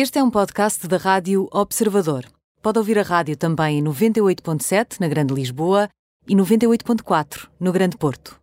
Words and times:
Este 0.00 0.20
é 0.20 0.22
um 0.22 0.30
podcast 0.30 0.86
da 0.86 0.96
Rádio 0.96 1.48
Observador. 1.50 2.24
Pode 2.62 2.78
ouvir 2.78 3.00
a 3.00 3.02
rádio 3.02 3.36
também 3.36 3.80
em 3.80 3.82
98.7 3.82 5.00
na 5.00 5.08
Grande 5.08 5.34
Lisboa 5.34 5.88
e 6.28 6.36
98.4 6.36 7.48
no 7.58 7.72
Grande 7.72 7.96
Porto. 7.96 8.38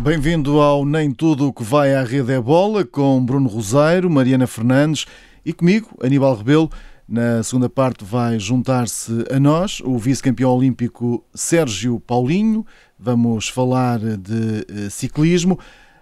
Bem-vindo 0.00 0.60
ao 0.60 0.84
Nem 0.84 1.12
Tudo 1.12 1.46
o 1.46 1.52
que 1.52 1.62
vai 1.62 1.94
à 1.94 2.02
rede 2.02 2.32
é 2.32 2.40
bola, 2.40 2.84
com 2.84 3.24
Bruno 3.24 3.48
Roseiro, 3.48 4.10
Mariana 4.10 4.48
Fernandes 4.48 5.06
e 5.44 5.52
comigo, 5.52 5.96
Aníbal 6.02 6.34
Rebelo. 6.34 6.68
Na 7.06 7.42
segunda 7.42 7.68
parte 7.68 8.02
vai 8.02 8.38
juntar-se 8.40 9.26
a 9.30 9.38
nós 9.38 9.80
o 9.84 9.98
vice-campeão 9.98 10.50
olímpico 10.50 11.22
Sérgio 11.34 12.00
Paulinho. 12.00 12.64
Vamos 12.98 13.46
falar 13.46 13.98
de 13.98 14.64
eh, 14.66 14.88
ciclismo. 14.88 15.58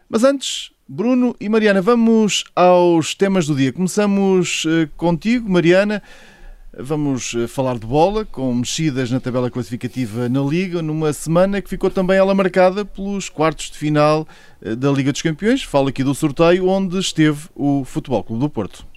Mas 0.09 0.23
antes, 0.23 0.71
Bruno 0.87 1.35
e 1.41 1.49
Mariana, 1.49 1.83
vamos 1.83 2.45
aos 2.55 3.17
temas 3.17 3.47
do 3.49 3.57
dia. 3.57 3.73
Começamos 3.73 4.65
eh, 4.65 4.89
contigo, 4.97 5.51
Mariana. 5.51 6.01
Vamos 6.79 7.35
eh, 7.35 7.49
falar 7.49 7.81
de 7.81 7.87
bola, 7.87 8.25
com 8.25 8.55
mexidas 8.55 9.11
na 9.11 9.19
tabela 9.19 9.51
classificativa 9.51 10.29
na 10.29 10.41
Liga, 10.41 10.81
numa 10.83 11.13
semana 11.13 11.61
que 11.61 11.69
ficou 11.69 11.91
também 11.91 12.17
ela 12.17 12.33
marcada 12.33 12.85
pelos 12.85 13.29
quartos 13.29 13.73
de 13.73 13.77
final 13.77 14.25
da 14.79 14.93
Liga 14.93 15.11
dos 15.11 15.21
Campeões. 15.21 15.65
Falo 15.65 15.89
aqui 15.89 16.05
do 16.05 16.15
sorteio 16.15 16.69
onde 16.69 16.97
esteve 17.01 17.49
o 17.57 17.85
Futebol 17.85 18.23
Clube 18.23 18.41
do 18.41 18.49
Porto. 18.49 18.92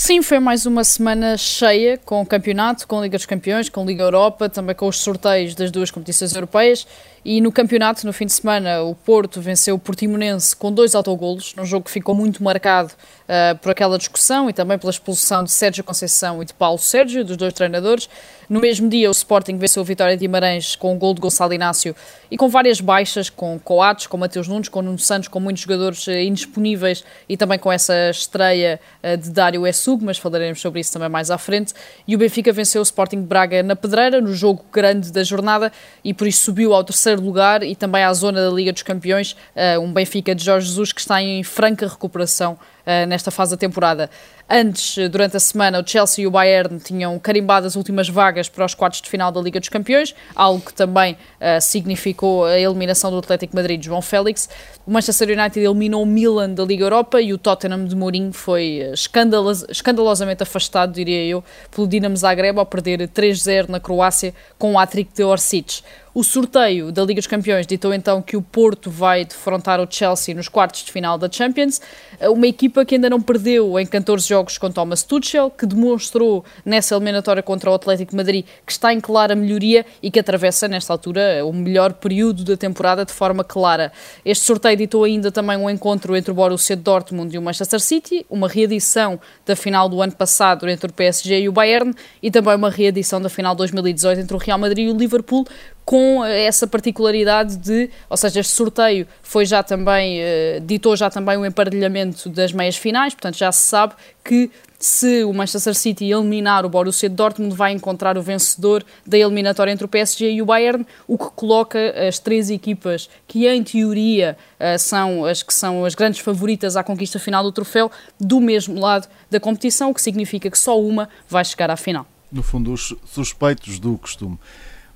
Sim, 0.00 0.22
foi 0.22 0.38
mais 0.38 0.64
uma 0.64 0.84
semana 0.84 1.36
cheia 1.36 1.98
com 1.98 2.22
o 2.22 2.24
campeonato, 2.24 2.86
com 2.86 3.00
a 3.00 3.02
Liga 3.02 3.18
dos 3.18 3.26
Campeões, 3.26 3.68
com 3.68 3.82
a 3.82 3.84
Liga 3.84 4.04
Europa, 4.04 4.48
também 4.48 4.72
com 4.72 4.86
os 4.86 4.98
sorteios 4.98 5.56
das 5.56 5.72
duas 5.72 5.90
competições 5.90 6.32
europeias. 6.36 6.86
E 7.24 7.40
no 7.40 7.50
campeonato, 7.50 8.06
no 8.06 8.12
fim 8.12 8.24
de 8.24 8.32
semana, 8.32 8.80
o 8.82 8.94
Porto 8.94 9.40
venceu 9.40 9.74
o 9.74 9.78
Portimonense 9.78 10.54
com 10.54 10.70
dois 10.70 10.94
autogolos, 10.94 11.52
num 11.56 11.64
jogo 11.64 11.86
que 11.86 11.90
ficou 11.90 12.14
muito 12.14 12.44
marcado 12.44 12.92
uh, 13.28 13.56
por 13.58 13.70
aquela 13.70 13.98
discussão 13.98 14.48
e 14.48 14.52
também 14.52 14.78
pela 14.78 14.90
expulsão 14.90 15.44
de 15.44 15.50
Sérgio 15.50 15.84
Conceição 15.84 16.42
e 16.42 16.46
de 16.46 16.54
Paulo 16.54 16.78
Sérgio, 16.78 17.24
dos 17.24 17.36
dois 17.36 17.52
treinadores. 17.52 18.08
No 18.48 18.60
mesmo 18.60 18.88
dia, 18.88 19.08
o 19.08 19.12
Sporting 19.12 19.58
venceu 19.58 19.82
o 19.82 19.84
Vitória 19.84 20.16
de 20.16 20.20
Guimarães 20.20 20.74
com 20.74 20.94
o 20.94 20.98
gol 20.98 21.12
de 21.12 21.20
Gonçalo 21.20 21.52
Inácio 21.52 21.94
e 22.30 22.36
com 22.36 22.48
várias 22.48 22.80
baixas, 22.80 23.28
com 23.28 23.58
Coates, 23.58 24.06
com 24.06 24.16
Mateus 24.16 24.48
Nunes, 24.48 24.70
com 24.70 24.80
Nuno 24.80 24.98
Santos, 24.98 25.28
com 25.28 25.38
muitos 25.38 25.62
jogadores 25.62 26.06
uh, 26.06 26.12
indisponíveis 26.12 27.04
e 27.28 27.36
também 27.36 27.58
com 27.58 27.70
essa 27.70 28.10
estreia 28.10 28.80
uh, 29.02 29.16
de 29.18 29.30
Dário 29.30 29.66
Essug, 29.66 30.02
mas 30.02 30.16
falaremos 30.16 30.60
sobre 30.60 30.80
isso 30.80 30.92
também 30.92 31.10
mais 31.10 31.30
à 31.30 31.36
frente. 31.36 31.74
E 32.06 32.14
o 32.14 32.18
Benfica 32.18 32.50
venceu 32.50 32.80
o 32.80 32.82
Sporting 32.82 33.20
Braga 33.20 33.62
na 33.62 33.76
Pedreira, 33.76 34.20
no 34.20 34.32
jogo 34.32 34.64
grande 34.72 35.12
da 35.12 35.22
jornada, 35.22 35.70
e 36.02 36.14
por 36.14 36.26
isso 36.26 36.40
subiu 36.46 36.72
ao 36.72 36.82
terceiro 36.82 37.20
lugar 37.20 37.62
e 37.62 37.76
também 37.76 38.02
à 38.02 38.12
zona 38.14 38.48
da 38.48 38.54
Liga 38.54 38.72
dos 38.72 38.82
Campeões, 38.82 39.36
um 39.82 39.92
Benfica 39.92 40.34
de 40.34 40.44
Jorge 40.44 40.68
Jesus 40.68 40.92
que 40.92 41.00
está 41.00 41.20
em 41.22 41.42
franca 41.42 41.86
recuperação 41.86 42.58
nesta 43.06 43.30
fase 43.30 43.52
da 43.52 43.56
temporada. 43.56 44.10
Antes, 44.50 44.96
eh, 44.96 45.08
durante 45.08 45.36
a 45.36 45.40
semana, 45.40 45.78
o 45.78 45.86
Chelsea 45.86 46.24
e 46.24 46.26
o 46.26 46.30
Bayern 46.30 46.78
tinham 46.78 47.18
carimbado 47.18 47.66
as 47.66 47.76
últimas 47.76 48.08
vagas 48.08 48.48
para 48.48 48.64
os 48.64 48.72
quartos 48.72 49.02
de 49.02 49.10
final 49.10 49.30
da 49.30 49.38
Liga 49.42 49.60
dos 49.60 49.68
Campeões, 49.68 50.14
algo 50.34 50.64
que 50.64 50.72
também 50.72 51.12
uh, 51.12 51.60
significou 51.60 52.46
a 52.46 52.58
eliminação 52.58 53.10
do 53.10 53.18
Atlético 53.18 53.54
Madrid 53.54 53.78
de 53.78 53.86
João 53.86 54.00
Félix. 54.00 54.48
O 54.86 54.90
Manchester 54.90 55.38
United 55.38 55.60
eliminou 55.60 56.02
o 56.02 56.06
Milan 56.06 56.50
da 56.50 56.64
Liga 56.64 56.84
Europa 56.84 57.20
e 57.20 57.34
o 57.34 57.36
Tottenham 57.36 57.84
de 57.84 57.94
Mourinho 57.94 58.32
foi 58.32 58.90
escandalos 58.94 59.66
escandalosamente 59.68 60.42
afastado, 60.42 60.94
diria 60.94 61.22
eu, 61.26 61.44
pelo 61.70 61.86
Dinamo 61.86 62.16
Zagreb 62.16 62.58
ao 62.58 62.64
perder 62.64 63.06
3-0 63.06 63.68
na 63.68 63.78
Croácia 63.78 64.32
com 64.58 64.72
o 64.72 64.78
hat-trick 64.78 65.12
de 65.14 65.24
Orsic. 65.24 65.82
O 66.14 66.24
sorteio 66.24 66.90
da 66.90 67.04
Liga 67.04 67.20
dos 67.20 67.28
Campeões 67.28 67.64
ditou 67.64 67.94
então 67.94 68.20
que 68.20 68.36
o 68.36 68.42
Porto 68.42 68.90
vai 68.90 69.24
defrontar 69.24 69.78
o 69.78 69.86
Chelsea 69.88 70.34
nos 70.34 70.48
quartos 70.48 70.82
de 70.82 70.90
final 70.90 71.16
da 71.16 71.30
Champions, 71.30 71.80
uma 72.20 72.46
equipa 72.48 72.84
que 72.84 72.96
ainda 72.96 73.08
não 73.08 73.20
perdeu 73.20 73.78
em 73.78 73.86
14 73.86 74.26
jogos 74.26 74.37
com 74.58 74.70
Thomas 74.70 75.02
Tuchel, 75.02 75.50
que 75.50 75.66
demonstrou 75.66 76.44
nessa 76.64 76.94
eliminatória 76.94 77.42
contra 77.42 77.70
o 77.70 77.74
Atlético 77.74 78.14
Madrid 78.14 78.44
que 78.64 78.72
está 78.72 78.92
em 78.92 79.00
clara 79.00 79.34
melhoria 79.34 79.84
e 80.02 80.10
que 80.10 80.20
atravessa 80.20 80.68
nesta 80.68 80.92
altura 80.92 81.44
o 81.44 81.52
melhor 81.52 81.94
período 81.94 82.44
da 82.44 82.56
temporada 82.56 83.04
de 83.04 83.12
forma 83.12 83.42
clara. 83.42 83.92
Este 84.24 84.44
sorteio 84.44 84.76
ditou 84.76 85.04
ainda 85.04 85.32
também 85.32 85.56
um 85.56 85.68
encontro 85.68 86.14
entre 86.16 86.30
o 86.30 86.34
Borussia 86.34 86.76
Dortmund 86.76 87.34
e 87.34 87.38
o 87.38 87.42
Manchester 87.42 87.80
City, 87.80 88.24
uma 88.28 88.48
reedição 88.48 89.18
da 89.44 89.56
final 89.56 89.88
do 89.88 90.00
ano 90.00 90.12
passado 90.12 90.68
entre 90.68 90.90
o 90.90 90.92
PSG 90.92 91.40
e 91.40 91.48
o 91.48 91.52
Bayern 91.52 91.94
e 92.22 92.30
também 92.30 92.54
uma 92.54 92.70
reedição 92.70 93.20
da 93.20 93.28
final 93.28 93.54
2018 93.54 94.20
entre 94.20 94.36
o 94.36 94.38
Real 94.38 94.58
Madrid 94.58 94.88
e 94.88 94.90
o 94.90 94.96
Liverpool, 94.96 95.46
com 95.88 96.22
essa 96.22 96.66
particularidade 96.66 97.56
de, 97.56 97.88
ou 98.10 98.16
seja, 98.18 98.40
este 98.40 98.52
sorteio 98.52 99.06
foi 99.22 99.46
já 99.46 99.62
também, 99.62 100.20
uh, 100.20 100.60
ditou 100.60 100.94
já 100.94 101.08
também 101.08 101.38
o 101.38 101.46
emparelhamento 101.46 102.28
das 102.28 102.52
meias 102.52 102.76
finais, 102.76 103.14
portanto 103.14 103.38
já 103.38 103.50
se 103.50 103.66
sabe 103.66 103.94
que 104.28 104.50
se 104.78 105.24
o 105.24 105.32
Manchester 105.32 105.74
City 105.74 106.04
eliminar 106.04 106.66
o 106.66 106.68
Borussia 106.68 107.08
Dortmund 107.08 107.56
vai 107.56 107.72
encontrar 107.72 108.18
o 108.18 108.22
vencedor 108.22 108.84
da 109.06 109.16
eliminatória 109.16 109.72
entre 109.72 109.86
o 109.86 109.88
PSG 109.88 110.32
e 110.32 110.42
o 110.42 110.44
Bayern, 110.44 110.86
o 111.06 111.16
que 111.16 111.30
coloca 111.34 111.78
as 112.06 112.18
três 112.18 112.50
equipas 112.50 113.08
que 113.26 113.48
em 113.48 113.64
teoria 113.64 114.36
uh, 114.60 114.78
são 114.78 115.24
as 115.24 115.42
que 115.42 115.52
são 115.52 115.82
as 115.84 115.94
grandes 115.94 116.20
favoritas 116.20 116.76
à 116.76 116.84
conquista 116.84 117.18
final 117.18 117.42
do 117.42 117.50
troféu 117.50 117.90
do 118.20 118.38
mesmo 118.38 118.78
lado 118.78 119.08
da 119.30 119.40
competição, 119.40 119.90
o 119.90 119.94
que 119.94 120.02
significa 120.02 120.50
que 120.50 120.58
só 120.58 120.78
uma 120.78 121.08
vai 121.26 121.44
chegar 121.44 121.70
à 121.70 121.76
final. 121.76 122.06
No 122.30 122.42
fundo, 122.42 122.70
os 122.70 122.94
suspeitos 123.06 123.78
do 123.78 123.96
costume. 123.96 124.38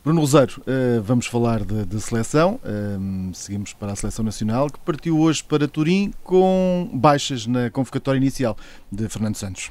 Bruno 0.04 0.20
Rosário, 0.20 0.60
eh, 0.66 1.00
vamos 1.00 1.26
falar 1.26 1.64
de, 1.64 1.84
de, 1.84 2.00
seleção. 2.00 2.58
Ehm, 2.64 3.32
seguimos 3.32 3.72
para 3.72 3.92
a 3.92 3.96
seleção 3.96 4.24
nacional 4.24 4.68
que 4.68 4.80
partiu 4.80 5.16
hoje 5.20 5.44
para 5.44 5.68
Turim 5.68 6.12
com 6.24 6.90
baixas 6.92 7.46
na 7.46 7.70
convocatória 7.70 8.18
inicial 8.18 8.56
de 8.90 9.08
Fernando 9.08 9.36
Santos. 9.36 9.70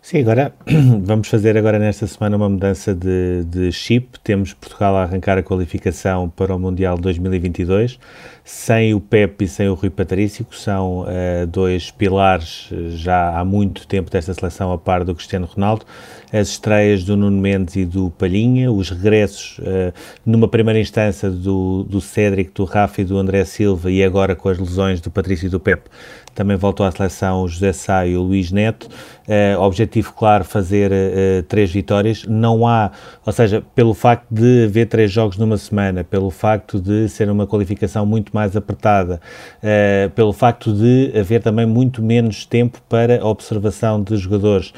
Sim, 0.00 0.20
agora 0.20 0.54
vamos 1.02 1.26
fazer 1.26 1.56
agora 1.56 1.80
nesta 1.80 2.06
semana 2.06 2.36
uma 2.36 2.48
mudança 2.48 2.94
de, 2.94 3.42
de 3.44 3.72
chip. 3.72 4.20
Temos 4.20 4.52
Portugal 4.52 4.96
a 4.96 5.02
arrancar 5.02 5.36
a 5.36 5.42
qualificação 5.42 6.28
para 6.28 6.54
o 6.54 6.58
Mundial 6.58 6.96
2022 6.96 7.98
sem 8.44 8.92
o 8.92 9.00
Pep 9.00 9.42
e 9.42 9.48
sem 9.48 9.70
o 9.70 9.74
Rui 9.74 9.88
Patrício, 9.88 10.44
que 10.44 10.56
são 10.56 11.00
uh, 11.00 11.46
dois 11.46 11.90
pilares 11.90 12.68
eh, 12.70 12.90
já 12.90 13.38
há 13.38 13.42
muito 13.42 13.86
tempo 13.86 14.10
desta 14.10 14.34
seleção 14.34 14.70
a 14.70 14.76
par 14.76 15.02
do 15.02 15.14
Cristiano 15.14 15.46
Ronaldo, 15.46 15.86
as 16.30 16.48
estreias 16.48 17.04
do 17.04 17.16
Nuno 17.16 17.40
Mendes 17.40 17.74
e 17.76 17.86
do 17.86 18.10
Palhinha, 18.10 18.70
os 18.70 18.90
regressos 18.90 19.58
uh, 19.60 19.94
numa 20.26 20.46
primeira 20.46 20.78
instância 20.78 21.30
do, 21.30 21.84
do 21.84 22.02
Cédric, 22.02 22.50
do 22.52 22.64
Rafa 22.64 23.00
e 23.00 23.04
do 23.04 23.16
André 23.16 23.46
Silva 23.46 23.90
e 23.90 24.04
agora 24.04 24.36
com 24.36 24.50
as 24.50 24.58
lesões 24.58 25.00
do 25.00 25.10
Patrício 25.10 25.46
e 25.46 25.48
do 25.48 25.58
Pep, 25.58 25.88
também 26.34 26.56
voltou 26.56 26.84
à 26.84 26.90
seleção 26.90 27.42
o 27.42 27.48
José 27.48 27.72
Sá 27.72 28.06
e 28.06 28.16
o 28.16 28.22
Luís 28.22 28.50
Neto. 28.50 28.88
Uh, 29.26 29.58
objetivo 29.58 30.12
claro, 30.12 30.44
fazer 30.44 30.92
uh, 30.92 31.42
três 31.44 31.72
vitórias. 31.72 32.24
Não 32.28 32.66
há, 32.66 32.90
ou 33.24 33.32
seja, 33.32 33.62
pelo 33.74 33.94
facto 33.94 34.26
de 34.30 34.64
haver 34.64 34.86
três 34.86 35.10
jogos 35.10 35.38
numa 35.38 35.56
semana, 35.56 36.04
pelo 36.04 36.30
facto 36.30 36.78
de 36.78 37.08
ser 37.08 37.30
uma 37.30 37.46
qualificação 37.46 38.04
muito 38.04 38.34
mais 38.34 38.54
apertada, 38.54 39.20
uh, 39.62 40.10
pelo 40.10 40.32
facto 40.32 40.74
de 40.74 41.12
haver 41.18 41.40
também 41.40 41.64
muito 41.64 42.02
menos 42.02 42.44
tempo 42.44 42.82
para 42.86 43.22
a 43.22 43.26
observação 43.26 44.02
de 44.02 44.16
jogadores, 44.16 44.74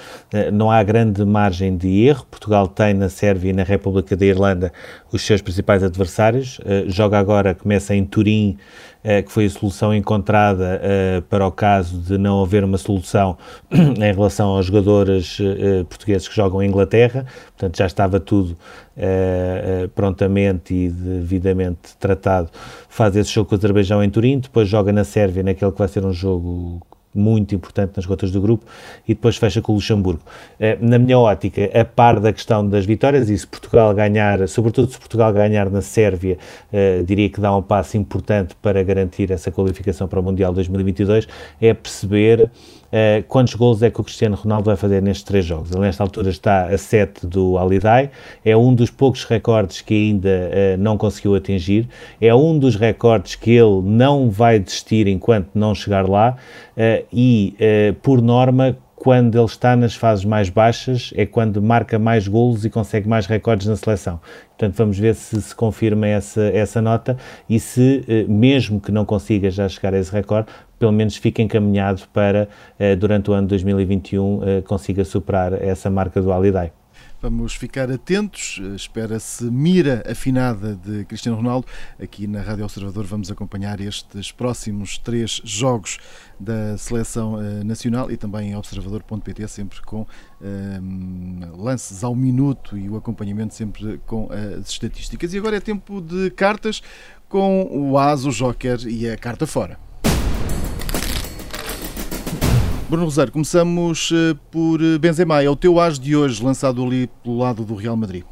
não 0.52 0.70
há 0.70 0.82
grande 0.82 1.24
margem 1.24 1.76
de 1.76 2.04
erro. 2.04 2.24
Portugal 2.30 2.68
tem 2.68 2.94
na 2.94 3.08
Sérvia 3.08 3.50
e 3.50 3.52
na 3.52 3.64
República 3.64 4.16
da 4.16 4.26
Irlanda 4.26 4.72
os 5.10 5.22
seus 5.22 5.40
principais 5.40 5.82
adversários. 5.82 6.60
joga 6.86 7.18
agora, 7.18 7.54
começa 7.54 7.94
em 7.94 8.04
Turim 8.04 8.56
que 9.22 9.30
foi 9.30 9.46
a 9.46 9.50
solução 9.50 9.94
encontrada 9.94 10.80
eh, 10.82 11.22
para 11.30 11.46
o 11.46 11.52
caso 11.52 11.98
de 11.98 12.18
não 12.18 12.42
haver 12.42 12.64
uma 12.64 12.76
solução 12.76 13.38
em 13.70 14.12
relação 14.12 14.48
aos 14.48 14.66
jogadores 14.66 15.38
eh, 15.40 15.84
portugueses 15.84 16.26
que 16.26 16.34
jogam 16.34 16.62
em 16.62 16.68
Inglaterra, 16.68 17.24
portanto 17.56 17.76
já 17.76 17.86
estava 17.86 18.18
tudo 18.18 18.56
prontamente 19.94 20.72
e 20.72 20.88
devidamente 20.88 21.94
tratado. 22.00 22.48
Faz 22.88 23.14
esse 23.14 23.30
jogo 23.30 23.50
com 23.50 23.54
o 23.54 23.58
Azerbaijão 23.58 24.02
em 24.02 24.08
Turim, 24.08 24.38
depois 24.38 24.66
joga 24.66 24.90
na 24.90 25.04
Sérvia, 25.04 25.42
naquele 25.42 25.70
que 25.70 25.78
vai 25.78 25.86
ser 25.86 26.02
um 26.02 26.14
jogo 26.14 26.80
muito 27.16 27.54
importante 27.54 27.92
nas 27.96 28.06
cotas 28.06 28.30
do 28.30 28.40
grupo 28.40 28.64
e 29.06 29.14
depois 29.14 29.36
fecha 29.36 29.60
com 29.60 29.72
o 29.72 29.74
Luxemburgo. 29.76 30.20
Eh, 30.58 30.78
na 30.80 30.98
minha 30.98 31.18
ótica, 31.18 31.70
a 31.78 31.84
par 31.84 32.20
da 32.20 32.32
questão 32.32 32.68
das 32.68 32.84
vitórias, 32.84 33.28
e 33.30 33.36
se 33.36 33.46
Portugal 33.46 33.94
ganhar, 33.94 34.46
sobretudo 34.48 34.90
se 34.90 34.98
Portugal 34.98 35.32
ganhar 35.32 35.70
na 35.70 35.80
Sérvia, 35.80 36.38
eh, 36.72 37.02
diria 37.04 37.28
que 37.28 37.40
dá 37.40 37.54
um 37.56 37.62
passo 37.62 37.96
importante 37.96 38.54
para 38.60 38.82
garantir 38.82 39.30
essa 39.30 39.50
qualificação 39.50 40.06
para 40.06 40.20
o 40.20 40.22
Mundial 40.22 40.52
2022, 40.52 41.26
é 41.60 41.72
perceber 41.74 42.50
uh, 42.96 43.22
quantos 43.28 43.54
gols 43.54 43.82
é 43.82 43.90
que 43.90 44.00
o 44.00 44.04
Cristiano 44.04 44.34
Ronaldo 44.36 44.64
vai 44.64 44.76
fazer 44.76 45.02
nestes 45.02 45.24
três 45.24 45.44
jogos. 45.44 45.70
Ele, 45.70 45.80
nesta 45.80 46.02
altura, 46.02 46.30
está 46.30 46.66
a 46.66 46.78
7 46.78 47.26
do 47.26 47.58
Alidai, 47.58 48.10
é 48.44 48.56
um 48.56 48.74
dos 48.74 48.90
poucos 48.90 49.24
recordes 49.24 49.80
que 49.80 49.94
ainda 49.94 50.28
uh, 50.28 50.78
não 50.78 50.96
conseguiu 50.96 51.34
atingir, 51.34 51.88
é 52.20 52.34
um 52.34 52.58
dos 52.58 52.76
recordes 52.76 53.34
que 53.34 53.50
ele 53.50 53.82
não 53.82 54.30
vai 54.30 54.58
desistir 54.58 55.06
enquanto 55.06 55.50
não 55.54 55.74
chegar 55.74 56.08
lá. 56.08 56.36
Uh, 56.76 57.06
e, 57.12 57.56
por 58.02 58.20
norma, 58.20 58.76
quando 58.96 59.36
ele 59.36 59.44
está 59.44 59.76
nas 59.76 59.94
fases 59.94 60.24
mais 60.24 60.48
baixas, 60.48 61.12
é 61.14 61.26
quando 61.26 61.62
marca 61.62 61.98
mais 61.98 62.26
golos 62.26 62.64
e 62.64 62.70
consegue 62.70 63.06
mais 63.06 63.26
recordes 63.26 63.66
na 63.66 63.76
seleção. 63.76 64.18
Portanto, 64.48 64.74
vamos 64.74 64.98
ver 64.98 65.14
se 65.14 65.40
se 65.40 65.54
confirma 65.54 66.06
essa, 66.08 66.40
essa 66.48 66.80
nota 66.80 67.16
e 67.48 67.60
se, 67.60 68.02
eh, 68.08 68.24
mesmo 68.26 68.80
que 68.80 68.90
não 68.90 69.04
consiga 69.04 69.50
já 69.50 69.68
chegar 69.68 69.92
a 69.92 69.98
esse 69.98 70.10
recorde, 70.10 70.48
pelo 70.78 70.92
menos 70.92 71.16
fique 71.16 71.42
encaminhado 71.42 72.02
para, 72.12 72.48
eh, 72.78 72.96
durante 72.96 73.30
o 73.30 73.34
ano 73.34 73.46
2021, 73.46 74.40
eh, 74.42 74.62
consiga 74.62 75.04
superar 75.04 75.52
essa 75.52 75.90
marca 75.90 76.20
do 76.22 76.32
Alidai. 76.32 76.72
Vamos 77.26 77.56
ficar 77.56 77.90
atentos. 77.90 78.60
Espera-se 78.76 79.50
mira 79.50 80.00
afinada 80.08 80.76
de 80.76 81.04
Cristiano 81.06 81.36
Ronaldo. 81.36 81.66
Aqui 82.00 82.24
na 82.28 82.40
Rádio 82.40 82.62
Observador 82.62 83.04
vamos 83.04 83.32
acompanhar 83.32 83.80
estes 83.80 84.30
próximos 84.30 84.96
três 84.96 85.40
jogos 85.42 85.98
da 86.38 86.78
seleção 86.78 87.34
uh, 87.34 87.64
nacional 87.64 88.12
e 88.12 88.16
também 88.16 88.50
em 88.50 88.54
observador.pt, 88.56 89.48
sempre 89.48 89.82
com 89.82 90.02
uh, 90.02 91.56
lances 91.60 92.04
ao 92.04 92.14
minuto 92.14 92.78
e 92.78 92.88
o 92.88 92.94
acompanhamento 92.94 93.54
sempre 93.54 94.00
com 94.06 94.28
as 94.30 94.68
estatísticas. 94.68 95.34
E 95.34 95.38
agora 95.38 95.56
é 95.56 95.60
tempo 95.60 96.00
de 96.00 96.30
cartas 96.30 96.80
com 97.28 97.64
o 97.72 97.98
As, 97.98 98.24
o 98.24 98.30
Joker 98.30 98.86
e 98.86 99.10
a 99.10 99.16
carta 99.16 99.48
fora. 99.48 99.85
Bruno 102.88 103.04
Rosário, 103.04 103.32
começamos 103.32 104.12
eh, 104.14 104.36
por 104.48 104.80
eh, 104.80 104.96
Benzema. 104.96 105.42
É 105.42 105.50
o 105.50 105.56
teu 105.56 105.80
as 105.80 105.98
de 105.98 106.14
hoje, 106.14 106.40
lançado 106.40 106.84
ali 106.84 107.08
pelo 107.20 107.38
lado 107.38 107.64
do 107.64 107.74
Real 107.74 107.96
Madrid. 107.96 108.22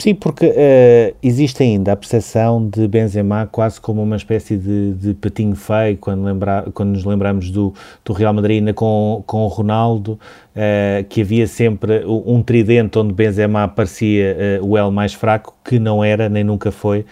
Sim, 0.00 0.14
porque 0.14 0.46
uh, 0.46 1.16
existe 1.20 1.60
ainda 1.62 1.92
a 1.92 1.96
percepção 1.96 2.68
de 2.68 2.86
Benzema 2.86 3.48
quase 3.50 3.80
como 3.80 4.00
uma 4.00 4.14
espécie 4.14 4.56
de, 4.56 4.94
de 4.94 5.14
patinho 5.14 5.56
feio, 5.56 5.96
quando, 5.96 6.22
lembra, 6.24 6.68
quando 6.72 6.90
nos 6.90 7.04
lembramos 7.04 7.50
do, 7.50 7.74
do 8.04 8.12
Real 8.12 8.32
Madrid 8.32 8.58
ainda 8.58 8.72
com, 8.72 9.24
com 9.26 9.42
o 9.44 9.48
Ronaldo, 9.48 10.18
uh, 10.58 11.04
que 11.08 11.22
havia 11.22 11.46
sempre 11.46 12.04
um 12.06 12.42
tridente 12.42 12.98
onde 12.98 13.12
Benzema 13.12 13.66
parecia 13.66 14.60
uh, 14.60 14.66
o 14.66 14.76
L 14.76 14.90
mais 14.90 15.14
fraco, 15.14 15.54
que 15.64 15.78
não 15.78 16.02
era, 16.02 16.28
nem 16.28 16.44
nunca 16.44 16.70
foi, 16.70 17.04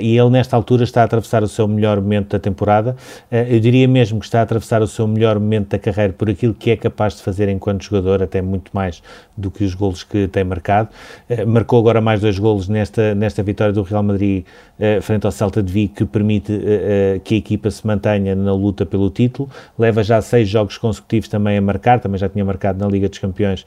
e 0.00 0.18
ele 0.18 0.30
nesta 0.30 0.56
altura 0.56 0.82
está 0.82 1.02
a 1.02 1.04
atravessar 1.04 1.44
o 1.44 1.48
seu 1.48 1.68
melhor 1.68 2.00
momento 2.00 2.30
da 2.30 2.40
temporada, 2.40 2.96
eu 3.30 3.60
diria 3.60 3.86
mesmo 3.86 4.18
que 4.18 4.24
está 4.24 4.40
a 4.40 4.42
atravessar 4.42 4.82
o 4.82 4.88
seu 4.88 5.06
melhor 5.06 5.38
momento 5.38 5.68
da 5.68 5.78
carreira 5.78 6.12
por 6.12 6.28
aquilo 6.28 6.52
que 6.52 6.72
é 6.72 6.76
capaz 6.76 7.14
de 7.14 7.22
fazer 7.22 7.48
enquanto 7.48 7.84
jogador, 7.84 8.20
até 8.20 8.42
muito 8.42 8.72
mais 8.72 9.00
do 9.36 9.48
que 9.48 9.62
os 9.62 9.74
golos 9.74 10.02
que 10.02 10.26
tem 10.26 10.42
marcado, 10.42 10.88
marcou 11.46 11.78
agora 11.78 12.00
mais 12.00 12.20
dois 12.20 12.30
dois 12.30 12.38
golos 12.38 12.68
nesta, 12.68 13.14
nesta 13.14 13.42
vitória 13.42 13.72
do 13.72 13.82
Real 13.82 14.02
Madrid 14.02 14.44
uh, 14.80 15.02
frente 15.02 15.26
ao 15.26 15.32
Celta 15.32 15.62
de 15.62 15.72
Vigo, 15.72 15.94
que 15.94 16.04
permite 16.04 16.52
uh, 16.52 17.20
que 17.20 17.34
a 17.34 17.38
equipa 17.38 17.70
se 17.70 17.86
mantenha 17.86 18.34
na 18.34 18.54
luta 18.54 18.86
pelo 18.86 19.10
título. 19.10 19.48
Leva 19.78 20.02
já 20.02 20.20
seis 20.20 20.48
jogos 20.48 20.78
consecutivos 20.78 21.28
também 21.28 21.58
a 21.58 21.60
marcar, 21.60 22.00
também 22.00 22.18
já 22.18 22.28
tinha 22.28 22.44
marcado 22.44 22.78
na 22.78 22.90
Liga 22.90 23.08
dos 23.08 23.18
Campeões 23.18 23.64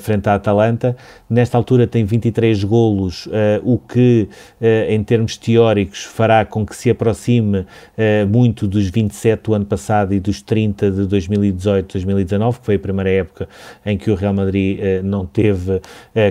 frente 0.00 0.28
à 0.28 0.34
Atalanta. 0.34 0.96
Nesta 1.28 1.56
altura 1.56 1.86
tem 1.86 2.04
23 2.04 2.64
golos, 2.64 3.28
o 3.62 3.78
que, 3.78 4.28
em 4.88 5.02
termos 5.02 5.36
teóricos, 5.36 6.04
fará 6.04 6.44
com 6.44 6.64
que 6.64 6.74
se 6.74 6.90
aproxime 6.90 7.66
muito 8.28 8.66
dos 8.66 8.88
27 8.88 9.44
do 9.44 9.54
ano 9.54 9.64
passado 9.64 10.14
e 10.14 10.20
dos 10.20 10.42
30 10.42 10.90
de 10.90 11.02
2018-2019, 11.02 12.58
que 12.58 12.66
foi 12.66 12.74
a 12.76 12.78
primeira 12.78 13.10
época 13.10 13.48
em 13.84 13.96
que 13.96 14.10
o 14.10 14.14
Real 14.14 14.34
Madrid 14.34 14.78
não 15.02 15.26
teve 15.26 15.80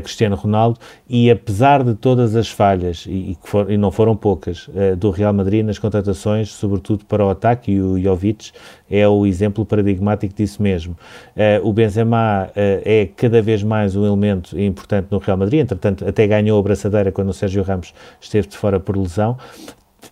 Cristiano 0.04 0.36
Ronaldo, 0.36 0.80
e 1.10 1.30
apesar 1.30 1.68
apesar 1.68 1.84
de 1.84 1.96
todas 1.96 2.36
as 2.36 2.50
falhas, 2.50 3.06
e, 3.08 3.32
e, 3.32 3.38
for, 3.44 3.72
e 3.72 3.78
não 3.78 3.92
foram 3.92 4.16
poucas, 4.18 4.68
uh, 4.68 4.96
do 4.98 5.10
Real 5.10 5.32
Madrid 5.32 5.64
nas 5.64 5.80
contratações, 5.80 6.52
sobretudo 6.52 7.06
para 7.06 7.26
o 7.26 7.30
ataque, 7.30 7.72
e 7.72 7.82
o 7.82 8.02
Jovic 8.02 8.52
é 8.90 9.08
o 9.08 9.26
exemplo 9.26 9.66
paradigmático 9.66 10.34
disso 10.34 10.62
mesmo. 10.62 10.98
Uh, 11.36 11.68
o 11.68 11.72
Benzema 11.72 12.50
uh, 12.50 12.52
é 12.56 13.08
cada 13.16 13.42
vez 13.42 13.64
mais 13.64 13.96
um 13.96 14.06
elemento 14.06 14.60
importante 14.60 15.08
no 15.12 15.20
Real 15.20 15.38
Madrid, 15.38 15.62
entretanto 15.62 16.08
até 16.08 16.28
ganhou 16.28 16.60
a 16.60 16.64
braçadeira 16.64 17.12
quando 17.12 17.30
o 17.30 17.34
Sérgio 17.34 17.64
Ramos 17.64 17.94
esteve 18.20 18.48
de 18.48 18.58
fora 18.58 18.80
por 18.80 18.98
lesão, 18.98 19.38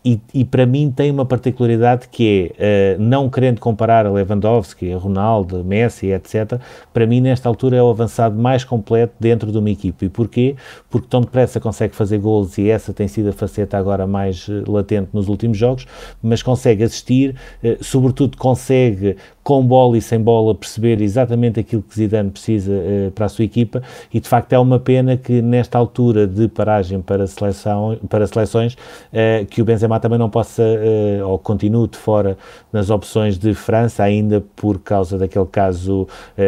e, 0.05 0.21
e, 0.33 0.45
para 0.45 0.67
mim 0.67 0.93
tem 0.95 1.09
uma 1.09 1.25
particularidade 1.25 2.07
que 2.09 2.53
é, 2.59 2.95
uh, 2.95 3.01
não 3.01 3.27
querendo 3.27 3.59
comparar 3.59 4.05
a 4.05 4.11
Lewandowski, 4.11 4.93
a 4.93 4.97
Ronaldo, 4.97 5.57
a 5.57 5.63
Messi, 5.63 6.11
etc., 6.11 6.59
para 6.93 7.07
mim 7.07 7.19
nesta 7.19 7.49
altura 7.49 7.77
é 7.77 7.81
o 7.81 7.89
avançado 7.89 8.37
mais 8.39 8.63
completo 8.63 9.15
dentro 9.19 9.51
de 9.51 9.57
uma 9.57 9.69
equipe. 9.71 10.05
E 10.05 10.09
porquê? 10.09 10.55
Porque 10.91 11.07
tão 11.09 11.21
depressa 11.21 11.59
consegue 11.59 11.95
fazer 11.95 12.19
gols 12.19 12.55
e 12.59 12.69
essa 12.69 12.93
tem 12.93 13.07
sido 13.07 13.29
a 13.29 13.33
faceta 13.33 13.79
agora 13.79 14.05
mais 14.05 14.47
uh, 14.47 14.63
latente 14.71 15.09
nos 15.11 15.27
últimos 15.27 15.57
jogos, 15.57 15.87
mas 16.21 16.43
consegue 16.43 16.83
assistir, 16.83 17.35
uh, 17.63 17.83
sobretudo 17.83 18.37
consegue 18.37 19.17
com 19.45 19.63
bola 19.63 19.95
e 19.95 20.01
sem 20.01 20.19
bola, 20.19 20.55
perceber 20.55 20.99
exatamente 21.01 21.59
aquilo 21.59 21.83
que 21.83 21.93
Zidane 21.93 22.31
precisa 22.31 22.71
uh, 22.71 23.11
para 23.11 23.27
a 23.27 23.29
sua 23.29 23.45
equipa 23.45 23.83
e 24.11 24.19
de 24.19 24.27
facto 24.27 24.51
é 24.53 24.57
uma 24.57 24.79
pena 24.79 25.17
que 25.17 25.39
nesta 25.39 25.77
altura 25.77 26.25
de 26.25 26.47
paragem 26.47 26.99
para, 26.99 27.27
seleção, 27.27 27.95
para 28.09 28.25
seleções 28.25 28.73
uh, 28.73 29.45
que 29.47 29.61
o 29.61 29.65
Benzema 29.65 29.99
também 29.99 30.17
não 30.17 30.31
possa 30.31 30.63
uh, 30.63 31.27
ou 31.29 31.37
continue 31.37 31.87
de 31.87 31.95
fora 31.95 32.35
nas 32.73 32.89
opções 32.89 33.37
de 33.37 33.53
França 33.53 34.01
ainda 34.01 34.43
por 34.55 34.79
causa 34.79 35.15
daquele 35.15 35.45
caso 35.45 36.07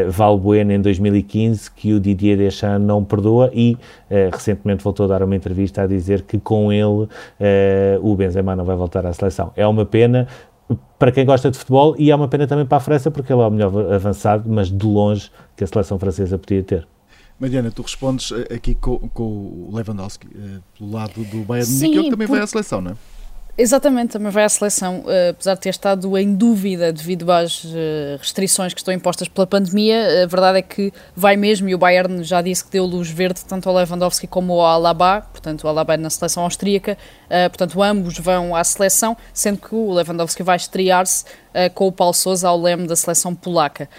Valbuena 0.10 0.74
em 0.74 0.82
2015 0.82 1.70
que 1.70 1.94
o 1.94 2.00
Didier 2.00 2.36
Deschamps 2.36 2.86
não 2.86 3.04
perdoa 3.04 3.52
e 3.54 3.78
recentemente 4.32 4.84
voltou 4.84 5.06
a 5.06 5.10
dar 5.10 5.24
uma 5.24 5.36
entrevista 5.36 5.84
a 5.84 5.88
dizer 5.88 6.24
que 6.24 6.40
com 6.40 6.74
ele 6.74 7.08
o 8.02 8.16
Benzema 8.16 8.56
não 8.56 8.66
vai 8.66 8.76
voltar 8.76 9.06
à 9.06 9.14
seleção. 9.14 9.52
É 9.56 9.66
uma 9.66 9.86
pena, 9.86 10.28
para 10.98 11.12
quem 11.12 11.26
gosta 11.26 11.52
de 11.52 11.58
futebol 11.58 11.96
e 11.98 12.12
é 12.12 12.16
uma 12.16 12.28
pena 12.28 12.48
também 12.48 12.66
para 12.66 12.78
a 12.78 12.82
França 12.82 13.12
porque 13.12 13.32
ele 13.32 13.42
é 13.42 13.46
o 13.46 13.52
melhor 13.52 13.94
avançado, 13.94 14.50
mas 14.50 14.70
de 14.72 14.86
longe 14.86 15.32
que 15.56 15.64
a 15.64 15.68
seleção 15.68 16.00
francesa 16.00 16.38
podia 16.38 16.64
ter. 16.64 16.88
Mariana, 17.40 17.70
tu 17.70 17.84
respondes 17.84 18.32
eh, 18.32 18.56
aqui 18.56 18.74
com, 18.74 18.98
com 19.10 19.24
o 19.24 19.70
Lewandowski, 19.72 20.28
eh, 20.36 20.60
pelo 20.76 20.92
lado 20.92 21.24
do 21.26 21.44
Bayern 21.44 21.72
Munique, 21.72 21.98
ele 21.98 22.10
também 22.10 22.28
por... 22.28 22.34
vai 22.34 22.42
à 22.42 22.48
seleção, 22.48 22.82
não 22.82 22.92
é? 22.92 22.96
Exatamente, 23.60 24.12
também 24.12 24.32
vai 24.32 24.44
à 24.44 24.50
seleção, 24.50 25.00
uh, 25.00 25.32
apesar 25.32 25.56
de 25.56 25.62
ter 25.62 25.70
estado 25.70 26.16
em 26.16 26.32
dúvida 26.36 26.94
devido 26.94 27.32
às 27.32 27.64
uh, 27.64 27.70
restrições 28.20 28.72
que 28.72 28.80
estão 28.80 28.94
impostas 28.94 29.28
pela 29.28 29.48
pandemia, 29.48 30.24
a 30.24 30.28
verdade 30.28 30.60
é 30.60 30.62
que 30.62 30.94
vai 31.16 31.36
mesmo 31.36 31.68
e 31.68 31.74
o 31.74 31.78
Bayern 31.78 32.24
já 32.24 32.40
disse 32.40 32.64
que 32.64 32.70
deu 32.70 32.86
luz 32.86 33.10
verde 33.10 33.44
tanto 33.44 33.68
ao 33.68 33.76
Lewandowski 33.76 34.28
como 34.28 34.54
ao 34.54 34.68
Alaba, 34.68 35.22
portanto 35.32 35.64
o 35.64 35.68
Alaba 35.68 35.96
é 35.96 35.98
na 35.98 36.12
seleção 36.12 36.44
austríaca, 36.44 36.96
uh, 37.26 37.50
portanto 37.50 37.82
ambos 37.82 38.20
vão 38.20 38.56
à 38.56 38.64
seleção, 38.64 39.18
sendo 39.34 39.58
que 39.58 39.74
o 39.74 39.92
Lewandowski 39.92 40.44
vai 40.44 40.58
estrear-se 40.58 41.26
com 41.74 41.88
o 41.88 41.92
Paulo 41.92 42.14
Sousa 42.14 42.48
ao 42.50 42.62
leme 42.62 42.86
da 42.86 42.96
seleção 42.96 43.34
polaca. 43.34 43.90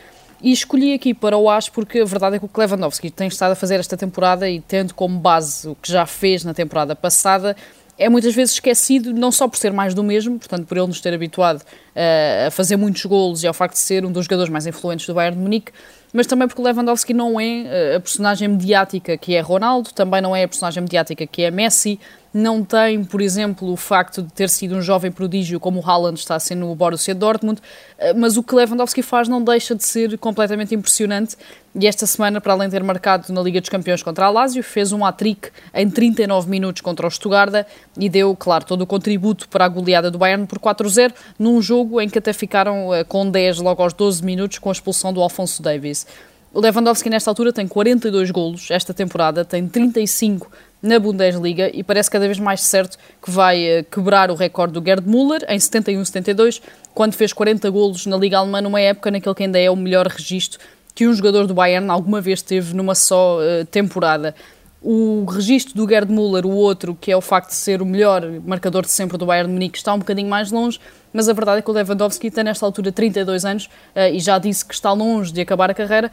E 0.41 0.53
escolhi 0.53 0.95
aqui 0.95 1.13
para 1.13 1.37
o 1.37 1.51
AS 1.51 1.69
porque 1.69 1.99
a 1.99 2.05
verdade 2.05 2.37
é 2.37 2.39
que 2.39 2.45
o 2.45 2.51
Lewandowski 2.57 3.11
tem 3.11 3.27
estado 3.27 3.53
a 3.53 3.55
fazer 3.57 3.81
esta 3.81 3.97
temporada 3.97 4.49
e 4.49 4.61
tendo 4.61 4.95
como 4.95 5.19
base 5.19 5.69
o 5.69 5.75
que 5.75 5.91
já 5.91 6.07
fez 6.07 6.45
na 6.45 6.55
temporada 6.55 6.95
passada, 6.95 7.57
é 7.99 8.09
muitas 8.09 8.35
vezes 8.35 8.55
esquecido, 8.55 9.13
não 9.13 9.33
só 9.33 9.49
por 9.49 9.59
ser 9.59 9.73
mais 9.73 9.93
do 9.93 10.05
mesmo, 10.05 10.39
portanto, 10.39 10.67
por 10.67 10.77
ele 10.77 10.87
nos 10.87 11.01
ter 11.01 11.13
habituado 11.13 11.61
uh, 11.61 12.47
a 12.47 12.51
fazer 12.51 12.77
muitos 12.77 13.05
golos 13.05 13.43
e 13.43 13.47
ao 13.47 13.53
facto 13.53 13.75
de 13.75 13.81
ser 13.81 14.05
um 14.05 14.13
dos 14.13 14.25
jogadores 14.25 14.51
mais 14.51 14.67
influentes 14.67 15.07
do 15.07 15.15
Bayern 15.15 15.37
de 15.37 15.43
Munique, 15.43 15.73
mas 16.13 16.27
também 16.27 16.47
porque 16.47 16.63
Lewandowski 16.63 17.13
não 17.13 17.41
é 17.41 17.93
uh, 17.93 17.97
a 17.97 18.01
personagem 18.01 18.47
mediática 18.47 19.17
que 19.17 19.35
é 19.35 19.41
Ronaldo, 19.41 19.91
também 19.93 20.23
não 20.23 20.35
é 20.35 20.45
a 20.45 20.49
personagem 20.49 20.83
mediática 20.83 21.27
que 21.27 21.43
é 21.43 21.51
Messi, 21.51 21.99
não 22.39 22.65
tem, 22.65 23.05
por 23.05 23.21
exemplo, 23.21 23.71
o 23.71 23.77
facto 23.77 24.23
de 24.23 24.33
ter 24.33 24.49
sido 24.49 24.77
um 24.77 24.83
jovem 24.83 25.11
prodígio 25.11 25.59
como 25.59 25.81
o 25.81 25.85
Haaland 25.85 26.19
está 26.19 26.37
a 26.37 26.41
ser 26.41 26.55
no 26.55 26.75
Borussia 26.75 27.15
Dortmund, 27.15 27.61
eh, 27.99 28.15
mas 28.15 28.37
o 28.37 28.43
que 28.43 28.55
Lewandowski 28.55 29.03
faz 29.03 29.29
não 29.29 29.43
deixa 29.43 29.75
de 29.75 29.85
ser 29.85 30.17
completamente 30.19 30.75
impressionante 30.75 31.37
e 31.75 31.87
esta 31.87 32.07
semana, 32.07 32.41
para 32.41 32.53
além 32.53 32.69
de 32.69 32.73
ter 32.73 32.83
marcado 32.83 33.33
na 33.33 33.41
Liga 33.43 33.61
dos 33.61 33.69
Campeões 33.69 34.03
contra 34.03 34.27
a 34.27 34.31
Lazio, 34.31 34.63
fez 34.63 34.93
um 34.93 35.05
hat-trick 35.05 35.51
em 35.75 35.89
39 35.89 36.49
minutos 36.49 36.81
contra 36.81 37.07
o 37.07 37.11
Stuttgart 37.11 37.67
e 37.97 38.09
deu, 38.09 38.35
claro, 38.35 38.65
todo 38.65 38.83
o 38.83 38.87
contributo 38.87 39.49
para 39.49 39.65
a 39.65 39.69
goleada 39.69 40.11
do 40.11 40.19
Bayern 40.19 40.47
por 40.47 40.59
4-0, 40.59 41.13
num 41.39 41.61
jogo 41.61 42.01
em 42.01 42.09
que 42.09 42.19
até 42.19 42.33
ficaram 42.33 42.95
eh, 42.95 43.05
com 43.05 43.31
10 43.31 43.59
logo 43.59 43.83
aos 43.83 43.93
12 43.93 44.25
minutos 44.25 44.59
com 44.59 44.69
a 44.71 44.73
expulsão 44.73 45.13
do 45.13 45.21
Alfonso 45.21 45.63
Davis. 45.63 46.07
O 46.53 46.61
Lewandowski 46.61 47.11
nesta 47.11 47.31
altura 47.31 47.53
tem 47.53 47.69
42 47.69 48.31
golos 48.31 48.71
esta 48.71 48.95
temporada, 48.95 49.45
tem 49.45 49.69
35 49.69 50.51
na 50.83 50.99
Bundesliga 50.99 51.71
e 51.75 51.83
parece 51.83 52.11
cada 52.11 52.27
vez 52.27 52.39
mais 52.39 52.63
certo 52.63 52.97
que 53.23 53.31
vai 53.31 53.81
uh, 53.81 53.85
quebrar 53.85 54.31
o 54.31 54.35
recorde 54.35 54.75
do 54.75 54.85
Gerd 54.85 55.09
Müller 55.09 55.45
em 55.49 55.59
71-72, 55.59 56.63
quando 56.95 57.15
fez 57.15 57.33
40 57.33 57.69
golos 57.71 58.07
na 58.07 58.17
Liga 58.17 58.39
Alemã 58.39 58.61
numa 58.61 58.81
época 58.81 59.11
naquele 59.11 59.35
que 59.35 59.43
ainda 59.43 59.59
é 59.59 59.71
o 59.71 59.77
melhor 59.77 60.07
registro 60.07 60.59
que 60.99 61.07
um 61.07 61.15
jogador 61.15 61.47
do 61.47 61.55
Bayern 61.55 61.89
alguma 61.91 62.21
vez 62.21 62.43
teve 62.43 62.75
numa 62.75 62.93
só 62.93 63.39
uh, 63.39 63.65
temporada. 63.67 64.35
O 64.83 65.25
registro 65.27 65.73
do 65.77 65.89
Gerd 65.89 66.11
Müller, 66.11 66.45
o 66.45 66.51
outro, 66.51 66.99
que 67.01 67.13
é 67.13 67.17
o 67.17 67.21
facto 67.21 67.51
de 67.51 67.55
ser 67.55 67.81
o 67.81 67.87
melhor 67.87 68.23
marcador 68.45 68.83
de 68.83 68.91
sempre 68.91 69.17
do 69.17 69.25
Bayern 69.25 69.49
de 69.49 69.55
Munique, 69.55 69.79
está 69.79 69.95
um 69.95 70.01
bocadinho 70.01 70.29
mais 70.29 70.51
longe, 70.51 70.81
mas 71.13 71.29
a 71.29 71.33
verdade 71.33 71.61
é 71.61 71.63
que 71.63 71.71
o 71.71 71.73
Lewandowski 71.73 72.33
tem 72.33 72.43
nesta 72.43 72.67
altura 72.67 72.91
32 72.91 73.45
anos 73.45 73.67
uh, 73.67 74.13
e 74.13 74.19
já 74.19 74.41
disse 74.41 74.65
que 74.65 74.75
está 74.75 74.93
longe 74.93 75.33
de 75.33 75.41
acabar 75.41 75.71
a 75.71 75.75
carreira. 75.75 76.11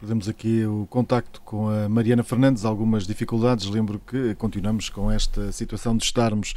Perdemos 0.00 0.30
aqui 0.30 0.64
o 0.64 0.86
contacto 0.86 1.42
com 1.42 1.68
a 1.68 1.86
Mariana 1.86 2.22
Fernandes, 2.22 2.64
algumas 2.64 3.06
dificuldades. 3.06 3.66
Lembro 3.66 3.98
que 3.98 4.34
continuamos 4.36 4.88
com 4.88 5.10
esta 5.12 5.52
situação 5.52 5.94
de 5.94 6.04
estarmos 6.04 6.54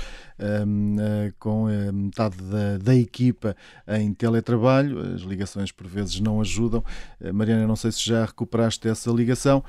um, 0.65 0.95
eh, 0.97 1.33
com 1.37 1.65
uh, 1.65 1.91
metade 1.91 2.37
da, 2.37 2.77
da, 2.77 2.95
equipa 2.95 3.53
em 3.85 4.13
teletrabalho. 4.13 5.13
As 5.13 5.23
ligações 5.23 5.73
por 5.73 5.85
vezes 5.87 6.21
não 6.21 6.39
ajudam. 6.39 6.81
Uh, 7.19 7.33
Mariana, 7.33 7.67
não 7.67 7.75
sei 7.75 7.91
se 7.91 8.05
já 8.05 8.23
recuperaste 8.23 8.87
essa 8.87 9.11
ligação. 9.11 9.61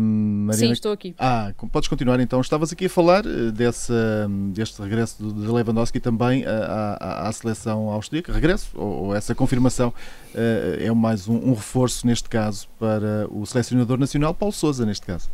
Mariana... 0.00 0.52
Sim, 0.52 0.72
estou 0.72 0.92
aqui. 0.92 1.14
Ah, 1.18 1.52
podes 1.72 1.88
continuar 1.88 2.20
então. 2.20 2.40
Estavas 2.40 2.72
aqui 2.72 2.86
a 2.86 2.90
falar 2.90 3.26
eh, 3.26 3.50
dessa, 3.50 4.28
deste 4.52 4.80
regresso 4.80 5.16
de 5.22 5.48
Lewandowski 5.48 5.98
também 5.98 6.44
eh, 6.44 6.48
à, 6.48 6.96
à, 7.00 7.28
à 7.28 7.32
seleção 7.32 7.90
austríaca. 7.90 8.32
Regresso, 8.32 8.70
ou, 8.74 9.06
ou 9.06 9.14
essa 9.14 9.34
confirmação, 9.34 9.88
uh, 9.88 10.82
é 10.82 10.90
mais 10.92 11.26
um, 11.28 11.36
um, 11.36 11.54
reforço 11.54 12.06
neste 12.06 12.28
caso 12.28 12.68
para 12.78 13.26
o 13.30 13.44
selecionador 13.44 13.98
nacional, 13.98 14.32
Paulo 14.32 14.52
Sousa, 14.52 14.86
neste 14.86 15.04
caso. 15.04 15.28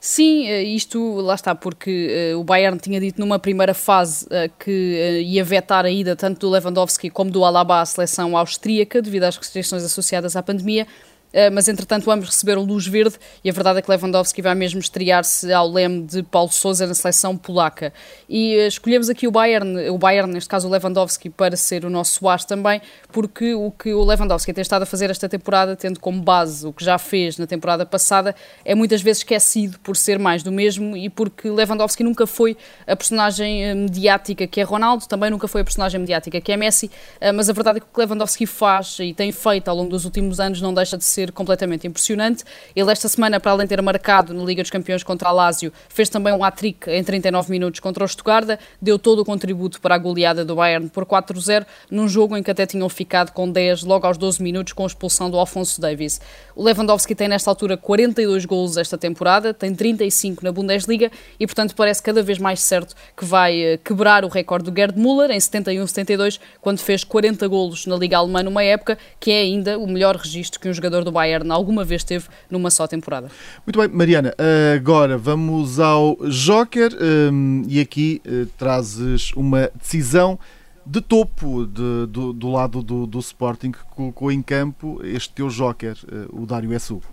Sim, 0.00 0.46
isto 0.74 1.14
lá 1.20 1.34
está, 1.34 1.54
porque 1.54 2.34
uh, 2.34 2.38
o 2.38 2.44
Bayern 2.44 2.78
tinha 2.78 3.00
dito 3.00 3.18
numa 3.18 3.38
primeira 3.38 3.72
fase 3.72 4.26
uh, 4.26 4.52
que 4.58 4.70
uh, 4.70 5.22
ia 5.22 5.42
vetar 5.42 5.86
a 5.86 5.90
ida 5.90 6.14
tanto 6.14 6.40
do 6.40 6.50
Lewandowski 6.50 7.08
como 7.08 7.30
do 7.30 7.42
Alaba 7.42 7.80
à 7.80 7.86
seleção 7.86 8.36
austríaca 8.36 9.00
devido 9.00 9.24
às 9.24 9.34
restrições 9.34 9.82
associadas 9.82 10.36
à 10.36 10.42
pandemia. 10.42 10.86
Eh, 11.34 11.50
mas 11.50 11.68
entretanto 11.68 12.08
ambos 12.12 12.28
receberam 12.28 12.62
luz 12.62 12.86
verde 12.86 13.16
e 13.42 13.50
a 13.50 13.52
verdade 13.52 13.80
é 13.80 13.82
que 13.82 13.90
Lewandowski 13.90 14.40
vai 14.40 14.54
mesmo 14.54 14.78
estrear-se 14.78 15.52
ao 15.52 15.68
leme 15.68 16.04
de 16.04 16.22
Paulo 16.22 16.52
Sousa 16.52 16.86
na 16.86 16.94
seleção 16.94 17.36
polaca. 17.36 17.92
E 18.28 18.54
eh, 18.54 18.68
escolhemos 18.68 19.10
aqui 19.10 19.26
o 19.26 19.32
Bayern, 19.32 19.90
o 19.90 19.98
Bayern, 19.98 20.32
neste 20.32 20.48
caso 20.48 20.68
o 20.68 20.70
Lewandowski, 20.70 21.28
para 21.28 21.56
ser 21.56 21.84
o 21.84 21.90
nosso 21.90 22.28
as 22.28 22.44
também, 22.44 22.80
porque 23.10 23.52
o 23.52 23.72
que 23.72 23.92
o 23.92 24.04
Lewandowski 24.04 24.52
tem 24.52 24.62
estado 24.62 24.82
a 24.82 24.86
fazer 24.86 25.10
esta 25.10 25.28
temporada, 25.28 25.74
tendo 25.74 25.98
como 25.98 26.22
base 26.22 26.64
o 26.68 26.72
que 26.72 26.84
já 26.84 26.98
fez 26.98 27.36
na 27.36 27.48
temporada 27.48 27.84
passada, 27.84 28.32
é 28.64 28.72
muitas 28.72 29.02
vezes 29.02 29.18
esquecido 29.18 29.80
por 29.80 29.96
ser 29.96 30.20
mais 30.20 30.44
do 30.44 30.52
mesmo 30.52 30.96
e 30.96 31.10
porque 31.10 31.50
Lewandowski 31.50 32.04
nunca 32.04 32.28
foi 32.28 32.56
a 32.86 32.94
personagem 32.94 33.64
eh, 33.64 33.74
mediática 33.74 34.46
que 34.46 34.60
é 34.60 34.62
Ronaldo, 34.62 35.06
também 35.08 35.30
nunca 35.30 35.48
foi 35.48 35.62
a 35.62 35.64
personagem 35.64 35.98
mediática 35.98 36.40
que 36.40 36.52
é 36.52 36.56
Messi, 36.56 36.88
mas 37.34 37.48
a 37.48 37.52
verdade 37.52 37.78
é 37.78 37.80
que 37.80 37.86
o 37.86 37.92
que 37.92 38.00
Lewandowski 38.00 38.46
faz 38.46 38.98
e 39.00 39.12
tem 39.12 39.32
feito 39.32 39.68
ao 39.68 39.76
longo 39.76 39.90
dos 39.90 40.04
últimos 40.04 40.38
anos 40.38 40.60
não 40.60 40.72
deixa 40.72 40.96
de 40.96 41.04
ser 41.04 41.23
ser 41.24 41.32
completamente 41.32 41.86
impressionante. 41.86 42.44
Ele 42.76 42.90
esta 42.90 43.08
semana, 43.08 43.40
para 43.40 43.52
além 43.52 43.66
de 43.66 43.70
ter 43.70 43.82
marcado 43.82 44.34
na 44.34 44.44
Liga 44.44 44.62
dos 44.62 44.70
Campeões 44.70 45.02
contra 45.02 45.28
a 45.28 45.32
Lazio, 45.32 45.72
fez 45.88 46.08
também 46.08 46.32
um 46.32 46.44
hat-trick 46.44 46.88
em 46.88 47.02
39 47.02 47.50
minutos 47.50 47.80
contra 47.80 48.04
o 48.04 48.08
Stuttgart, 48.08 48.58
deu 48.80 48.98
todo 48.98 49.20
o 49.20 49.24
contributo 49.24 49.80
para 49.80 49.94
a 49.94 49.98
goleada 49.98 50.44
do 50.44 50.54
Bayern 50.54 50.88
por 50.88 51.06
4-0, 51.06 51.64
num 51.90 52.06
jogo 52.06 52.36
em 52.36 52.42
que 52.42 52.50
até 52.50 52.66
tinham 52.66 52.88
ficado 52.88 53.32
com 53.32 53.50
10 53.50 53.82
logo 53.84 54.06
aos 54.06 54.18
12 54.18 54.42
minutos 54.42 54.72
com 54.72 54.84
a 54.84 54.86
expulsão 54.86 55.30
do 55.30 55.38
Alfonso 55.38 55.80
Davies. 55.80 56.20
O 56.54 56.62
Lewandowski 56.62 57.14
tem 57.14 57.28
nesta 57.28 57.50
altura 57.50 57.76
42 57.76 58.44
golos 58.44 58.76
esta 58.76 58.98
temporada, 58.98 59.54
tem 59.54 59.74
35 59.74 60.44
na 60.44 60.52
Bundesliga 60.52 61.10
e, 61.38 61.46
portanto, 61.46 61.74
parece 61.74 62.02
cada 62.02 62.22
vez 62.22 62.38
mais 62.38 62.60
certo 62.60 62.94
que 63.16 63.24
vai 63.24 63.60
eh, 63.60 63.76
quebrar 63.78 64.24
o 64.24 64.28
recorde 64.28 64.70
do 64.70 64.76
Gerd 64.76 64.98
Müller 64.98 65.30
em 65.30 65.38
71-72, 65.38 66.38
quando 66.60 66.78
fez 66.78 67.02
40 67.04 67.46
golos 67.48 67.86
na 67.86 67.96
Liga 67.96 68.18
Alemã 68.18 68.42
numa 68.42 68.62
época 68.62 68.98
que 69.18 69.30
é 69.30 69.40
ainda 69.40 69.78
o 69.78 69.86
melhor 69.86 70.16
registro 70.16 70.60
que 70.60 70.68
um 70.68 70.72
jogador 70.72 71.04
do 71.04 71.12
Bayern 71.14 71.50
alguma 71.50 71.84
vez 71.84 72.02
teve 72.02 72.26
numa 72.50 72.70
só 72.70 72.86
temporada. 72.86 73.30
Muito 73.64 73.78
bem, 73.78 73.88
Mariana, 73.88 74.34
agora 74.74 75.16
vamos 75.16 75.78
ao 75.78 76.16
Joker 76.28 76.90
hum, 77.32 77.62
e 77.68 77.80
aqui 77.80 78.20
eh, 78.24 78.46
trazes 78.58 79.32
uma 79.34 79.70
decisão 79.80 80.38
de 80.84 81.00
topo 81.00 81.66
de, 81.66 82.06
do, 82.08 82.32
do, 82.32 82.50
lado 82.50 82.82
do, 82.82 83.06
do 83.06 83.18
Sporting 83.20 83.72
que 83.72 83.84
colocou 83.94 84.30
em 84.30 84.42
campo 84.42 85.00
este 85.02 85.32
teu 85.32 85.48
Joker, 85.48 85.96
eh, 86.10 86.26
o 86.30 86.44
Dário 86.44 86.72
Essugo. 86.72 87.04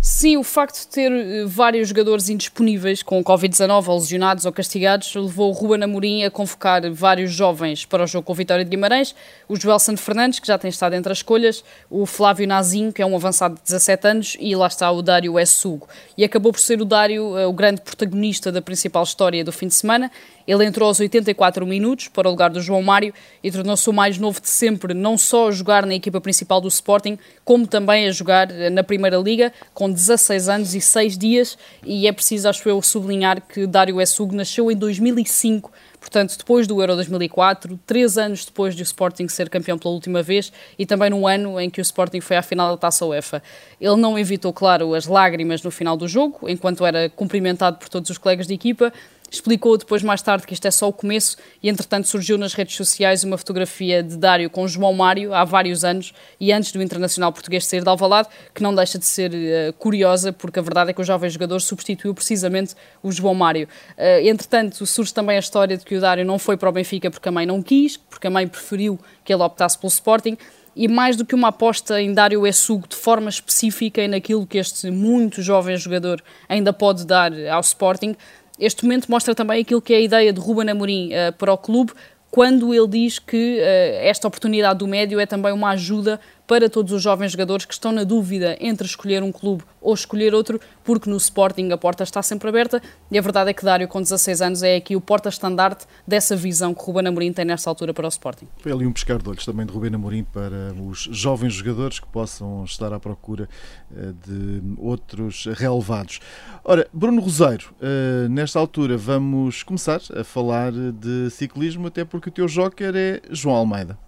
Sim, 0.00 0.36
o 0.36 0.44
facto 0.44 0.78
de 0.78 0.86
ter 0.86 1.10
eh, 1.10 1.44
vários 1.44 1.88
jogadores 1.88 2.28
indisponíveis 2.28 3.02
com 3.02 3.22
Covid-19 3.22 3.88
ou 3.88 3.98
lesionados 3.98 4.44
ou 4.44 4.52
castigados 4.52 5.12
levou 5.12 5.50
Ruben 5.50 5.82
Amorim 5.82 6.22
a 6.22 6.30
convocar 6.30 6.88
vários 6.92 7.32
jovens 7.32 7.84
para 7.84 8.04
o 8.04 8.06
jogo 8.06 8.24
com 8.24 8.32
o 8.32 8.36
Vitória 8.36 8.64
de 8.64 8.70
Guimarães, 8.70 9.12
o 9.48 9.56
Joelson 9.56 9.96
Fernandes, 9.96 10.38
que 10.38 10.46
já 10.46 10.56
tem 10.56 10.68
estado 10.68 10.94
entre 10.94 11.10
as 11.10 11.18
escolhas, 11.18 11.64
o 11.90 12.06
Flávio 12.06 12.46
Nazim, 12.46 12.92
que 12.92 13.02
é 13.02 13.06
um 13.06 13.16
avançado 13.16 13.56
de 13.56 13.62
17 13.62 14.06
anos, 14.06 14.36
e 14.38 14.54
lá 14.54 14.68
está 14.68 14.88
o 14.88 15.02
Dário 15.02 15.36
Essugo. 15.36 15.88
E 16.16 16.24
acabou 16.24 16.52
por 16.52 16.60
ser 16.60 16.80
o 16.80 16.84
Dário 16.84 17.36
eh, 17.36 17.46
o 17.46 17.52
grande 17.52 17.80
protagonista 17.80 18.52
da 18.52 18.62
principal 18.62 19.02
história 19.02 19.44
do 19.44 19.50
fim 19.50 19.66
de 19.66 19.74
semana. 19.74 20.12
Ele 20.46 20.64
entrou 20.64 20.88
aos 20.88 20.98
84 20.98 21.66
minutos 21.66 22.08
para 22.08 22.26
o 22.26 22.30
lugar 22.30 22.48
do 22.48 22.62
João 22.62 22.82
Mário 22.82 23.12
e 23.44 23.50
tornou-se 23.50 23.90
o 23.90 23.92
mais 23.92 24.16
novo 24.16 24.40
de 24.40 24.48
sempre, 24.48 24.94
não 24.94 25.18
só 25.18 25.48
a 25.48 25.50
jogar 25.50 25.84
na 25.84 25.94
equipa 25.94 26.22
principal 26.22 26.58
do 26.58 26.68
Sporting, 26.68 27.18
como 27.44 27.66
também 27.66 28.08
a 28.08 28.12
jogar 28.12 28.48
na 28.72 28.82
Primeira 28.82 29.18
Liga, 29.18 29.52
com 29.74 29.87
16 29.92 30.48
anos 30.48 30.74
e 30.74 30.80
6 30.80 31.18
dias. 31.18 31.58
E 31.84 32.06
é 32.06 32.12
preciso, 32.12 32.48
acho 32.48 32.68
eu, 32.68 32.80
sublinhar 32.82 33.40
que 33.40 33.66
Dário 33.66 34.00
Essug 34.00 34.34
nasceu 34.34 34.70
em 34.70 34.76
2005 34.76 35.70
portanto, 36.08 36.38
depois 36.38 36.66
do 36.66 36.80
Euro 36.80 36.94
2004, 36.94 37.78
três 37.86 38.16
anos 38.16 38.44
depois 38.44 38.74
de 38.74 38.82
o 38.82 38.84
Sporting 38.84 39.28
ser 39.28 39.50
campeão 39.50 39.78
pela 39.78 39.92
última 39.92 40.22
vez 40.22 40.52
e 40.78 40.86
também 40.86 41.10
no 41.10 41.26
ano 41.26 41.60
em 41.60 41.68
que 41.68 41.80
o 41.80 41.82
Sporting 41.82 42.20
foi 42.20 42.36
à 42.36 42.42
final 42.42 42.70
da 42.70 42.76
Taça 42.76 43.04
UEFA. 43.04 43.42
Ele 43.80 43.96
não 43.96 44.18
evitou, 44.18 44.52
claro, 44.52 44.94
as 44.94 45.06
lágrimas 45.06 45.62
no 45.62 45.70
final 45.70 45.96
do 45.96 46.08
jogo, 46.08 46.48
enquanto 46.48 46.86
era 46.86 47.10
cumprimentado 47.10 47.76
por 47.78 47.88
todos 47.88 48.08
os 48.08 48.16
colegas 48.16 48.46
de 48.46 48.54
equipa, 48.54 48.92
Explicou 49.30 49.76
depois, 49.76 50.02
mais 50.02 50.22
tarde, 50.22 50.46
que 50.46 50.54
isto 50.54 50.66
é 50.66 50.70
só 50.70 50.88
o 50.88 50.92
começo 50.92 51.36
e, 51.62 51.68
entretanto, 51.68 52.08
surgiu 52.08 52.38
nas 52.38 52.54
redes 52.54 52.74
sociais 52.74 53.24
uma 53.24 53.36
fotografia 53.36 54.02
de 54.02 54.16
Dário 54.16 54.48
com 54.48 54.66
João 54.66 54.94
Mário 54.94 55.34
há 55.34 55.44
vários 55.44 55.84
anos 55.84 56.14
e 56.40 56.50
antes 56.50 56.72
do 56.72 56.82
Internacional 56.82 57.30
Português 57.30 57.66
sair 57.66 57.82
de 57.82 57.88
Alvalade, 57.88 58.28
que 58.54 58.62
não 58.62 58.74
deixa 58.74 58.98
de 58.98 59.04
ser 59.04 59.30
uh, 59.30 59.72
curiosa, 59.74 60.32
porque 60.32 60.58
a 60.58 60.62
verdade 60.62 60.90
é 60.90 60.94
que 60.94 61.00
o 61.00 61.04
jovem 61.04 61.28
jogador 61.28 61.60
substituiu 61.60 62.14
precisamente 62.14 62.74
o 63.02 63.12
João 63.12 63.34
Mário. 63.34 63.68
Uh, 63.98 64.26
entretanto, 64.26 64.86
surge 64.86 65.12
também 65.12 65.36
a 65.36 65.40
história 65.40 65.76
de 65.76 65.84
que 65.84 65.94
o 65.94 66.00
Dário 66.00 66.24
não 66.24 66.38
foi 66.38 66.56
para 66.56 66.70
o 66.70 66.72
Benfica 66.72 67.10
porque 67.10 67.28
a 67.28 67.32
mãe 67.32 67.44
não 67.44 67.62
quis, 67.62 67.98
porque 67.98 68.26
a 68.28 68.30
mãe 68.30 68.48
preferiu 68.48 68.98
que 69.24 69.32
ele 69.32 69.42
optasse 69.42 69.76
pelo 69.76 69.90
Sporting 69.90 70.38
e 70.78 70.86
mais 70.86 71.16
do 71.16 71.26
que 71.26 71.34
uma 71.34 71.48
aposta 71.48 72.00
em 72.00 72.14
Dário 72.14 72.46
Essugo 72.46 72.86
de 72.86 72.94
forma 72.94 73.28
específica 73.28 74.00
e 74.00 74.06
naquilo 74.06 74.46
que 74.46 74.58
este 74.58 74.88
muito 74.92 75.42
jovem 75.42 75.76
jogador 75.76 76.22
ainda 76.48 76.72
pode 76.72 77.04
dar 77.04 77.32
ao 77.50 77.60
Sporting, 77.60 78.14
este 78.58 78.84
momento 78.84 79.08
mostra 79.08 79.34
também 79.34 79.60
aquilo 79.60 79.80
que 79.80 79.92
é 79.92 79.96
a 79.96 80.00
ideia 80.00 80.32
de 80.32 80.40
Ruben 80.40 80.68
Amorim 80.68 81.10
uh, 81.12 81.32
para 81.32 81.52
o 81.52 81.58
clube, 81.58 81.92
quando 82.30 82.74
ele 82.74 82.88
diz 82.88 83.18
que 83.18 83.58
uh, 83.58 84.04
esta 84.04 84.28
oportunidade 84.28 84.78
do 84.78 84.86
médio 84.86 85.18
é 85.18 85.26
também 85.26 85.52
uma 85.52 85.70
ajuda 85.70 86.20
para 86.48 86.70
todos 86.70 86.94
os 86.94 87.02
jovens 87.02 87.32
jogadores 87.32 87.66
que 87.66 87.74
estão 87.74 87.92
na 87.92 88.04
dúvida 88.04 88.56
entre 88.58 88.86
escolher 88.86 89.22
um 89.22 89.30
clube 89.30 89.62
ou 89.82 89.92
escolher 89.92 90.34
outro, 90.34 90.58
porque 90.82 91.08
no 91.08 91.18
Sporting 91.18 91.70
a 91.70 91.76
porta 91.76 92.02
está 92.02 92.22
sempre 92.22 92.48
aberta 92.48 92.80
e 93.10 93.18
a 93.18 93.20
verdade 93.20 93.50
é 93.50 93.52
que 93.52 93.62
Dário, 93.62 93.86
com 93.86 94.00
16 94.00 94.40
anos, 94.40 94.62
é 94.62 94.76
aqui 94.76 94.96
o 94.96 95.00
porta-estandarte 95.00 95.84
dessa 96.06 96.34
visão 96.34 96.72
que 96.72 96.82
Ruben 96.82 97.06
Amorim 97.06 97.34
tem 97.34 97.44
nesta 97.44 97.68
altura 97.68 97.92
para 97.92 98.06
o 98.06 98.08
Sporting. 98.08 98.48
Foi 98.56 98.72
ali 98.72 98.86
um 98.86 98.92
pescar 98.92 99.22
de 99.22 99.28
olhos 99.28 99.44
também 99.44 99.66
de 99.66 99.72
Ruben 99.72 99.94
Amorim 99.94 100.24
para 100.24 100.72
os 100.82 101.00
jovens 101.12 101.52
jogadores 101.52 102.00
que 102.00 102.06
possam 102.06 102.64
estar 102.64 102.94
à 102.94 102.98
procura 102.98 103.46
eh, 103.94 104.12
de 104.26 104.62
outros 104.78 105.44
relevados. 105.52 106.18
Ora, 106.64 106.88
Bruno 106.94 107.20
Roseiro, 107.20 107.74
eh, 107.82 108.26
nesta 108.30 108.58
altura 108.58 108.96
vamos 108.96 109.62
começar 109.62 110.00
a 110.16 110.24
falar 110.24 110.72
de 110.72 111.28
ciclismo, 111.28 111.88
até 111.88 112.06
porque 112.06 112.30
o 112.30 112.32
teu 112.32 112.46
joker 112.46 112.96
é 112.96 113.20
João 113.30 113.54
Almeida. 113.54 114.07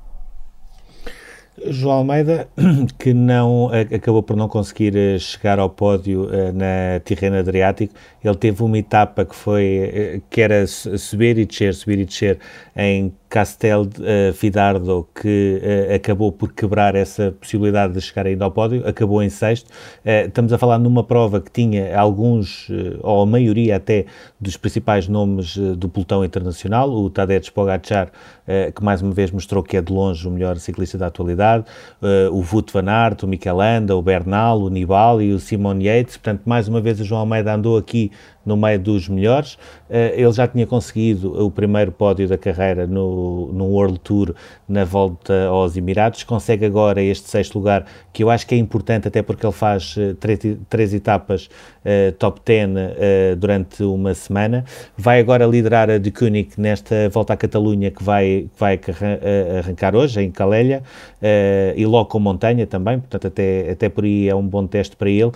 João 1.67 1.99
Almeida, 1.99 2.49
que 2.99 3.13
não 3.13 3.71
acabou 3.95 4.23
por 4.23 4.37
não 4.37 4.49
conseguir 4.49 4.97
eh, 4.97 5.19
chegar 5.19 5.59
ao 5.59 5.69
pódio 5.69 6.25
uh, 6.25 6.53
na 6.53 7.01
Tirrena 7.05 7.41
Adriático, 7.41 7.95
ele 8.25 8.37
teve 8.37 8.63
uma 8.63 8.79
etapa 8.79 9.25
que 9.25 9.35
foi 9.35 10.17
uh, 10.17 10.23
que 10.31 10.41
era 10.41 10.67
subir 10.67 11.39
e 11.39 11.45
descer, 11.45 11.75
subir 11.75 11.99
e 11.99 12.05
descer 12.05 12.39
em 12.77 13.13
Castel 13.31 13.83
uh, 13.83 14.33
Fidardo, 14.35 15.07
que 15.15 15.63
uh, 15.63 15.95
acabou 15.95 16.33
por 16.33 16.53
quebrar 16.53 16.97
essa 16.97 17.31
possibilidade 17.31 17.95
de 17.95 18.01
chegar 18.01 18.27
ainda 18.27 18.45
ao 18.45 18.51
pódio, 18.51 18.83
acabou 18.85 19.23
em 19.23 19.31
sexto. 19.31 19.69
Uh, 20.05 20.27
estamos 20.27 20.53
a 20.53 20.59
falar 20.59 20.81
numa 20.81 21.05
prova 21.05 21.41
que 21.41 21.51
tinha 21.51 21.97
alguns, 21.97 22.69
ou 23.01 23.23
a 23.23 23.27
maioria 23.27 23.77
até, 23.77 24.07
dos 24.41 24.57
principais 24.57 25.07
nomes 25.07 25.57
do 25.57 25.89
pelotão 25.89 26.25
internacional, 26.25 26.91
o 26.91 27.09
Tadej 27.09 27.53
Pogacar, 27.53 28.11
que 28.75 28.83
mais 28.83 29.01
uma 29.01 29.13
vez 29.13 29.31
mostrou 29.31 29.63
que 29.63 29.77
é 29.77 29.83
de 29.83 29.93
longe 29.93 30.27
o 30.27 30.31
melhor 30.31 30.57
ciclista 30.57 30.99
da 30.99 31.07
atualidade, 31.07 31.65
o 32.33 32.43
Wout 32.53 32.73
van 32.73 32.91
Aert, 32.91 33.23
o 33.23 33.29
Mikel 33.29 33.59
o 33.97 34.03
Bernal, 34.03 34.61
o 34.61 34.69
Nibali 34.69 35.33
o 35.33 35.39
Simon 35.39 35.79
Yates. 35.79 36.17
Portanto, 36.17 36.43
mais 36.47 36.67
uma 36.67 36.81
vez 36.81 36.99
o 36.99 37.05
João 37.05 37.21
Almeida 37.21 37.55
andou 37.55 37.77
aqui 37.77 38.11
no 38.45 38.57
meio 38.57 38.79
dos 38.79 39.09
melhores. 39.09 39.59
ele 39.89 40.33
já 40.33 40.47
tinha 40.49 40.67
conseguido 40.67 41.45
o 41.45 41.51
primeiro 41.51 41.93
pódio 41.93 42.29
da 42.29 42.39
carreira 42.39 42.87
no 42.87 43.41
no, 43.53 43.65
World 43.67 43.99
Tour 44.01 44.35
na 44.69 44.85
volta 44.85 45.47
aos 45.47 45.77
Emirados, 45.77 46.23
consegue 46.23 46.65
agora 46.65 47.03
este 47.03 47.29
sexto 47.29 47.59
lugar, 47.59 47.87
que 48.13 48.23
eu 48.23 48.31
acho 48.31 48.47
que 48.47 48.55
é 48.55 48.59
importante 48.59 49.09
até 49.09 49.23
porque 49.23 49.45
ele 49.45 49.53
faz 49.53 49.97
uh, 49.97 50.15
três, 50.15 50.39
três 50.69 50.95
etapas 50.95 51.47
uh, 51.85 52.13
top 52.19 52.41
10 52.45 52.69
uh, 52.69 53.37
durante 53.37 53.83
uma 53.83 54.15
semana, 54.15 54.65
vai 54.97 55.21
agora 55.21 55.45
liderar 55.47 55.91
a 55.91 55.99
de 55.99 56.11
Koenig 56.11 56.53
nesta 56.57 57.09
volta 57.09 57.33
à 57.35 57.37
Catalunha 57.37 57.91
que 57.91 58.03
vai, 58.03 58.49
que 58.53 58.59
vai 58.59 58.81
arrancar 59.59 59.95
hoje, 59.95 60.21
em 60.21 60.31
Calélia, 60.31 60.83
e 61.77 61.85
logo 61.87 62.09
com 62.09 62.19
montanha 62.19 62.67
também, 62.67 62.99
portanto 62.99 63.27
até, 63.27 63.71
até 63.71 63.89
por 63.89 64.05
aí 64.05 64.29
é 64.29 64.35
um 64.35 64.47
bom 64.47 64.67
teste 64.67 64.97
para 64.97 65.11
ele, 65.11 65.33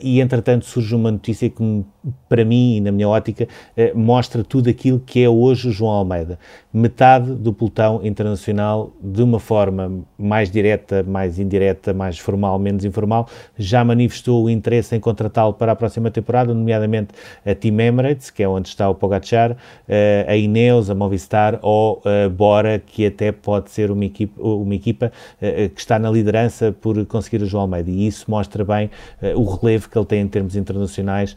e 0.00 0.20
entretanto 0.20 0.64
surge 0.64 0.94
uma 0.94 1.10
notícia 1.10 1.48
que 1.48 1.84
para 2.28 2.44
mim 2.46 2.76
e 2.76 2.80
na 2.80 2.92
minha 2.92 3.08
ótica 3.08 3.46
mostra 3.94 4.42
tudo 4.44 4.70
aquilo 4.70 4.98
que 4.98 5.22
é 5.22 5.28
hoje 5.28 5.68
o 5.68 5.72
João 5.72 5.92
Almeida. 5.92 6.38
Metade 6.78 7.32
do 7.32 7.54
pelotão 7.54 8.02
internacional, 8.04 8.92
de 9.02 9.22
uma 9.22 9.40
forma 9.40 10.04
mais 10.18 10.50
direta, 10.50 11.02
mais 11.02 11.38
indireta, 11.38 11.94
mais 11.94 12.18
formal, 12.18 12.58
menos 12.58 12.84
informal, 12.84 13.30
já 13.56 13.82
manifestou 13.82 14.44
o 14.44 14.50
interesse 14.50 14.94
em 14.94 15.00
contratá-lo 15.00 15.54
para 15.54 15.72
a 15.72 15.74
próxima 15.74 16.10
temporada, 16.10 16.52
nomeadamente 16.52 17.14
a 17.46 17.54
Team 17.54 17.80
Emirates, 17.80 18.28
que 18.28 18.42
é 18.42 18.48
onde 18.48 18.68
está 18.68 18.90
o 18.90 18.94
Pogacar, 18.94 19.56
eh, 19.88 20.26
a 20.28 20.36
Ineos, 20.36 20.90
a 20.90 20.94
Movistar 20.94 21.58
ou 21.62 22.02
a 22.04 22.28
Bora, 22.28 22.78
que 22.78 23.06
até 23.06 23.32
pode 23.32 23.70
ser 23.70 23.90
uma 23.90 24.04
equipa, 24.04 24.38
uma 24.42 24.74
equipa 24.74 25.10
eh, 25.40 25.70
que 25.70 25.80
está 25.80 25.98
na 25.98 26.10
liderança 26.10 26.72
por 26.78 27.02
conseguir 27.06 27.40
o 27.40 27.46
João 27.46 27.62
Almeida. 27.62 27.90
E 27.90 28.06
isso 28.06 28.30
mostra 28.30 28.66
bem 28.66 28.90
eh, 29.22 29.34
o 29.34 29.44
relevo 29.44 29.88
que 29.88 29.96
ele 29.96 30.04
tem 30.04 30.20
em 30.20 30.28
termos 30.28 30.54
internacionais 30.54 31.34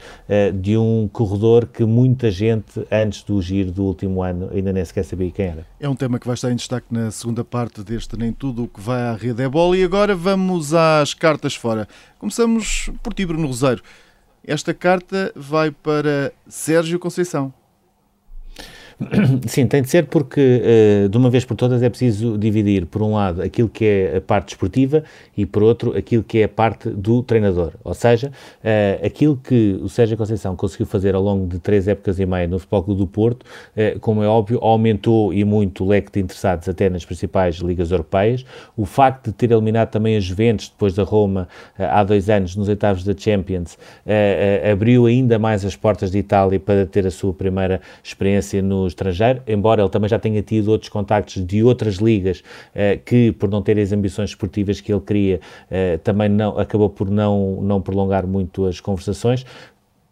de 0.54 0.78
um 0.78 1.08
corredor 1.08 1.66
que 1.66 1.86
muita 1.86 2.30
gente, 2.30 2.86
antes 2.92 3.24
do 3.24 3.42
giro 3.42 3.72
do 3.72 3.86
último 3.86 4.22
ano, 4.22 4.50
ainda 4.54 4.74
nem 4.74 4.84
sequer 4.84 5.06
sabia 5.06 5.29
quem 5.32 5.48
era. 5.48 5.68
É 5.80 5.88
um 5.88 5.96
tema 5.96 6.20
que 6.20 6.26
vai 6.26 6.34
estar 6.34 6.52
em 6.52 6.56
destaque 6.56 6.88
na 6.92 7.12
segunda 7.12 7.44
parte 7.44 7.84
deste 7.84 8.18
Nem 8.18 8.32
Tudo 8.32 8.64
o 8.64 8.68
que 8.68 8.80
vai 8.80 9.02
à 9.02 9.14
rede 9.14 9.44
é 9.44 9.50
bola. 9.50 9.78
E 9.78 9.84
agora 9.84 10.16
vamos 10.16 10.74
às 10.74 11.14
cartas 11.14 11.56
fora. 11.56 11.88
Começamos 12.18 12.90
por 13.04 13.14
ti, 13.14 13.26
Bruno 13.26 13.48
Rosário. 13.48 13.84
Esta 14.44 14.74
carta 14.74 15.32
vai 15.36 15.72
para 15.72 16.34
Sérgio 16.48 17.00
Conceição. 17.00 17.54
Sim, 19.48 19.66
tem 19.66 19.82
de 19.82 19.90
ser 19.90 20.08
porque, 20.08 20.62
uh, 21.06 21.10
de 21.10 21.18
uma 21.18 21.30
vez 21.30 21.46
por 21.46 21.56
todas, 21.56 21.82
é 21.82 21.90
preciso 21.90 22.38
dividir, 22.38 22.86
por 22.86 23.02
um 23.02 23.14
lado, 23.14 23.42
aquilo 23.42 23.70
que 23.70 23.86
é 23.86 24.18
a 24.18 24.22
parte 24.22 24.50
esportiva 24.50 25.04
e, 25.38 25.46
por 25.46 25.64
outro, 25.64 25.98
aquilo 25.98 26.22
que 26.22 26.40
é 26.40 26.44
a 26.44 26.50
parte 26.50 26.90
do 26.90 27.24
treinador. 27.24 27.72
Ou 27.84 27.94
seja, 27.94 28.28
uh, 28.30 29.06
aquilo 29.06 29.38
que 29.38 29.80
o 29.82 29.88
Sérgio 29.88 30.18
Conceição 30.18 30.56
conseguiu 30.56 30.86
fazer 30.86 31.16
ao 31.16 31.22
longo 31.22 31.48
de 31.48 31.60
três 31.60 31.88
épocas 31.88 32.20
e 32.20 32.26
meia 32.26 32.48
no 32.48 32.60
Futebol 32.60 32.84
Clube 32.84 33.00
do 33.00 33.08
Porto, 33.08 33.44
uh, 33.44 34.00
como 34.02 34.22
é 34.22 34.28
óbvio, 34.28 34.60
aumentou 34.62 35.34
e 35.34 35.46
muito 35.46 35.86
o 35.86 35.88
leque 35.88 36.12
de 36.12 36.20
interessados 36.20 36.68
até 36.68 36.90
nas 36.90 37.06
principais 37.06 37.56
ligas 37.56 37.92
europeias. 37.92 38.46
O 38.76 38.86
facto 38.86 39.28
de 39.28 39.34
ter 39.34 39.52
eliminado 39.52 39.92
também 39.92 40.18
a 40.18 40.20
Juventus, 40.20 40.70
depois 40.70 40.94
da 40.94 41.04
Roma, 41.04 41.48
há 41.78 42.04
dois 42.04 42.30
anos, 42.30 42.56
nos 42.56 42.68
oitavos 42.68 43.04
da 43.04 43.14
Champions, 43.16 43.78
abriu 44.72 45.06
ainda 45.06 45.40
mais 45.40 45.64
as 45.64 45.76
portas 45.76 46.12
de 46.12 46.18
Itália 46.18 46.60
para 46.60 46.86
ter 46.86 47.06
a 47.08 47.12
sua 47.12 47.34
primeira 47.34 47.82
experiência 48.04 48.62
nos 48.62 48.89
estrangeiro, 48.90 49.42
embora 49.48 49.82
ele 49.82 49.90
também 49.90 50.10
já 50.10 50.20
tenha 50.20 50.42
tido 50.42 50.70
outros 50.70 50.90
contactos 50.90 51.46
de 51.46 51.64
outras 51.64 51.96
ligas 51.96 52.40
uh, 52.40 53.00
que, 53.06 53.32
por 53.32 53.50
não 53.50 53.62
terem 53.62 53.84
as 53.84 53.92
ambições 53.92 54.32
esportivas 54.32 54.82
que 54.82 54.92
ele 54.92 55.02
queria, 55.02 55.40
uh, 55.72 55.98
também 56.00 56.30
não, 56.30 56.58
acabou 56.60 56.90
por 56.90 57.10
não, 57.10 57.62
não 57.62 57.82
prolongar 57.82 58.28
muito 58.28 58.66
as 58.66 58.80
conversações. 58.80 59.46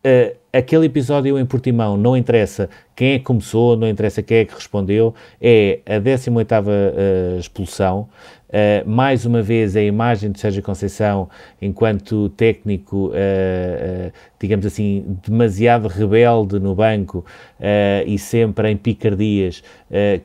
Uh, 0.08 0.34
aquele 0.54 0.86
episódio 0.86 1.38
em 1.38 1.46
Portimão 1.46 1.98
não 1.98 2.16
interessa 2.16 2.70
quem 2.96 3.14
é 3.14 3.20
que 3.20 3.26
começou, 3.26 3.76
não 3.76 3.88
interessa 3.88 4.24
quem 4.24 4.38
é 4.38 4.46
que 4.46 4.54
respondeu, 4.54 5.14
é 5.42 5.80
a 5.86 6.00
18ª 6.00 6.64
uh, 6.66 7.40
expulsão, 7.40 8.08
uh, 8.50 8.89
mais 8.89 9.25
uma 9.25 9.42
vez 9.42 9.75
a 9.75 9.82
imagem 9.82 10.32
de 10.32 10.39
Sérgio 10.39 10.63
Conceição 10.63 11.30
enquanto 11.62 12.30
técnico, 12.30 13.08
uh, 13.08 14.12
digamos 14.39 14.66
assim, 14.66 15.18
demasiado 15.25 15.88
rebelde 15.88 16.60
no 16.60 16.75
banco 16.75 17.25
e 18.06 18.20
sempre 18.20 18.70
em 18.70 18.77
picardias 18.77 19.63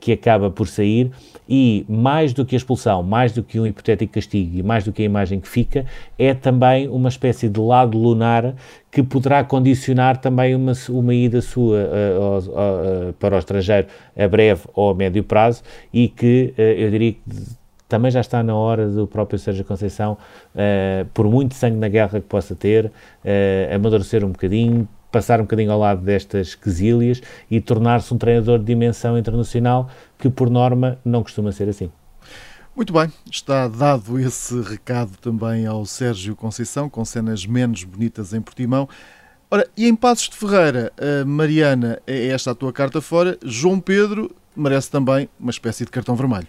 que 0.01 0.13
acaba 0.13 0.51
por 0.51 0.69
sair, 0.69 1.11
e 1.49 1.87
mais 1.89 2.35
do 2.35 2.45
que 2.45 2.55
a 2.55 2.59
expulsão, 2.59 3.03
mais 3.03 3.33
do 3.33 3.43
que 3.43 3.59
um 3.59 3.67
hipotético 3.67 4.13
castigo 4.13 4.59
e 4.59 4.63
mais 4.63 4.85
do 4.85 4.93
que 4.93 5.01
a 5.01 5.05
imagem 5.07 5.41
que 5.41 5.49
fica, 5.49 5.87
é 6.19 6.35
também 6.35 6.89
uma 6.89 7.09
espécie 7.09 7.49
de 7.49 7.59
lado 7.59 7.97
lunar 7.97 8.55
que 8.91 9.03
poderá 9.03 9.43
condicionar 9.43 10.19
também 10.19 10.55
uma, 10.55 10.73
uma 10.91 11.15
ida 11.15 11.41
sua 11.41 11.79
uh, 11.79 12.39
uh, 12.39 13.13
para 13.15 13.37
o 13.37 13.39
estrangeiro 13.39 13.89
a 14.15 14.29
breve 14.29 14.63
ou 14.75 14.91
a 14.91 14.95
médio 14.95 15.25
prazo 15.25 15.63
e 15.93 16.09
que 16.09 16.53
eu 16.59 16.91
diria 16.91 17.13
que 17.13 17.21
também 17.93 18.11
já 18.11 18.23
está 18.23 18.43
na 18.43 18.55
hora 18.55 18.89
do 18.89 19.07
próprio 19.07 19.39
Sérgio 19.39 19.67
Conceição, 19.67 20.17
por 21.13 21.29
muito 21.29 21.55
sangue 21.55 21.77
na 21.77 21.89
guerra 21.89 22.21
que 22.21 22.27
possa 22.27 22.55
ter, 22.55 22.91
amadurecer 23.75 24.25
um 24.25 24.31
bocadinho, 24.31 24.89
passar 25.11 25.41
um 25.41 25.43
bocadinho 25.43 25.71
ao 25.71 25.79
lado 25.79 26.01
destas 26.01 26.55
quesílias 26.55 27.21
e 27.51 27.61
tornar-se 27.61 28.15
um 28.15 28.17
treinador 28.17 28.59
de 28.59 28.65
dimensão 28.65 29.19
internacional 29.19 29.91
que, 30.19 30.31
por 30.31 30.49
norma, 30.49 30.99
não 31.05 31.23
costuma 31.23 31.53
ser 31.53 31.69
assim. 31.69 31.93
Muito 32.75 32.95
bem, 32.95 33.13
está 33.31 33.69
dado 33.69 34.19
esse 34.19 34.59
recado 34.63 35.13
também 35.21 35.67
ao 35.67 35.85
Sérgio 35.85 36.35
Conceição, 36.35 36.89
com 36.89 37.05
cenas 37.05 37.45
menos 37.45 37.85
bonitas 37.85 38.33
em 38.33 38.41
Portimão. 38.41 38.89
Ora, 39.51 39.69
e 39.77 39.87
em 39.87 39.95
Passos 39.95 40.31
de 40.31 40.37
Ferreira, 40.37 40.91
Mariana, 41.27 42.01
é 42.07 42.29
esta 42.29 42.53
a 42.53 42.55
tua 42.55 42.73
carta 42.73 43.03
fora. 43.03 43.37
João 43.45 43.79
Pedro 43.79 44.35
merece 44.57 44.91
também 44.91 45.29
uma 45.39 45.51
espécie 45.51 45.85
de 45.85 45.91
cartão 45.91 46.17
vermelho. 46.17 46.49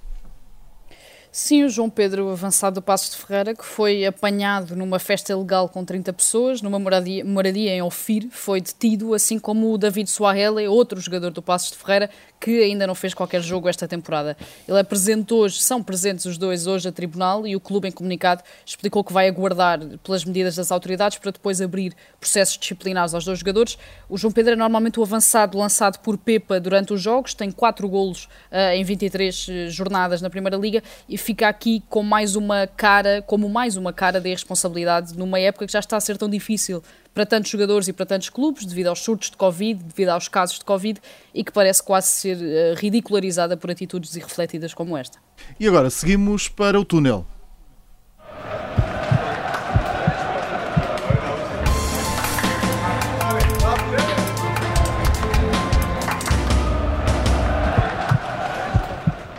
Sim, 1.36 1.64
o 1.64 1.70
João 1.70 1.90
Pedro 1.90 2.30
Avançado 2.30 2.76
do 2.76 2.82
Passos 2.84 3.10
de 3.10 3.18
Ferreira, 3.18 3.56
que 3.56 3.66
foi 3.66 4.06
apanhado 4.06 4.76
numa 4.76 5.00
festa 5.00 5.32
ilegal 5.32 5.68
com 5.68 5.84
30 5.84 6.14
pessoas, 6.14 6.62
numa 6.62 6.78
moradia, 6.78 7.26
moradia 7.26 7.72
em 7.72 7.82
Ofir, 7.82 8.28
foi 8.30 8.62
detido, 8.62 9.16
assim 9.16 9.40
como 9.40 9.74
o 9.74 9.78
David 9.80 10.08
Soarele, 10.08 10.68
outro 10.68 11.02
jogador 11.02 11.32
do 11.32 11.42
Passos 11.42 11.72
de 11.72 11.78
Ferreira, 11.80 12.08
que 12.40 12.62
ainda 12.62 12.86
não 12.86 12.94
fez 12.94 13.16
qualquer 13.16 13.42
jogo 13.42 13.68
esta 13.68 13.88
temporada. 13.88 14.38
Ele 14.68 14.78
é 14.78 14.84
presente 14.84 15.34
hoje, 15.34 15.60
são 15.60 15.82
presentes 15.82 16.26
os 16.26 16.38
dois 16.38 16.68
hoje 16.68 16.88
a 16.88 16.92
tribunal 16.92 17.48
e 17.48 17.56
o 17.56 17.60
clube 17.60 17.88
em 17.88 17.92
comunicado 17.92 18.44
explicou 18.64 19.04
que 19.04 19.12
vai 19.12 19.28
aguardar 19.28 19.80
pelas 20.04 20.24
medidas 20.24 20.58
das 20.58 20.72
autoridades 20.72 21.18
para 21.18 21.32
depois 21.32 21.62
abrir 21.62 21.96
processos 22.20 22.60
disciplinares 22.60 23.16
aos 23.16 23.26
dois 23.26 23.40
jogadores. 23.40 23.76
O 24.08 24.20
João 24.20 24.32
Pedro 24.32 24.54
é 24.54 24.56
normalmente 24.56 25.00
o 25.00 25.04
avançado 25.04 25.58
lançado 25.58 25.98
por 25.98 26.16
Pepa 26.16 26.60
durante 26.60 26.94
os 26.94 27.02
jogos, 27.02 27.34
tem 27.34 27.50
quatro 27.50 27.90
golos 27.90 28.26
uh, 28.52 28.76
em 28.76 28.84
23 28.84 29.48
eh, 29.50 29.70
jornadas 29.70 30.22
na 30.22 30.30
Primeira 30.30 30.58
Liga 30.58 30.84
e 31.10 31.23
fica 31.24 31.48
aqui 31.48 31.82
com 31.90 32.04
mais 32.04 32.36
uma 32.36 32.68
cara, 32.68 33.22
como 33.22 33.48
mais 33.50 33.78
uma 33.78 33.94
cara 33.94 34.20
de 34.20 34.30
irresponsabilidade 34.30 35.18
numa 35.18 35.40
época 35.40 35.66
que 35.66 35.72
já 35.72 35.80
está 35.80 35.98
a 35.98 36.02
ser 36.02 36.18
tão 36.18 36.30
difícil 36.30 36.84
para 37.14 37.26
tantos 37.26 37.50
jogadores 37.50 37.88
e 37.88 37.94
para 37.94 38.06
tantos 38.06 38.30
clubes, 38.30 38.66
devido 38.66 38.88
aos 38.88 39.00
surtos 39.00 39.32
de 39.32 39.38
Covid, 39.38 39.82
devido 39.84 40.10
aos 40.10 40.28
casos 40.28 40.60
de 40.60 40.66
Covid, 40.66 41.00
e 41.34 41.44
que 41.44 41.52
parece 41.52 41.82
quase 41.82 42.08
ser 42.08 42.38
uh, 42.38 42.76
ridicularizada 42.76 43.56
por 43.56 43.72
atitudes 43.72 44.16
irrefletidas 44.16 44.74
como 44.74 44.98
esta. 44.98 45.20
E 45.60 45.68
agora 45.68 45.90
seguimos 45.90 46.50
para 46.50 46.80
o 46.80 46.84
túnel. 46.84 47.26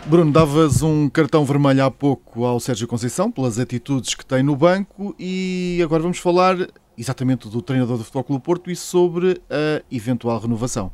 Bruno, 0.07 0.31
davas 0.31 0.83
um 0.83 1.09
cartão 1.09 1.43
vermelho 1.43 1.83
há 1.83 1.89
pouco 1.89 2.45
ao 2.45 2.59
Sérgio 2.59 2.87
Conceição 2.87 3.31
pelas 3.31 3.57
atitudes 3.57 4.13
que 4.13 4.23
tem 4.23 4.43
no 4.43 4.55
banco 4.55 5.15
e 5.17 5.81
agora 5.83 6.03
vamos 6.03 6.19
falar 6.19 6.55
exatamente 6.95 7.49
do 7.49 7.59
treinador 7.59 7.97
do 7.97 8.03
Futebol 8.03 8.23
Clube 8.23 8.43
Porto 8.43 8.69
e 8.69 8.75
sobre 8.75 9.41
a 9.49 9.81
eventual 9.91 10.39
renovação. 10.39 10.91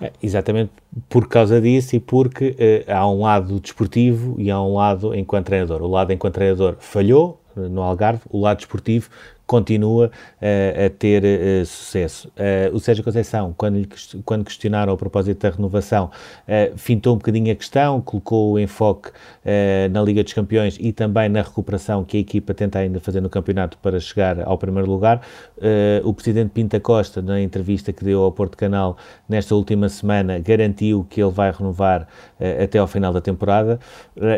É, 0.00 0.12
exatamente 0.22 0.70
por 1.08 1.26
causa 1.26 1.60
disso 1.60 1.96
e 1.96 2.00
porque 2.00 2.84
uh, 2.88 2.92
há 2.92 3.10
um 3.10 3.22
lado 3.22 3.58
desportivo 3.58 4.36
e 4.38 4.48
há 4.48 4.62
um 4.62 4.74
lado 4.74 5.12
enquanto 5.12 5.46
treinador. 5.46 5.82
O 5.82 5.88
lado 5.88 6.12
enquanto 6.12 6.34
treinador 6.34 6.76
falhou 6.78 7.42
uh, 7.56 7.60
no 7.68 7.82
Algarve, 7.82 8.20
o 8.30 8.40
lado 8.40 8.58
desportivo 8.58 9.10
continua 9.46 10.06
uh, 10.06 10.86
a 10.86 10.90
ter 10.90 11.22
uh, 11.22 11.64
sucesso. 11.64 12.28
Uh, 12.28 12.74
o 12.74 12.80
Sérgio 12.80 13.04
Conceição, 13.04 13.54
quando, 13.56 13.76
lhe, 13.76 13.88
quando 14.24 14.44
questionaram 14.44 14.92
a 14.92 14.96
propósito 14.96 15.40
da 15.40 15.50
renovação, 15.50 16.10
fintou 16.76 17.14
um 17.14 17.18
bocadinho 17.18 17.52
a 17.52 17.54
questão, 17.54 18.00
colocou 18.00 18.52
o 18.52 18.58
enfoque 18.58 19.10
na 19.90 20.02
Liga 20.02 20.22
dos 20.22 20.32
Campeões 20.32 20.76
e 20.80 20.92
também 20.92 21.28
na 21.28 21.42
recuperação 21.42 22.04
que 22.04 22.16
a 22.16 22.20
equipa 22.20 22.54
tenta 22.54 22.78
ainda 22.78 22.98
fazer 23.00 23.20
no 23.20 23.28
campeonato 23.28 23.78
para 23.78 23.98
chegar 24.00 24.40
ao 24.42 24.56
primeiro 24.58 24.90
lugar. 24.90 25.20
o 26.04 26.12
presidente 26.14 26.50
Pinta 26.50 26.80
Costa, 26.80 27.20
na 27.20 27.40
entrevista 27.40 27.92
que 27.92 28.04
deu 28.04 28.22
ao 28.22 28.32
Porto 28.32 28.56
Canal 28.56 28.96
nesta 29.28 29.54
última 29.54 29.88
semana, 29.88 30.38
garantiu 30.38 31.06
que 31.08 31.22
ele 31.22 31.32
vai 31.32 31.50
renovar 31.50 32.08
até 32.62 32.78
ao 32.78 32.86
final 32.86 33.12
da 33.12 33.20
temporada 33.20 33.78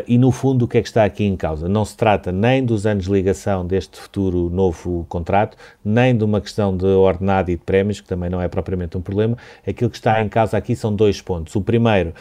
e, 0.07 0.17
no 0.17 0.31
fundo, 0.31 0.65
o 0.65 0.67
que 0.67 0.77
é 0.77 0.81
que 0.81 0.87
está 0.87 1.05
aqui 1.05 1.23
em 1.23 1.35
causa? 1.35 1.67
Não 1.67 1.85
se 1.85 1.95
trata 1.95 2.31
nem 2.31 2.63
dos 2.63 2.85
anos 2.85 3.05
de 3.05 3.11
ligação 3.11 3.65
deste 3.65 3.99
futuro 3.99 4.49
novo 4.49 4.98
contrato, 5.05 5.57
nem 5.83 6.15
de 6.15 6.23
uma 6.23 6.41
questão 6.41 6.75
de 6.75 6.85
ordenado 6.85 7.51
e 7.51 7.55
de 7.55 7.63
prémios, 7.63 8.01
que 8.01 8.07
também 8.07 8.29
não 8.29 8.41
é 8.41 8.47
propriamente 8.47 8.97
um 8.97 9.01
problema. 9.01 9.37
Aquilo 9.67 9.89
que 9.89 9.97
está 9.97 10.21
em 10.21 10.29
causa 10.29 10.57
aqui 10.57 10.75
são 10.75 10.95
dois 10.95 11.21
pontos. 11.21 11.55
O 11.55 11.61
primeiro, 11.61 12.13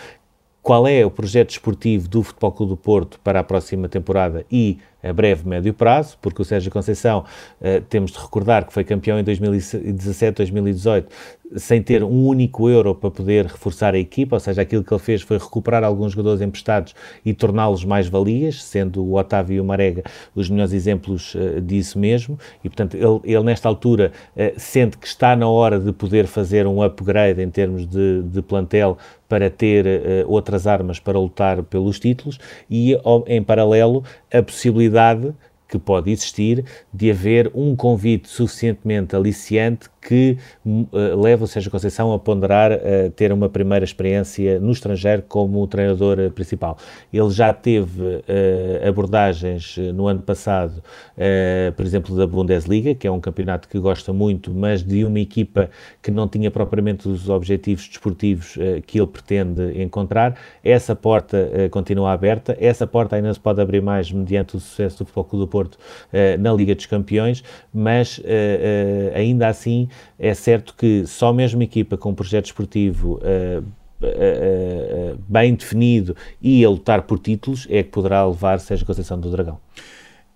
qual 0.62 0.86
é 0.86 1.04
o 1.04 1.10
projeto 1.10 1.50
esportivo 1.50 2.08
do 2.08 2.22
Futebol 2.22 2.52
Clube 2.52 2.70
do 2.70 2.76
Porto 2.76 3.18
para 3.24 3.40
a 3.40 3.44
próxima 3.44 3.88
temporada 3.88 4.44
e 4.50 4.78
a 5.02 5.12
breve, 5.12 5.48
médio 5.48 5.72
prazo, 5.72 6.18
porque 6.20 6.42
o 6.42 6.44
Sérgio 6.44 6.70
Conceição, 6.70 7.24
uh, 7.60 7.80
temos 7.88 8.10
de 8.10 8.18
recordar 8.18 8.66
que 8.66 8.72
foi 8.72 8.82
campeão 8.82 9.18
em 9.18 9.24
2017, 9.24 10.36
2018, 10.36 11.08
sem 11.56 11.82
ter 11.82 12.02
um 12.02 12.26
único 12.26 12.68
euro 12.68 12.94
para 12.94 13.10
poder 13.10 13.46
reforçar 13.46 13.94
a 13.94 13.98
equipa, 13.98 14.36
ou 14.36 14.40
seja, 14.40 14.62
aquilo 14.62 14.84
que 14.84 14.92
ele 14.92 15.00
fez 15.00 15.22
foi 15.22 15.38
recuperar 15.38 15.82
alguns 15.82 16.12
jogadores 16.12 16.40
emprestados 16.40 16.94
e 17.24 17.32
torná-los 17.32 17.84
mais 17.84 18.08
valias, 18.08 18.62
sendo 18.62 19.02
o 19.02 19.16
Otávio 19.16 19.56
e 19.56 19.60
o 19.60 19.64
Marega 19.64 20.02
os 20.34 20.50
melhores 20.50 20.72
exemplos 20.72 21.34
uh, 21.34 21.60
disso 21.60 21.98
mesmo, 21.98 22.38
e 22.62 22.68
portanto 22.68 22.94
ele, 22.96 23.20
ele 23.24 23.44
nesta 23.44 23.68
altura 23.68 24.12
uh, 24.36 24.52
sente 24.58 24.98
que 24.98 25.06
está 25.06 25.34
na 25.34 25.48
hora 25.48 25.78
de 25.80 25.92
poder 25.92 26.26
fazer 26.26 26.66
um 26.66 26.82
upgrade 26.82 27.40
em 27.40 27.50
termos 27.50 27.86
de, 27.86 28.22
de 28.22 28.42
plantel 28.42 28.98
para 29.28 29.48
ter 29.50 29.86
uh, 29.86 30.30
outras 30.30 30.66
armas 30.66 30.98
para 30.98 31.18
lutar 31.18 31.62
pelos 31.62 31.98
títulos 31.98 32.38
e, 32.70 32.96
em 33.26 33.42
paralelo, 33.42 34.04
a 34.32 34.42
possibilidade 34.42 35.34
que 35.68 35.78
pode 35.78 36.10
existir 36.10 36.64
de 36.92 37.10
haver 37.10 37.50
um 37.54 37.76
convite 37.76 38.28
suficientemente 38.28 39.14
aliciante 39.14 39.90
que 40.08 40.38
uh, 40.64 41.20
leva 41.20 41.44
o 41.44 41.46
Sérgio 41.46 41.70
Conceição 41.70 42.14
a 42.14 42.18
ponderar 42.18 42.72
uh, 42.72 43.10
ter 43.14 43.30
uma 43.30 43.46
primeira 43.46 43.84
experiência 43.84 44.58
no 44.58 44.72
estrangeiro 44.72 45.22
como 45.28 45.66
treinador 45.66 46.18
uh, 46.18 46.30
principal. 46.30 46.78
Ele 47.12 47.28
já 47.28 47.52
teve 47.52 48.00
uh, 48.02 48.88
abordagens 48.88 49.76
no 49.94 50.06
ano 50.06 50.22
passado, 50.22 50.82
por 51.76 51.84
exemplo, 51.84 52.16
da 52.16 52.26
Bundesliga, 52.26 52.94
que 52.94 53.06
é 53.06 53.10
um 53.10 53.20
campeonato 53.20 53.68
que 53.68 53.78
gosta 53.78 54.12
muito, 54.12 54.52
mas 54.54 54.82
de 54.82 55.04
uma 55.04 55.20
equipa 55.20 55.68
que 56.02 56.10
não 56.10 56.26
tinha 56.26 56.50
propriamente 56.50 57.06
os 57.08 57.28
objetivos 57.28 57.86
desportivos 57.86 58.56
que 58.86 58.98
ele 58.98 59.06
pretende 59.06 59.82
encontrar. 59.82 60.38
Essa 60.64 60.94
porta 60.94 61.50
continua 61.70 62.12
aberta, 62.12 62.56
essa 62.60 62.86
porta 62.86 63.16
ainda 63.16 63.34
se 63.34 63.40
pode 63.40 63.60
abrir 63.60 63.82
mais 63.82 64.10
mediante 64.10 64.56
o 64.56 64.60
sucesso 64.60 64.98
do 64.98 65.06
Futebol 65.06 65.24
Clube 65.24 65.44
do 65.44 65.48
Porto 65.48 65.78
na 66.38 66.52
Liga 66.52 66.74
dos 66.74 66.86
Campeões, 66.86 67.42
mas 67.74 68.20
ainda 69.14 69.48
assim 69.48 69.88
é 70.18 70.34
certo 70.34 70.74
que 70.76 71.06
só 71.06 71.32
mesmo 71.32 71.58
uma 71.58 71.64
equipa 71.64 71.96
com 71.96 72.10
um 72.10 72.14
projeto 72.14 72.46
esportivo 72.46 73.20
uh, 73.22 73.60
uh, 73.60 75.14
uh, 75.14 75.18
bem 75.28 75.54
definido 75.54 76.16
e 76.40 76.64
a 76.64 76.70
lutar 76.70 77.02
por 77.02 77.18
títulos 77.18 77.66
é 77.70 77.82
que 77.82 77.90
poderá 77.90 78.26
levar 78.26 78.60
Sérgio 78.60 78.86
Conceição 78.86 79.18
do 79.18 79.30
Dragão. 79.30 79.60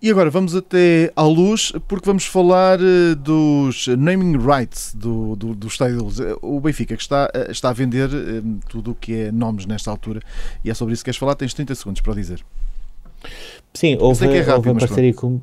E 0.01 0.11
agora 0.11 0.29
vamos 0.29 0.53
até 0.53 1.13
à 1.15 1.23
luz, 1.23 1.71
porque 1.87 2.05
vamos 2.05 2.25
falar 2.25 2.77
dos 3.17 3.87
naming 3.87 4.37
rights 4.37 4.93
do, 4.93 5.33
do, 5.33 5.55
do 5.55 5.67
Estádio 5.67 5.95
da 5.95 6.03
Luz. 6.03 6.17
O 6.41 6.59
Benfica 6.59 6.93
que 6.97 7.01
está, 7.01 7.31
está 7.47 7.69
a 7.69 7.73
vender 7.73 8.09
tudo 8.67 8.91
o 8.91 8.95
que 8.95 9.13
é 9.15 9.31
nomes 9.31 9.65
nesta 9.65 9.89
altura 9.89 10.19
e 10.61 10.69
é 10.69 10.73
sobre 10.73 10.93
isso 10.93 11.03
que 11.03 11.05
queres 11.05 11.17
falar. 11.17 11.35
Tens 11.35 11.53
30 11.53 11.73
segundos 11.75 12.01
para 12.01 12.15
dizer. 12.15 12.43
Sim, 13.73 13.97
houve, 13.99 14.25
é 14.25 14.41
rápido, 14.41 14.67
houve 14.67 14.83
a 14.83 14.87
parceria 14.87 15.13
com, 15.13 15.39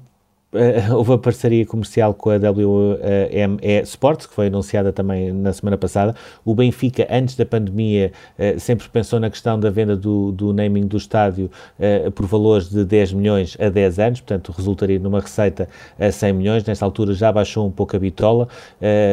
Uh, 0.53 0.97
houve 0.97 1.13
a 1.13 1.19
parceria 1.19 1.65
comercial 1.65 2.13
com 2.13 2.31
a 2.31 2.35
WME 2.35 3.83
Sports, 3.85 4.27
que 4.27 4.35
foi 4.35 4.49
anunciada 4.49 4.93
também 4.93 5.33
na 5.33 5.53
semana 5.53 5.79
passada. 5.79 6.13
O 6.45 6.57
Benfica, 6.57 7.07
antes 7.09 7.37
da 7.37 7.47
pandemia, 7.47 8.11
uh, 8.37 8.59
sempre 8.59 8.89
pensou 8.89 9.21
na 9.21 9.31
questão 9.31 9.61
da 9.61 9.71
venda 9.71 9.97
do, 9.97 10.33
do 10.33 10.53
naming 10.53 10.89
do 10.89 10.97
estádio 10.97 11.49
uh, 11.79 12.11
por 12.11 12.27
valores 12.27 12.69
de 12.69 12.85
10 12.85 13.13
milhões 13.13 13.57
a 13.61 13.69
10 13.69 13.99
anos, 14.01 14.21
portanto, 14.21 14.53
resultaria 14.57 14.99
numa 14.99 15.21
receita 15.21 15.69
a 15.97 16.11
100 16.11 16.33
milhões. 16.33 16.65
Nesta 16.65 16.85
altura 16.85 17.15
já 17.15 17.31
baixou 17.31 17.69
um 17.69 17.71
pouco 17.71 17.95
a 17.95 17.99
bitola. 17.99 18.49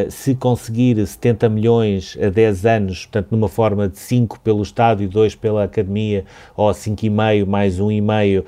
se 0.09 0.33
conseguir 0.33 1.05
70 1.05 1.49
milhões 1.49 2.17
a 2.19 2.29
10 2.29 2.65
anos, 2.65 3.05
portanto, 3.05 3.27
numa 3.31 3.47
forma 3.47 3.87
de 3.87 3.99
5 3.99 4.39
pelo 4.39 4.63
estádio, 4.63 5.07
2 5.07 5.35
pela 5.35 5.63
academia, 5.65 6.25
ou 6.55 6.71
5,5 6.71 7.45
mais 7.45 7.79
1,5, 7.79 8.43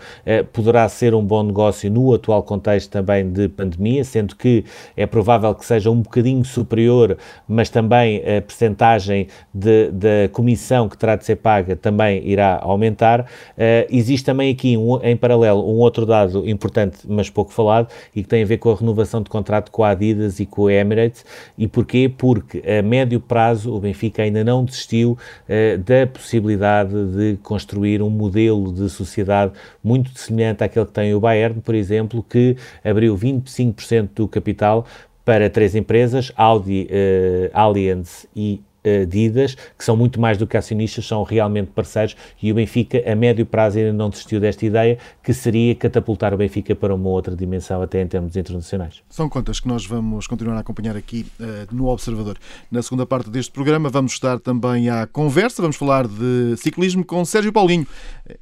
poderá 0.52 0.90
ser 0.90 1.14
um 1.14 1.24
bom 1.24 1.44
negócio 1.44 1.90
no 1.92 2.14
atual 2.14 2.42
contexto 2.42 2.79
contexto 2.80 2.90
também 2.90 3.30
de 3.30 3.48
pandemia, 3.50 4.04
sendo 4.04 4.36
que 4.36 4.64
é 4.96 5.06
provável 5.06 5.54
que 5.54 5.66
seja 5.66 5.92
um 5.92 6.02
bocadinho 6.02 6.44
superior, 6.46 7.18
mas 7.48 7.70
também 7.70 8.20
a 8.20 8.42
percentagem 8.42 9.28
da 9.54 10.30
comissão 10.32 10.88
que 10.88 10.98
terá 10.98 11.16
de 11.16 11.26
ser 11.26 11.38
paga 11.38 11.76
também 11.76 12.26
irá 12.26 12.60
aumentar. 12.62 13.22
Uh, 13.22 13.86
existe 13.90 14.26
também 14.26 14.52
aqui, 14.52 14.78
um, 14.78 15.00
em 15.04 15.16
paralelo, 15.16 15.62
um 15.62 15.78
outro 15.78 16.06
dado 16.06 16.48
importante, 16.48 17.00
mas 17.08 17.30
pouco 17.30 17.52
falado, 17.52 17.90
e 18.16 18.24
que 18.24 18.30
tem 18.30 18.44
a 18.44 18.46
ver 18.46 18.58
com 18.58 18.72
a 18.72 18.76
renovação 18.76 19.22
de 19.22 19.30
contrato 19.30 19.72
com 19.72 19.84
a 19.84 19.90
Adidas 19.90 20.40
e 20.40 20.46
com 20.46 20.68
a 20.68 20.74
Emirates. 20.74 21.26
E 21.58 21.68
porquê? 21.68 22.12
Porque 22.16 22.62
a 22.66 22.82
médio 22.82 23.20
prazo 23.20 23.74
o 23.74 23.80
Benfica 23.80 24.24
ainda 24.24 24.44
não 24.44 24.64
desistiu 24.64 25.12
uh, 25.12 25.78
da 25.80 26.08
possibilidade 26.08 26.94
de 27.16 27.38
construir 27.44 28.02
um 28.02 28.10
modelo 28.10 28.72
de 28.72 28.90
sociedade 28.90 29.52
muito 29.84 30.18
semelhante 30.18 30.64
àquele 30.64 30.86
que 30.86 30.92
tem 30.92 31.14
o 31.14 31.20
Bayern, 31.20 31.62
por 31.62 31.76
exemplo, 31.76 32.24
que 32.24 32.56
abriu 32.84 33.18
25% 33.18 34.10
do 34.16 34.28
capital 34.28 34.86
para 35.26 35.50
três 35.50 35.76
empresas, 35.76 36.32
Audi, 36.36 36.88
uh, 36.90 37.50
Allianz 37.54 38.26
e 38.36 38.62
eh, 38.84 39.02
Adidas, 39.02 39.56
que 39.78 39.84
são 39.84 39.96
muito 39.98 40.20
mais 40.20 40.38
do 40.38 40.48
que 40.48 40.56
acionistas, 40.56 41.06
são 41.06 41.24
realmente 41.24 41.68
parceiros 41.68 42.16
e 42.42 42.52
o 42.52 42.56
Benfica, 42.56 43.04
a 43.06 43.16
médio 43.16 43.46
prazo, 43.46 43.78
ainda 43.78 43.92
não 43.92 44.10
desistiu 44.10 44.40
desta 44.40 44.66
ideia, 44.66 44.98
que 45.22 45.34
seria 45.34 45.76
catapultar 45.76 46.34
o 46.34 46.38
Benfica 46.38 46.74
para 46.74 46.96
uma 46.96 47.10
outra 47.10 47.36
dimensão, 47.36 47.82
até 47.82 48.02
em 48.02 48.08
termos 48.08 48.38
internacionais. 48.38 49.02
São 49.10 49.28
contas 49.28 49.60
que 49.60 49.68
nós 49.68 49.86
vamos 49.86 50.28
continuar 50.28 50.56
a 50.56 50.60
acompanhar 50.62 50.96
aqui 50.96 51.26
uh, 51.40 51.76
no 51.76 51.88
Observador. 51.88 52.38
Na 52.72 52.82
segunda 52.82 53.06
parte 53.06 53.30
deste 53.30 53.52
programa, 53.52 53.90
vamos 53.90 54.14
estar 54.14 54.40
também 54.40 54.90
à 54.90 55.06
conversa, 55.06 55.62
vamos 55.62 55.76
falar 55.76 56.08
de 56.08 56.56
ciclismo 56.58 57.04
com 57.04 57.24
Sérgio 57.26 57.52
Paulinho. 57.52 57.86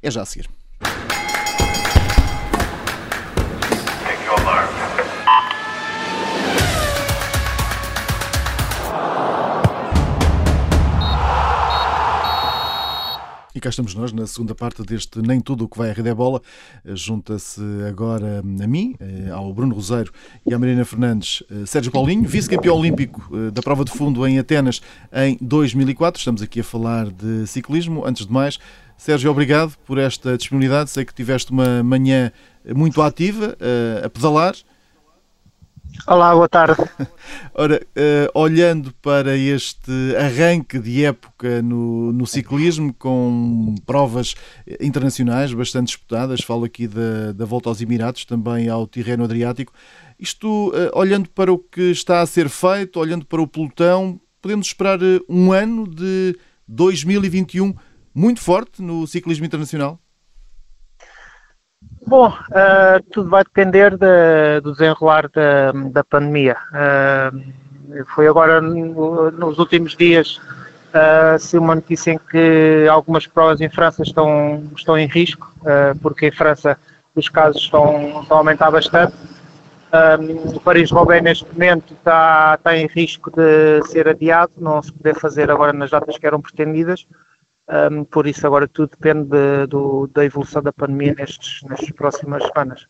É 0.02 0.10
já 0.10 0.22
a 0.22 0.24
seguir. 0.24 0.48
E 13.58 13.60
cá 13.60 13.70
estamos 13.70 13.92
nós 13.92 14.12
na 14.12 14.24
segunda 14.24 14.54
parte 14.54 14.84
deste 14.84 15.20
Nem 15.20 15.40
Tudo 15.40 15.64
o 15.64 15.68
que 15.68 15.76
vai 15.76 15.90
à 15.90 15.92
Rede 15.92 16.10
é 16.10 16.14
Bola. 16.14 16.40
Eh, 16.84 16.94
junta-se 16.94 17.60
agora 17.88 18.38
a 18.38 18.66
mim, 18.68 18.94
eh, 19.00 19.30
ao 19.32 19.52
Bruno 19.52 19.74
Roseiro 19.74 20.12
e 20.46 20.54
à 20.54 20.58
Marina 20.60 20.84
Fernandes, 20.84 21.42
eh, 21.50 21.66
Sérgio 21.66 21.90
Paulinho, 21.90 22.22
vice-campeão 22.22 22.76
olímpico 22.76 23.36
da 23.50 23.60
prova 23.60 23.84
de 23.84 23.90
fundo 23.90 24.24
em 24.28 24.38
Atenas 24.38 24.80
em 25.12 25.36
2004. 25.40 26.20
Estamos 26.20 26.40
aqui 26.40 26.60
a 26.60 26.62
falar 26.62 27.10
de 27.10 27.48
ciclismo. 27.48 28.06
Antes 28.06 28.26
de 28.26 28.32
mais, 28.32 28.60
Sérgio, 28.96 29.28
obrigado 29.28 29.76
por 29.84 29.98
esta 29.98 30.38
disponibilidade. 30.38 30.90
Sei 30.90 31.04
que 31.04 31.12
tiveste 31.12 31.50
uma 31.50 31.82
manhã 31.82 32.30
muito 32.76 33.02
ativa 33.02 33.56
a 34.04 34.08
pedalar. 34.08 34.54
Olá, 36.06 36.34
boa 36.34 36.48
tarde. 36.48 36.76
Ora, 37.52 37.80
uh, 37.82 38.40
olhando 38.40 38.92
para 39.02 39.36
este 39.36 39.92
arranque 40.16 40.78
de 40.78 41.04
época 41.04 41.60
no, 41.60 42.12
no, 42.12 42.26
ciclismo, 42.26 42.94
com 42.94 43.74
provas 43.84 44.34
internacionais 44.80 45.52
bastante 45.52 45.88
disputadas, 45.88 46.40
falo 46.40 46.64
aqui 46.64 46.86
da, 46.86 47.32
da 47.32 47.44
volta 47.44 47.68
aos 47.68 47.80
Emirados, 47.80 48.24
também 48.24 48.68
ao 48.68 48.86
Tirreno 48.86 49.24
Adriático, 49.24 49.72
isto, 50.18 50.68
uh, 50.68 50.90
olhando 50.94 51.28
para 51.30 51.52
o 51.52 51.58
que 51.58 51.90
está 51.90 52.20
a 52.20 52.26
ser 52.26 52.48
feito, 52.48 52.98
olhando 52.98 53.26
para 53.26 53.42
o 53.42 53.46
pelotão, 53.46 54.20
podemos 54.40 54.68
esperar 54.68 54.98
uh, 55.02 55.24
um 55.28 55.52
ano 55.52 55.86
de 55.86 56.36
2021 56.66 57.74
muito 58.14 58.40
forte 58.40 58.82
no 58.82 59.06
ciclismo 59.06 59.44
internacional? 59.44 60.00
Bom, 62.08 62.28
uh, 62.28 63.02
tudo 63.12 63.28
vai 63.28 63.44
depender 63.44 63.90
de, 63.90 64.62
do 64.62 64.72
desenrolar 64.72 65.28
da, 65.28 65.72
da 65.90 66.02
pandemia. 66.02 66.56
Uh, 66.72 68.04
foi 68.14 68.26
agora 68.26 68.62
no, 68.62 69.30
nos 69.30 69.58
últimos 69.58 69.94
dias 69.94 70.40
uh, 70.88 71.38
se 71.38 71.58
uma 71.58 71.74
notícia 71.74 72.12
em 72.12 72.18
que 72.18 72.88
algumas 72.90 73.26
provas 73.26 73.60
em 73.60 73.68
França 73.68 74.02
estão, 74.02 74.64
estão 74.74 74.96
em 74.96 75.06
risco, 75.06 75.52
porque 76.00 76.28
em 76.28 76.30
França 76.30 76.78
os 77.14 77.28
casos 77.28 77.60
estão, 77.60 78.22
estão 78.22 78.38
a 78.38 78.40
aumentar 78.40 78.70
bastante. 78.70 79.12
o 80.54 80.60
Paris-Roubaix 80.60 81.22
neste 81.22 81.46
momento 81.52 81.92
está, 81.92 82.54
está 82.56 82.74
em 82.74 82.86
risco 82.86 83.30
de 83.30 83.86
ser 83.86 84.08
adiado, 84.08 84.52
não 84.56 84.82
se 84.82 84.90
poder 84.90 85.14
fazer 85.14 85.50
agora 85.50 85.74
nas 85.74 85.90
datas 85.90 86.16
que 86.16 86.26
eram 86.26 86.40
pretendidas. 86.40 87.06
Um, 87.68 88.04
por 88.04 88.26
isso 88.26 88.46
agora 88.46 88.66
tudo 88.66 88.90
depende 88.90 89.28
de, 89.28 89.66
do, 89.66 90.06
da 90.06 90.24
evolução 90.24 90.62
da 90.62 90.72
pandemia 90.72 91.14
nestes, 91.14 91.60
nestas 91.68 91.90
próximas 91.90 92.42
semanas. 92.44 92.86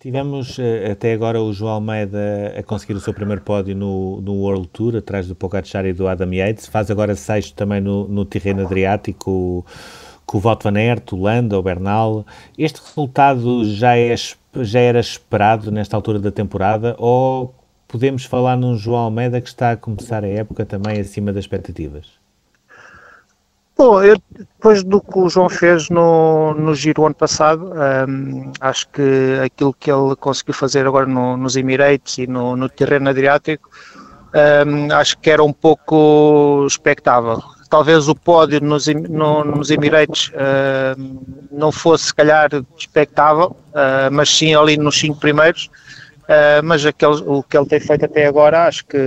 Tivemos 0.00 0.58
eh, 0.60 0.92
até 0.92 1.12
agora 1.12 1.40
o 1.40 1.52
João 1.52 1.72
Almeida 1.72 2.54
a 2.56 2.62
conseguir 2.62 2.94
o 2.94 3.00
seu 3.00 3.12
primeiro 3.12 3.42
pódio 3.42 3.74
no, 3.74 4.20
no 4.20 4.34
World 4.34 4.68
Tour, 4.68 4.96
atrás 4.96 5.26
do 5.26 5.34
Pogacar 5.34 5.84
e 5.86 5.92
do 5.92 6.06
Adam 6.06 6.32
Yates. 6.32 6.66
Faz 6.66 6.88
agora 6.88 7.16
sexto 7.16 7.54
também 7.54 7.80
no, 7.80 8.06
no 8.06 8.24
terreno 8.24 8.64
adriático 8.64 9.66
com 10.24 10.38
o 10.38 10.40
Wout 10.44 10.62
van 10.62 10.78
Aert, 10.78 11.12
o 11.12 11.16
Landa, 11.16 11.58
o 11.58 11.62
Bernal. 11.62 12.24
Este 12.56 12.80
resultado 12.80 13.64
já, 13.64 13.96
é, 13.96 14.14
já 14.14 14.78
era 14.78 15.00
esperado 15.00 15.72
nesta 15.72 15.96
altura 15.96 16.20
da 16.20 16.30
temporada 16.30 16.94
ou 16.98 17.54
podemos 17.88 18.24
falar 18.24 18.56
num 18.56 18.76
João 18.76 19.04
Almeida 19.04 19.40
que 19.40 19.48
está 19.48 19.72
a 19.72 19.76
começar 19.76 20.22
a 20.22 20.28
época 20.28 20.64
também 20.64 21.00
acima 21.00 21.32
das 21.32 21.44
expectativas? 21.44 22.17
Bom, 23.80 24.02
eu, 24.02 24.16
depois 24.36 24.82
do 24.82 25.00
que 25.00 25.16
o 25.16 25.28
João 25.28 25.48
fez 25.48 25.88
no, 25.88 26.52
no 26.52 26.74
Giro 26.74 27.06
ano 27.06 27.14
passado, 27.14 27.72
um, 28.08 28.50
acho 28.60 28.88
que 28.88 29.38
aquilo 29.44 29.72
que 29.72 29.88
ele 29.88 30.16
conseguiu 30.16 30.52
fazer 30.52 30.84
agora 30.84 31.06
no, 31.06 31.36
nos 31.36 31.54
Emirates 31.54 32.18
e 32.18 32.26
no, 32.26 32.56
no 32.56 32.68
terreno 32.68 33.08
Adriático, 33.08 33.70
um, 34.66 34.92
acho 34.92 35.16
que 35.18 35.30
era 35.30 35.44
um 35.44 35.52
pouco 35.52 36.64
expectável. 36.66 37.40
Talvez 37.70 38.08
o 38.08 38.16
pódio 38.16 38.60
nos, 38.60 38.88
no, 38.88 39.44
nos 39.44 39.70
Emirates 39.70 40.30
uh, 40.30 41.46
não 41.52 41.70
fosse, 41.70 42.06
se 42.06 42.14
calhar, 42.14 42.50
expectável, 42.76 43.56
uh, 43.70 44.10
mas 44.10 44.28
sim 44.28 44.56
ali 44.56 44.76
nos 44.76 44.98
cinco 44.98 45.20
primeiros. 45.20 45.70
Uh, 46.24 46.60
mas 46.64 46.84
aquele, 46.84 47.22
o 47.24 47.44
que 47.44 47.56
ele 47.56 47.66
tem 47.66 47.78
feito 47.78 48.04
até 48.04 48.26
agora, 48.26 48.66
acho 48.66 48.84
que, 48.86 48.98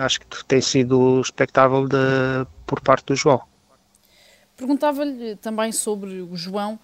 acho 0.00 0.20
que 0.22 0.44
tem 0.44 0.60
sido 0.60 1.20
expectável 1.20 1.86
de, 1.86 1.96
por 2.66 2.80
parte 2.80 3.06
do 3.06 3.14
João. 3.14 3.51
Perguntava-lhe 4.56 5.36
também 5.36 5.72
sobre 5.72 6.20
o 6.20 6.36
João, 6.36 6.78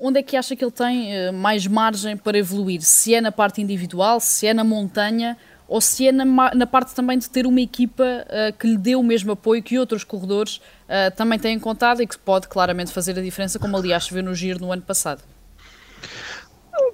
onde 0.00 0.20
é 0.20 0.22
que 0.22 0.36
acha 0.36 0.54
que 0.54 0.64
ele 0.64 0.70
tem 0.70 1.14
eh, 1.14 1.32
mais 1.32 1.66
margem 1.66 2.16
para 2.16 2.38
evoluir? 2.38 2.82
Se 2.82 3.14
é 3.14 3.20
na 3.20 3.32
parte 3.32 3.60
individual, 3.62 4.20
se 4.20 4.46
é 4.46 4.54
na 4.54 4.62
montanha 4.62 5.36
ou 5.68 5.80
se 5.80 6.06
é 6.06 6.12
na, 6.12 6.24
na 6.24 6.66
parte 6.66 6.94
também 6.94 7.18
de 7.18 7.28
ter 7.28 7.46
uma 7.46 7.60
equipa 7.60 8.04
uh, 8.04 8.56
que 8.56 8.68
lhe 8.68 8.76
dê 8.76 8.94
o 8.94 9.02
mesmo 9.02 9.32
apoio 9.32 9.62
que 9.62 9.78
outros 9.78 10.04
corredores 10.04 10.56
uh, 10.56 11.14
também 11.16 11.38
têm 11.38 11.58
contado 11.58 12.00
e 12.00 12.06
que 12.06 12.16
pode 12.16 12.46
claramente 12.46 12.92
fazer 12.92 13.18
a 13.18 13.22
diferença, 13.22 13.58
como 13.58 13.76
aliás 13.76 14.04
se 14.04 14.14
viu 14.14 14.22
no 14.22 14.34
Giro 14.34 14.60
no 14.60 14.70
ano 14.70 14.82
passado? 14.82 15.22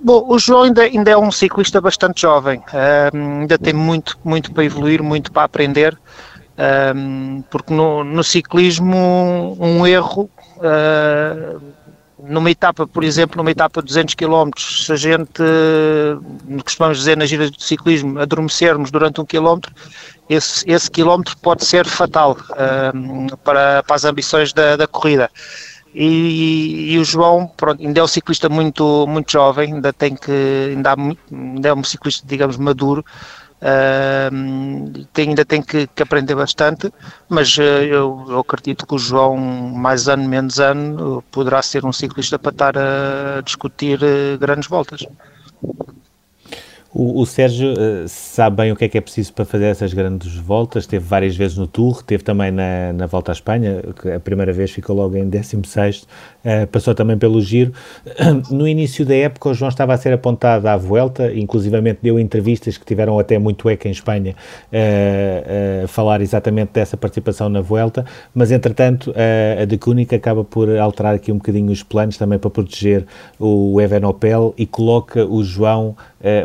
Bom, 0.01 0.25
o 0.27 0.39
João 0.39 0.63
ainda, 0.63 0.83
ainda 0.83 1.11
é 1.11 1.17
um 1.17 1.31
ciclista 1.31 1.81
bastante 1.81 2.23
jovem, 2.23 2.61
uh, 2.61 3.41
ainda 3.41 3.59
tem 3.59 3.75
muito, 3.75 4.19
muito 4.25 4.53
para 4.53 4.65
evoluir, 4.65 5.03
muito 5.03 5.31
para 5.31 5.45
aprender 5.45 5.99
um, 6.95 7.43
porque 7.51 7.73
no, 7.73 8.05
no, 8.05 8.23
ciclismo 8.23 9.57
um 9.59 9.87
erro 9.87 10.29
uh, 10.59 11.61
numa 12.23 12.51
etapa, 12.51 12.87
por 12.87 13.03
exemplo, 13.03 13.37
numa 13.39 13.51
etapa 13.51 13.81
de 13.81 13.89
200 13.89 14.15
km, 14.15 14.51
se 14.57 14.93
a 14.93 14.97
gente, 14.97 15.43
costumamos 16.65 16.99
dizer 16.99 17.17
na 17.17 17.27
gira 17.27 17.51
de 17.51 17.63
ciclismo, 17.63 18.21
adormecermos 18.21 18.91
durante 18.91 19.21
um 19.21 19.25
quilómetro, 19.25 19.73
esse, 20.29 20.65
esse 20.71 20.91
quilómetro 20.91 21.37
pode 21.39 21.65
ser 21.65 21.85
fatal 21.85 22.37
para, 23.43 23.83
para 23.83 23.97
as 23.97 24.05
ambições 24.05 24.53
da, 24.53 24.77
da 24.77 24.87
corrida. 24.87 25.29
E, 25.95 26.93
e, 26.93 26.99
o 26.99 27.05
João, 27.05 27.47
pronto, 27.55 27.83
ainda 27.83 28.01
é 28.01 28.03
um 28.03 28.07
ciclista 28.07 28.49
muito, 28.49 29.07
muito 29.07 29.31
jovem, 29.31 29.75
ainda 29.75 29.93
tem 29.93 30.15
que, 30.15 30.75
ainda 31.31 31.69
é 31.69 31.75
um 31.75 31.85
ciclista, 31.85 32.27
digamos, 32.27 32.57
maduro, 32.57 33.05
Uh, 33.63 35.05
tem, 35.13 35.29
ainda 35.29 35.45
tem 35.45 35.63
que, 35.63 35.87
que, 35.87 36.03
aprender 36.03 36.35
bastante, 36.35 36.93
mas 37.29 37.57
uh, 37.59 37.63
eu, 37.63 38.27
eu, 38.29 38.41
acredito 38.41 38.85
que 38.85 38.95
o 38.97 38.99
João, 38.99 39.37
mais 39.37 40.09
ano, 40.09 40.29
menos 40.29 40.59
ano, 40.59 41.23
poderá 41.31 41.63
ser 41.63 41.85
um 41.85 41.93
ciclista 41.93 42.41
para 42.41 42.51
estar 42.51 42.77
a 42.77 43.41
discutir 43.41 44.01
uh, 44.03 44.37
grandes 44.37 44.69
voltas. 44.69 45.07
O, 46.95 47.23
o 47.23 47.27
Sérgio 47.27 47.73
uh, 47.73 48.07
sabe 48.07 48.57
bem 48.57 48.73
o 48.73 48.77
que 48.77 48.85
é 48.85 48.89
que 48.89 48.99
é 48.99 49.01
preciso 49.01 49.33
para 49.33 49.47
fazer 49.47 49.65
essas 49.65 49.95
grandes 49.95 50.35
voltas, 50.37 50.87
teve 50.87 51.03
várias 51.03 51.35
vezes 51.35 51.57
no 51.57 51.67
Tour, 51.67 52.03
teve 52.03 52.23
também 52.23 52.51
na, 52.51 52.93
na 52.93 53.07
Volta 53.07 53.33
à 53.33 53.35
Espanha, 53.35 53.83
que 54.01 54.11
a 54.11 54.21
primeira 54.21 54.53
vez 54.53 54.71
ficou 54.71 54.95
logo 54.95 55.17
em 55.17 55.27
16 55.27 56.03
uh, 56.03 56.07
eh, 56.45 56.67
passou 56.67 56.95
também 56.95 57.17
pelo 57.17 57.41
Giro. 57.41 57.73
No 58.51 58.69
início 58.69 59.07
da 59.07 59.15
época 59.15 59.49
o 59.49 59.55
João 59.55 59.69
estava 59.69 59.95
a 59.95 59.97
ser 59.97 60.13
apontado 60.13 60.67
à 60.67 60.77
Vuelta, 60.77 61.33
inclusivamente 61.33 62.01
deu 62.03 62.19
entrevistas 62.19 62.77
que 62.77 62.85
tiveram 62.85 63.19
até 63.19 63.39
muito 63.39 63.69
eco 63.69 63.89
em 63.89 63.91
Espanha 63.91 64.35
uh, 64.69 65.89
falar 65.89 66.21
exatamente 66.21 66.73
dessa 66.73 66.97
participação 66.97 67.49
na 67.49 67.61
Vuelta, 67.61 68.05
mas 68.35 68.51
entretanto 68.51 69.15
a 69.61 69.65
De 69.65 69.79
Cúnica 69.79 70.17
acaba 70.17 70.45
por 70.45 70.69
alterar 70.77 71.15
aqui 71.15 71.33
um 71.33 71.37
bocadinho 71.37 71.71
os 71.71 71.83
planos 71.83 72.17
também 72.17 72.39
para 72.39 72.51
proteger 72.51 73.07
o 73.39 73.81
Evanopel 73.81 74.55
e 74.59 74.67
coloca 74.67 75.25
o 75.25 75.43
João 75.43 75.97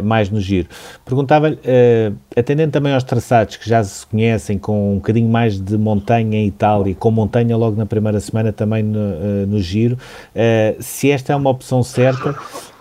mais 0.04 0.30
no 0.30 0.37
giro. 0.40 0.68
Perguntava-lhe, 1.06 1.56
uh, 1.56 2.16
atendendo 2.36 2.72
também 2.72 2.94
aos 2.94 3.04
traçados 3.04 3.56
que 3.58 3.70
já 3.70 3.84
se 3.84 4.06
conhecem, 4.06 4.58
com 4.58 4.94
um 4.94 4.96
bocadinho 4.96 5.30
mais 5.30 5.60
de 5.60 5.78
montanha 5.78 6.38
em 6.38 6.48
Itália, 6.48 6.96
com 6.96 7.12
montanha 7.12 7.56
logo 7.56 7.76
na 7.76 7.86
primeira 7.86 8.20
semana 8.20 8.52
também 8.52 8.84
no, 8.84 9.00
uh, 9.00 9.48
no 9.48 9.60
giro, 9.60 9.96
uh, 9.96 10.82
se 10.82 11.12
esta 11.12 11.34
é 11.34 11.36
uma 11.36 11.50
opção 11.50 11.84
certa 11.84 12.36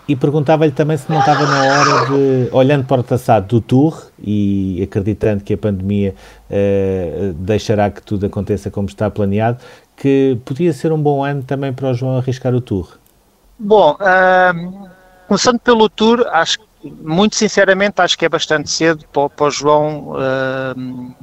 e 0.07 0.15
perguntava-lhe 0.15 0.71
também 0.71 0.95
se 0.95 1.09
não 1.11 1.19
estava 1.19 1.45
na 1.45 1.63
hora 1.63 2.05
de, 2.05 2.49
olhando 2.53 2.85
para 2.85 3.01
o 3.01 3.03
traçado 3.03 3.47
do 3.47 3.59
Tour 3.59 4.07
e 4.17 4.81
acreditando 4.81 5.43
que 5.43 5.53
a 5.53 5.57
pandemia 5.57 6.15
deixará 7.35 7.89
que 7.89 8.01
tudo 8.01 8.25
aconteça 8.25 8.71
como 8.71 8.87
está 8.87 9.09
planeado, 9.11 9.57
que 9.97 10.37
podia 10.45 10.71
ser 10.71 10.93
um 10.93 11.01
bom 11.01 11.25
ano 11.25 11.43
também 11.43 11.73
para 11.73 11.89
o 11.89 11.93
João 11.93 12.17
arriscar 12.17 12.55
o 12.55 12.61
Tour. 12.61 12.97
Bom, 13.59 13.93
uh, 13.93 14.89
começando 15.27 15.59
pelo 15.59 15.89
Tour, 15.89 16.27
acho 16.31 16.59
muito 17.01 17.35
sinceramente, 17.35 18.01
acho 18.01 18.17
que 18.17 18.25
é 18.25 18.29
bastante 18.29 18.69
cedo 18.69 19.05
para, 19.11 19.29
para 19.29 19.45
o 19.45 19.51
João 19.51 20.13
uh, 20.13 21.15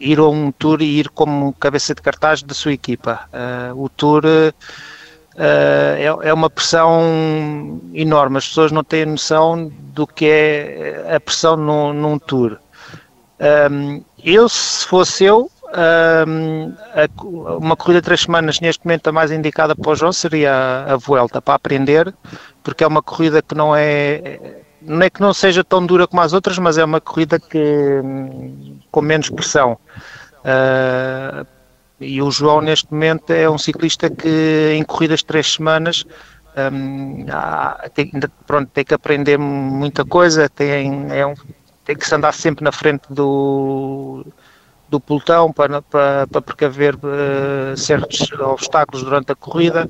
ir 0.00 0.18
a 0.18 0.28
um 0.28 0.52
tour 0.52 0.80
e 0.80 1.00
ir 1.00 1.08
como 1.08 1.52
cabeça 1.54 1.94
de 1.94 2.02
cartaz 2.02 2.42
da 2.42 2.54
sua 2.54 2.72
equipa. 2.72 3.28
Uh, 3.32 3.84
o 3.84 3.88
tour 3.88 4.24
uh, 4.24 4.52
é, 5.36 6.04
é, 6.04 6.34
uma 6.34 6.50
pressão 6.50 7.80
enorme, 7.94 8.38
as 8.38 8.48
pessoas 8.48 8.72
não 8.72 8.82
têm 8.82 9.06
noção 9.06 9.70
do 9.94 10.06
que 10.06 10.26
é 10.26 11.14
a 11.14 11.20
pressão 11.20 11.56
no, 11.56 11.92
num 11.92 12.18
tour. 12.18 12.58
Um, 13.70 14.02
eu, 14.24 14.48
se 14.48 14.84
fosse 14.84 15.24
eu, 15.24 15.48
um, 16.26 16.74
a, 16.92 17.56
uma 17.56 17.76
corrida 17.76 18.00
de 18.00 18.06
três 18.06 18.22
semanas 18.22 18.58
neste 18.58 18.84
momento 18.84 19.08
a 19.08 19.12
mais 19.12 19.30
indicada 19.30 19.76
para 19.76 19.90
o 19.92 19.94
João 19.94 20.12
seria 20.12 20.52
a, 20.52 20.94
a 20.94 20.96
Vuelta 20.96 21.40
para 21.40 21.54
aprender, 21.54 22.12
porque 22.62 22.82
é 22.82 22.86
uma 22.86 23.02
corrida 23.02 23.40
que 23.40 23.54
não 23.54 23.76
é 23.76 24.62
não 24.88 25.02
é 25.02 25.10
que 25.10 25.20
não 25.20 25.32
seja 25.32 25.62
tão 25.62 25.84
dura 25.84 26.06
como 26.06 26.22
as 26.22 26.32
outras, 26.32 26.58
mas 26.58 26.78
é 26.78 26.84
uma 26.84 27.00
corrida 27.00 27.38
que 27.38 28.00
com 28.90 29.00
menos 29.00 29.30
pressão. 29.30 29.78
Uh, 30.38 31.46
e 32.00 32.22
o 32.22 32.30
João 32.30 32.60
neste 32.60 32.92
momento 32.92 33.30
é 33.32 33.48
um 33.50 33.58
ciclista 33.58 34.08
que 34.08 34.72
em 34.74 34.82
corridas 34.84 35.20
de 35.20 35.26
três 35.26 35.52
semanas 35.52 36.06
um, 36.72 37.26
há, 37.30 37.88
tem, 37.92 38.10
pronto, 38.46 38.70
tem 38.72 38.84
que 38.84 38.94
aprender 38.94 39.38
muita 39.38 40.04
coisa, 40.04 40.48
tem, 40.48 41.06
é 41.10 41.26
um, 41.26 41.34
tem 41.84 41.96
que 41.96 42.06
se 42.06 42.14
andar 42.14 42.32
sempre 42.32 42.64
na 42.64 42.72
frente 42.72 43.02
do, 43.10 44.24
do 44.88 45.00
pelotão 45.00 45.52
para, 45.52 45.82
para, 45.82 46.26
para 46.26 46.40
precaver 46.40 46.94
uh, 46.96 47.76
certos 47.76 48.30
obstáculos 48.40 49.02
durante 49.02 49.32
a 49.32 49.36
corrida. 49.36 49.88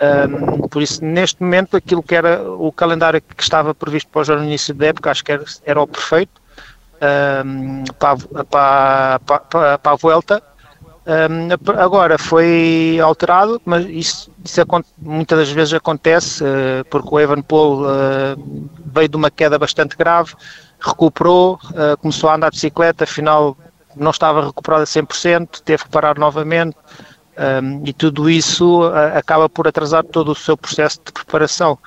Um, 0.00 0.68
por 0.68 0.80
isso, 0.80 1.04
neste 1.04 1.42
momento, 1.42 1.76
aquilo 1.76 2.02
que 2.02 2.14
era 2.14 2.42
o 2.50 2.70
calendário 2.70 3.20
que 3.20 3.42
estava 3.42 3.74
previsto 3.74 4.08
para 4.10 4.38
o 4.38 4.44
início 4.44 4.72
da 4.74 4.86
época, 4.86 5.10
acho 5.10 5.24
que 5.24 5.32
era, 5.32 5.44
era 5.64 5.80
o 5.80 5.86
perfeito 5.86 6.40
um, 7.44 7.84
para, 7.98 8.16
para, 8.44 9.20
para, 9.20 9.78
para, 9.78 9.92
a 9.92 9.96
volta. 9.96 10.42
Um, 11.06 11.48
agora 11.80 12.18
foi 12.18 12.98
alterado, 13.02 13.60
mas 13.64 13.86
isso, 13.86 14.30
isso 14.44 14.60
muitas 14.98 15.38
das 15.38 15.50
vezes 15.50 15.72
acontece, 15.72 16.44
uh, 16.44 16.84
porque 16.90 17.08
o 17.10 17.18
Evan 17.18 17.40
Paul 17.40 17.82
uh, 17.82 18.68
veio 18.84 19.08
de 19.08 19.16
uma 19.16 19.30
queda 19.30 19.58
bastante 19.58 19.96
grave, 19.96 20.34
recuperou, 20.78 21.58
uh, 21.70 21.96
começou 21.98 22.28
a 22.28 22.36
andar 22.36 22.50
de 22.50 22.56
bicicleta, 22.56 23.04
afinal 23.04 23.56
não 23.96 24.10
estava 24.10 24.46
recuperado 24.46 24.82
a 24.82 24.86
100%, 24.86 25.62
teve 25.64 25.84
que 25.84 25.88
parar 25.88 26.18
novamente 26.18 26.76
um, 27.38 27.82
e 27.86 27.92
tudo 27.92 28.28
isso 28.28 28.82
uh, 28.82 29.16
acaba 29.16 29.48
por 29.48 29.68
atrasar 29.68 30.02
todo 30.02 30.32
o 30.32 30.34
seu 30.34 30.56
processo 30.56 31.00
de 31.04 31.12
preparação. 31.12 31.78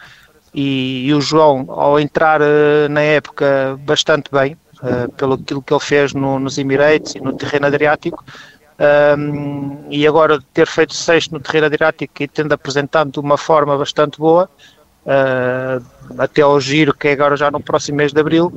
E, 0.54 1.08
e 1.08 1.14
o 1.14 1.20
João, 1.20 1.66
ao 1.70 2.00
entrar 2.00 2.42
uh, 2.42 2.90
na 2.90 3.02
época 3.02 3.78
bastante 3.82 4.32
bem, 4.32 4.58
uh, 4.82 5.12
pelo 5.14 5.34
aquilo 5.34 5.62
que 5.62 5.74
ele 5.74 5.82
fez 5.82 6.14
no, 6.14 6.40
nos 6.40 6.58
Emirates 6.58 7.16
e 7.16 7.20
no 7.20 7.34
terreno 7.34 7.68
Adriático, 7.68 8.24
um, 9.18 9.86
e 9.90 10.08
agora 10.08 10.40
ter 10.54 10.68
feito 10.68 10.96
sexto 10.96 11.34
no 11.34 11.40
terreno 11.40 11.66
Adriático 11.66 12.24
e 12.24 12.28
tendo 12.28 12.54
apresentado 12.54 13.12
de 13.12 13.20
uma 13.20 13.38
forma 13.38 13.78
bastante 13.78 14.18
boa, 14.18 14.50
até 16.18 16.42
ao 16.42 16.60
giro, 16.60 16.94
que 16.94 17.08
é 17.10 17.12
agora 17.12 17.36
já 17.36 17.52
no 17.52 17.60
próximo 17.60 17.98
mês 17.98 18.12
de 18.12 18.20
Abril, 18.20 18.52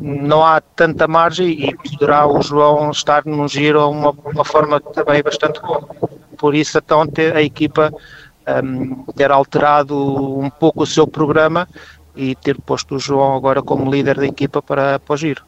não 0.00 0.44
há 0.44 0.60
tanta 0.60 1.06
margem 1.06 1.68
e 1.68 1.76
poderá 1.76 2.26
o 2.26 2.40
João 2.42 2.90
estar 2.90 3.24
num 3.26 3.46
giro 3.46 3.90
uma, 3.90 4.10
uma 4.10 4.44
forma 4.44 4.80
também 4.80 5.22
bastante 5.22 5.60
boa. 5.60 5.86
Por 6.38 6.54
isso, 6.54 6.78
então, 6.78 7.04
a 7.34 7.42
equipa 7.42 7.92
um, 8.64 9.04
ter 9.12 9.30
alterado 9.30 10.38
um 10.38 10.48
pouco 10.48 10.82
o 10.82 10.86
seu 10.86 11.06
programa 11.06 11.68
e 12.14 12.34
ter 12.34 12.58
posto 12.60 12.96
o 12.96 12.98
João 12.98 13.34
agora 13.34 13.62
como 13.62 13.90
líder 13.90 14.16
da 14.16 14.26
equipa 14.26 14.62
para, 14.62 14.98
para 14.98 15.14
o 15.14 15.16
giro. 15.16 15.44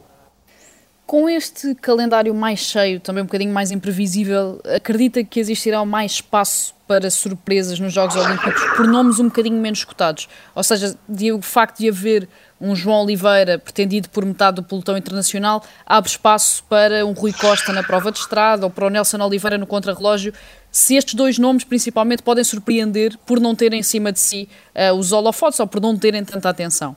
Com 1.09 1.27
este 1.27 1.73
calendário 1.73 2.35
mais 2.35 2.59
cheio, 2.59 2.99
também 2.99 3.23
um 3.23 3.25
bocadinho 3.25 3.51
mais 3.51 3.71
imprevisível, 3.71 4.61
acredita 4.63 5.23
que 5.23 5.39
existirá 5.39 5.83
mais 5.83 6.11
espaço 6.11 6.71
para 6.87 7.09
surpresas 7.09 7.79
nos 7.79 7.91
Jogos 7.91 8.15
Olímpicos 8.15 8.63
por 8.77 8.85
nomes 8.85 9.19
um 9.19 9.23
bocadinho 9.23 9.59
menos 9.59 9.83
cotados? 9.83 10.29
Ou 10.53 10.61
seja, 10.61 10.95
de, 11.09 11.31
o 11.31 11.41
facto 11.41 11.79
de 11.79 11.89
haver 11.89 12.29
um 12.61 12.75
João 12.75 13.01
Oliveira 13.01 13.57
pretendido 13.57 14.07
por 14.09 14.23
metade 14.23 14.57
do 14.57 14.63
pelotão 14.63 14.95
internacional 14.95 15.63
abre 15.83 16.11
espaço 16.11 16.63
para 16.69 17.03
um 17.03 17.13
Rui 17.13 17.33
Costa 17.33 17.73
na 17.73 17.81
prova 17.81 18.11
de 18.11 18.19
estrada 18.19 18.67
ou 18.67 18.69
para 18.69 18.85
o 18.85 18.89
Nelson 18.91 19.17
Oliveira 19.17 19.57
no 19.57 19.65
contrarrelógio 19.65 20.31
se 20.71 20.93
estes 20.93 21.15
dois 21.15 21.39
nomes 21.39 21.63
principalmente 21.63 22.21
podem 22.21 22.43
surpreender 22.43 23.17
por 23.25 23.39
não 23.39 23.55
terem 23.55 23.79
em 23.79 23.83
cima 23.83 24.11
de 24.11 24.19
si 24.19 24.47
uh, 24.75 24.93
os 24.93 25.11
holofotes 25.11 25.59
ou 25.59 25.65
por 25.65 25.81
não 25.81 25.97
terem 25.97 26.23
tanta 26.23 26.49
atenção. 26.49 26.95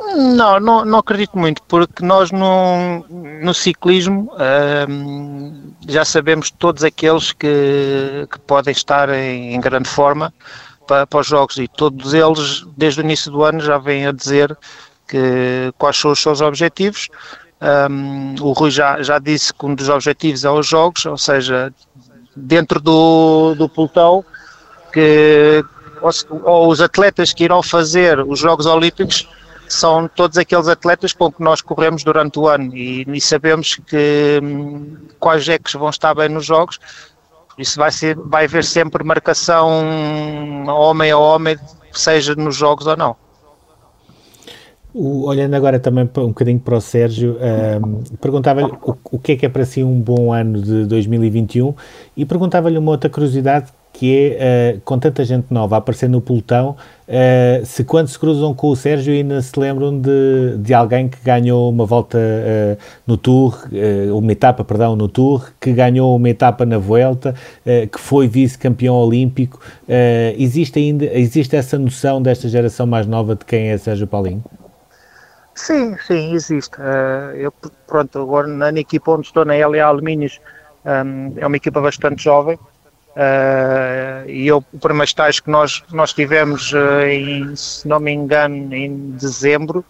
Não, 0.00 0.60
não, 0.60 0.84
não 0.84 0.98
acredito 0.98 1.36
muito, 1.36 1.60
porque 1.64 2.04
nós 2.04 2.30
no, 2.30 3.04
no 3.08 3.52
ciclismo 3.52 4.30
já 5.88 6.04
sabemos 6.04 6.50
todos 6.50 6.84
aqueles 6.84 7.32
que, 7.32 8.26
que 8.30 8.38
podem 8.40 8.72
estar 8.72 9.08
em, 9.10 9.54
em 9.54 9.60
grande 9.60 9.88
forma 9.88 10.32
para, 10.86 11.06
para, 11.06 11.20
os 11.20 11.26
jogos 11.26 11.56
e 11.58 11.66
todos 11.66 12.14
eles, 12.14 12.64
desde 12.76 13.00
o 13.00 13.04
início 13.04 13.30
do 13.30 13.42
ano, 13.42 13.60
já 13.60 13.76
vêm 13.76 14.06
a 14.06 14.12
dizer 14.12 14.56
que, 15.06 15.72
quais 15.76 15.96
são 15.96 16.12
os 16.12 16.22
seus 16.22 16.40
objetivos. 16.40 17.08
O 18.40 18.52
Rui 18.52 18.70
já, 18.70 19.02
já 19.02 19.18
disse 19.18 19.52
que 19.52 19.66
um 19.66 19.74
dos 19.74 19.88
objetivos 19.88 20.44
é 20.44 20.50
os 20.50 20.66
jogos, 20.66 21.04
ou 21.06 21.18
seja, 21.18 21.74
dentro 22.36 22.80
do, 22.80 23.56
do 23.56 23.68
pelotão, 23.68 24.24
que 24.92 25.64
ou, 26.00 26.10
ou 26.44 26.70
os 26.70 26.80
atletas 26.80 27.32
que 27.32 27.44
irão 27.44 27.62
fazer 27.62 28.20
os 28.20 28.38
Jogos 28.38 28.66
Olímpicos 28.66 29.28
são 29.68 30.08
todos 30.08 30.38
aqueles 30.38 30.68
atletas 30.68 31.12
com 31.12 31.30
que 31.30 31.42
nós 31.42 31.60
corremos 31.60 32.02
durante 32.02 32.38
o 32.38 32.48
ano 32.48 32.74
e, 32.76 33.04
e 33.08 33.20
sabemos 33.20 33.76
que 33.76 34.40
hum, 34.42 34.96
quais 35.18 35.48
é 35.48 35.58
que 35.58 35.76
vão 35.76 35.90
estar 35.90 36.14
bem 36.14 36.28
nos 36.28 36.46
jogos. 36.46 36.78
Isso 37.58 37.78
vai, 37.78 37.90
ser, 37.90 38.16
vai 38.16 38.44
haver 38.44 38.64
sempre 38.64 39.02
marcação 39.02 40.64
homem 40.68 41.10
a 41.10 41.18
homem, 41.18 41.56
seja 41.92 42.34
nos 42.34 42.56
jogos 42.56 42.86
ou 42.86 42.96
não. 42.96 43.16
O, 44.94 45.26
olhando 45.26 45.54
agora 45.54 45.78
também 45.78 46.04
um 46.04 46.28
bocadinho 46.28 46.58
para 46.60 46.76
o 46.76 46.80
Sérgio, 46.80 47.36
um, 47.84 48.16
perguntava-lhe 48.16 48.72
o, 48.82 48.96
o, 49.12 49.18
que 49.18 49.32
é 49.32 49.36
que 49.36 49.46
é 49.46 49.48
para 49.48 49.64
si 49.64 49.82
um 49.82 50.00
bom 50.00 50.32
ano 50.32 50.62
de 50.62 50.86
2021 50.86 51.74
e 52.16 52.24
perguntava-lhe 52.24 52.78
uma 52.78 52.92
outra 52.92 53.10
curiosidade 53.10 53.72
que 53.98 54.36
é, 54.38 54.76
uh, 54.76 54.80
com 54.82 54.96
tanta 54.96 55.24
gente 55.24 55.52
nova 55.52 55.74
a 55.74 55.78
aparecer 55.78 56.08
no 56.08 56.20
pelotão, 56.20 56.76
uh, 57.08 57.66
se 57.66 57.82
quando 57.82 58.06
se 58.06 58.16
cruzam 58.16 58.54
com 58.54 58.68
o 58.68 58.76
Sérgio 58.76 59.12
ainda 59.12 59.42
se 59.42 59.58
lembram 59.58 60.00
de, 60.00 60.56
de 60.58 60.72
alguém 60.72 61.08
que 61.08 61.18
ganhou 61.20 61.68
uma 61.68 61.84
volta 61.84 62.16
uh, 62.16 62.78
no 63.04 63.16
Tour, 63.16 63.58
uma 64.14 64.30
etapa, 64.30 64.62
perdão, 64.62 64.94
no 64.94 65.08
Tour, 65.08 65.50
que 65.60 65.72
ganhou 65.72 66.14
uma 66.14 66.28
etapa 66.28 66.64
na 66.64 66.78
Vuelta, 66.78 67.34
que 67.64 67.98
foi 67.98 68.28
vice-campeão 68.28 68.94
olímpico. 68.94 69.58
existe 70.36 70.78
ainda, 70.78 71.06
existe 71.06 71.56
essa 71.56 71.78
noção 71.78 72.22
desta 72.22 72.48
geração 72.48 72.86
mais 72.86 73.06
nova 73.06 73.34
de 73.34 73.44
quem 73.44 73.70
é 73.70 73.78
Sérgio 73.78 74.06
Paulinho? 74.06 74.44
Sim, 75.54 75.96
sim, 76.06 76.34
existe. 76.34 76.76
eu, 77.34 77.52
pronto, 77.86 78.20
agora 78.20 78.46
na 78.46 78.70
equipa 78.78 79.12
onde 79.12 79.26
estou, 79.26 79.44
na 79.44 79.54
LA 79.54 79.82
Alumínios, 79.82 80.40
um, 80.84 81.32
é 81.36 81.46
uma 81.46 81.56
equipa 81.56 81.80
bastante 81.80 82.22
jovem, 82.22 82.58
Uh, 83.16 84.28
e 84.28 84.46
eu, 84.46 84.64
o 84.72 84.78
primeiro 84.78 85.04
estágio 85.04 85.42
que 85.42 85.50
nós, 85.50 85.82
nós 85.90 86.12
tivemos, 86.12 86.72
uh, 86.72 87.00
em, 87.02 87.56
se 87.56 87.88
não 87.88 87.98
me 87.98 88.12
engano, 88.12 88.72
em 88.72 89.10
dezembro, 89.10 89.84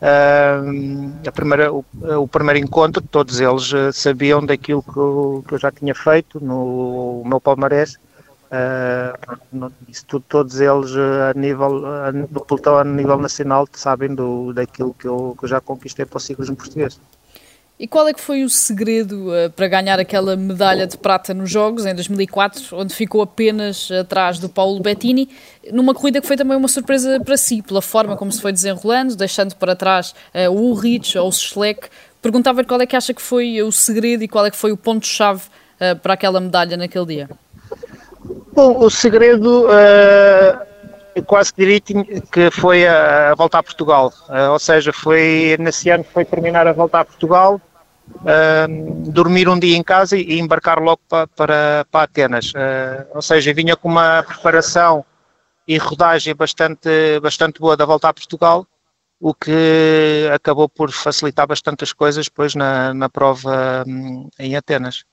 uh, 0.00 1.26
a 1.26 1.32
primeira, 1.32 1.72
o, 1.72 1.84
o, 2.22 2.28
primeiro 2.28 2.60
encontro, 2.60 3.02
todos 3.02 3.40
eles 3.40 3.72
sabiam 3.96 4.46
daquilo 4.46 4.82
que 4.82 4.96
eu, 4.96 5.44
que 5.48 5.54
eu, 5.54 5.58
já 5.58 5.72
tinha 5.72 5.94
feito 5.94 6.38
no, 6.40 7.22
no 7.24 7.28
meu 7.28 7.40
palmarés. 7.40 7.98
Isso 9.88 10.06
tudo, 10.06 10.24
todos 10.28 10.60
eles 10.60 10.92
a 10.96 11.38
nível 11.38 11.82
do 12.30 12.40
pelotão 12.40 12.78
a 12.78 12.84
nível 12.84 13.18
nacional 13.18 13.68
sabem 13.72 14.14
do, 14.14 14.54
daquilo 14.54 14.94
que 14.94 15.06
eu, 15.06 15.36
que 15.36 15.44
eu 15.44 15.48
já 15.48 15.60
conquistei 15.60 16.06
para 16.06 16.16
o 16.16 16.20
ciclismo 16.20 16.56
português. 16.56 16.98
E 17.78 17.86
qual 17.86 18.08
é 18.08 18.12
que 18.12 18.20
foi 18.20 18.42
o 18.42 18.50
segredo 18.50 19.28
uh, 19.30 19.50
para 19.50 19.68
ganhar 19.68 20.00
aquela 20.00 20.34
medalha 20.34 20.84
de 20.84 20.98
prata 20.98 21.32
nos 21.32 21.48
Jogos 21.48 21.86
em 21.86 21.94
2004, 21.94 22.76
onde 22.76 22.92
ficou 22.92 23.22
apenas 23.22 23.88
atrás 23.92 24.40
do 24.40 24.48
Paulo 24.48 24.80
Bettini, 24.80 25.28
numa 25.70 25.94
corrida 25.94 26.20
que 26.20 26.26
foi 26.26 26.36
também 26.36 26.56
uma 26.56 26.66
surpresa 26.66 27.20
para 27.20 27.36
si, 27.36 27.62
pela 27.62 27.80
forma 27.80 28.16
como 28.16 28.32
se 28.32 28.42
foi 28.42 28.50
desenrolando, 28.50 29.14
deixando 29.14 29.54
para 29.54 29.76
trás 29.76 30.12
uh, 30.34 30.50
o 30.50 30.70
Ulrich 30.70 31.16
ou 31.16 31.28
o 31.28 31.32
Schleck. 31.32 31.88
Perguntava-lhe 32.20 32.66
qual 32.66 32.80
é 32.80 32.86
que 32.86 32.96
acha 32.96 33.14
que 33.14 33.22
foi 33.22 33.62
o 33.62 33.70
segredo 33.70 34.24
e 34.24 34.28
qual 34.28 34.44
é 34.44 34.50
que 34.50 34.56
foi 34.56 34.72
o 34.72 34.76
ponto-chave 34.76 35.42
uh, 35.80 35.96
para 36.00 36.14
aquela 36.14 36.40
medalha 36.40 36.76
naquele 36.76 37.06
dia. 37.06 37.30
Bom, 38.54 38.76
o 38.84 38.90
segredo 38.90 39.68
quase 41.22 41.52
diria 41.56 41.80
que 41.80 42.50
foi 42.50 42.86
a, 42.86 43.32
a 43.32 43.34
volta 43.34 43.58
a 43.58 43.62
Portugal, 43.62 44.12
uh, 44.28 44.52
ou 44.52 44.58
seja, 44.58 44.92
foi 44.92 45.56
nesse 45.58 45.90
ano 45.90 46.04
foi 46.04 46.24
terminar 46.24 46.66
a 46.66 46.72
volta 46.72 47.00
a 47.00 47.04
Portugal, 47.04 47.60
uh, 48.16 49.10
dormir 49.10 49.48
um 49.48 49.58
dia 49.58 49.76
em 49.76 49.82
casa 49.82 50.16
e, 50.16 50.38
embarcar 50.38 50.78
logo 50.80 51.00
para, 51.08 51.26
para, 51.26 51.86
para 51.90 52.04
Atenas. 52.04 52.52
Uh, 52.52 53.06
ou 53.14 53.22
seja, 53.22 53.52
vinha 53.52 53.76
com 53.76 53.88
uma 53.88 54.22
preparação 54.22 55.04
e 55.66 55.76
rodagem 55.76 56.34
bastante, 56.34 57.20
bastante 57.20 57.60
boa 57.60 57.76
da 57.76 57.84
volta 57.84 58.08
a 58.08 58.14
Portugal, 58.14 58.66
o 59.20 59.34
que 59.34 60.28
acabou 60.32 60.68
por 60.68 60.90
facilitar 60.90 61.46
bastante 61.46 61.84
as 61.84 61.92
coisas 61.92 62.26
depois 62.26 62.54
na, 62.54 62.94
na 62.94 63.08
prova 63.08 63.84
um, 63.86 64.28
em 64.38 64.56
Atenas. 64.56 65.04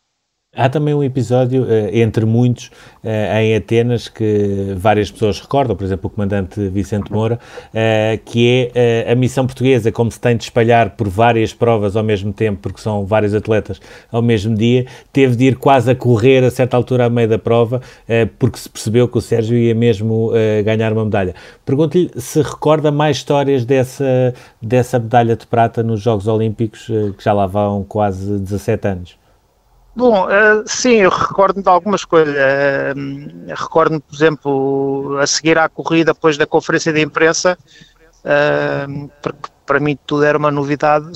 Há 0.58 0.70
também 0.70 0.94
um 0.94 1.04
episódio, 1.04 1.64
uh, 1.64 1.90
entre 1.92 2.26
muitos, 2.26 2.68
uh, 3.04 3.38
em 3.42 3.58
Atenas, 3.58 4.08
que 4.08 4.74
várias 4.78 5.12
pessoas 5.12 5.42
recordam, 5.42 5.76
por 5.76 5.84
exemplo, 5.84 6.08
o 6.08 6.10
comandante 6.10 6.70
Vicente 6.70 7.12
Moura, 7.12 7.38
uh, 7.74 8.24
que 8.24 8.72
é 8.74 9.12
a 9.12 9.16
missão 9.16 9.46
portuguesa, 9.46 9.92
como 9.92 10.10
se 10.10 10.18
tem 10.18 10.38
de 10.38 10.46
espalhar 10.46 10.92
por 10.92 11.10
várias 11.10 11.54
provas 11.54 11.98
ao 11.98 12.04
mesmo 12.04 12.32
tempo, 12.32 12.62
porque 12.62 12.80
são 12.80 13.06
vários 13.06 13.34
atletas 13.34 13.82
ao 14.10 14.22
mesmo 14.22 14.56
dia, 14.56 14.86
teve 15.12 15.36
de 15.36 15.46
ir 15.46 15.58
quase 15.58 15.92
a 15.92 15.96
correr 15.96 16.42
a 16.46 16.50
certa 16.50 16.78
altura 16.78 17.06
à 17.06 17.10
meio 17.10 17.28
da 17.28 17.38
prova, 17.38 17.82
porque 18.40 18.58
se 18.58 18.70
percebeu 18.70 19.08
que 19.08 19.18
o 19.18 19.22
Sérgio 19.22 19.58
ia 19.58 19.76
mesmo 19.76 20.32
ganhar 20.64 20.94
uma 20.94 21.04
medalha. 21.06 21.36
Pergunto-lhe 21.66 22.10
se 22.16 22.42
recorda 22.42 22.92
mais 22.92 23.18
histórias 23.18 23.66
dessa, 23.66 24.34
dessa 24.62 25.00
medalha 25.00 25.36
de 25.36 25.46
prata 25.46 25.84
nos 25.84 26.02
Jogos 26.02 26.28
Olímpicos, 26.28 26.86
que 26.86 27.24
já 27.24 27.34
lá 27.34 27.46
vão 27.46 27.84
quase 27.84 28.40
17 28.40 28.88
anos. 28.88 29.25
Bom, 29.96 30.26
uh, 30.26 30.64
sim, 30.66 30.96
eu 30.96 31.10
recordo-me 31.10 31.64
de 31.64 31.70
algumas 31.70 32.04
coisas. 32.04 32.36
Uh, 32.36 33.48
recordo-me, 33.48 34.02
por 34.02 34.14
exemplo, 34.14 35.18
a 35.22 35.26
seguir 35.26 35.58
à 35.58 35.70
corrida, 35.70 36.14
depois 36.14 36.38
da 36.38 36.46
conferência 36.46 36.92
de 36.92 37.02
imprensa, 37.02 37.58
uh, 38.26 39.10
porque 39.22 39.50
para 39.66 39.80
mim 39.80 39.98
tudo 40.06 40.26
era 40.26 40.38
uma 40.38 40.52
novidade, 40.52 41.10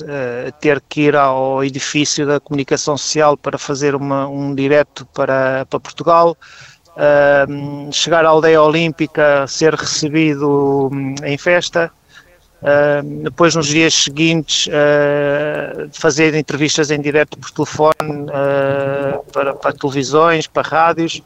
ter 0.60 0.82
que 0.88 1.02
ir 1.02 1.14
ao 1.14 1.62
edifício 1.62 2.26
da 2.26 2.40
comunicação 2.40 2.98
social 2.98 3.36
para 3.36 3.56
fazer 3.56 3.94
uma, 3.94 4.26
um 4.26 4.52
direto 4.52 5.06
para, 5.14 5.64
para 5.66 5.78
Portugal, 5.78 6.36
chegar 7.92 8.26
à 8.26 8.28
aldeia 8.28 8.60
olímpica, 8.60 9.46
ser 9.46 9.74
recebido 9.74 10.90
hum, 10.92 11.14
em 11.22 11.38
festa, 11.38 11.92
Uh, 12.60 13.22
depois, 13.22 13.54
nos 13.54 13.68
dias 13.68 13.94
seguintes, 13.94 14.66
uh, 14.66 15.88
fazer 15.92 16.34
entrevistas 16.34 16.90
em 16.90 17.00
direto 17.00 17.38
por 17.38 17.50
telefone 17.50 18.24
uh, 18.24 19.24
para, 19.32 19.54
para, 19.54 19.72
televisões, 19.72 20.46
para 20.46 20.68
rádios. 20.68 21.22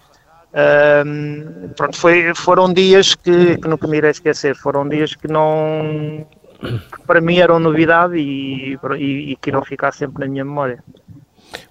pronto, 1.77 1.97
foi, 1.97 2.33
foram 2.37 2.73
dias 2.73 3.17
que, 3.17 3.57
que, 3.57 3.69
nunca 3.69 3.89
me 3.89 3.97
irei 3.97 4.11
esquecer. 4.11 4.55
Foram 4.55 4.89
dias 4.89 5.15
que 5.17 5.27
não, 5.27 6.25
que 6.61 7.03
para 7.05 7.21
mim 7.21 7.39
eram 7.39 7.59
novidade 7.59 8.17
e, 8.17 8.79
e, 8.97 9.33
e 9.33 9.37
que 9.37 9.51
irão 9.51 9.65
ficar 9.65 9.93
sempre 9.93 10.25
na 10.25 10.31
minha 10.31 10.45
memória. 10.45 10.83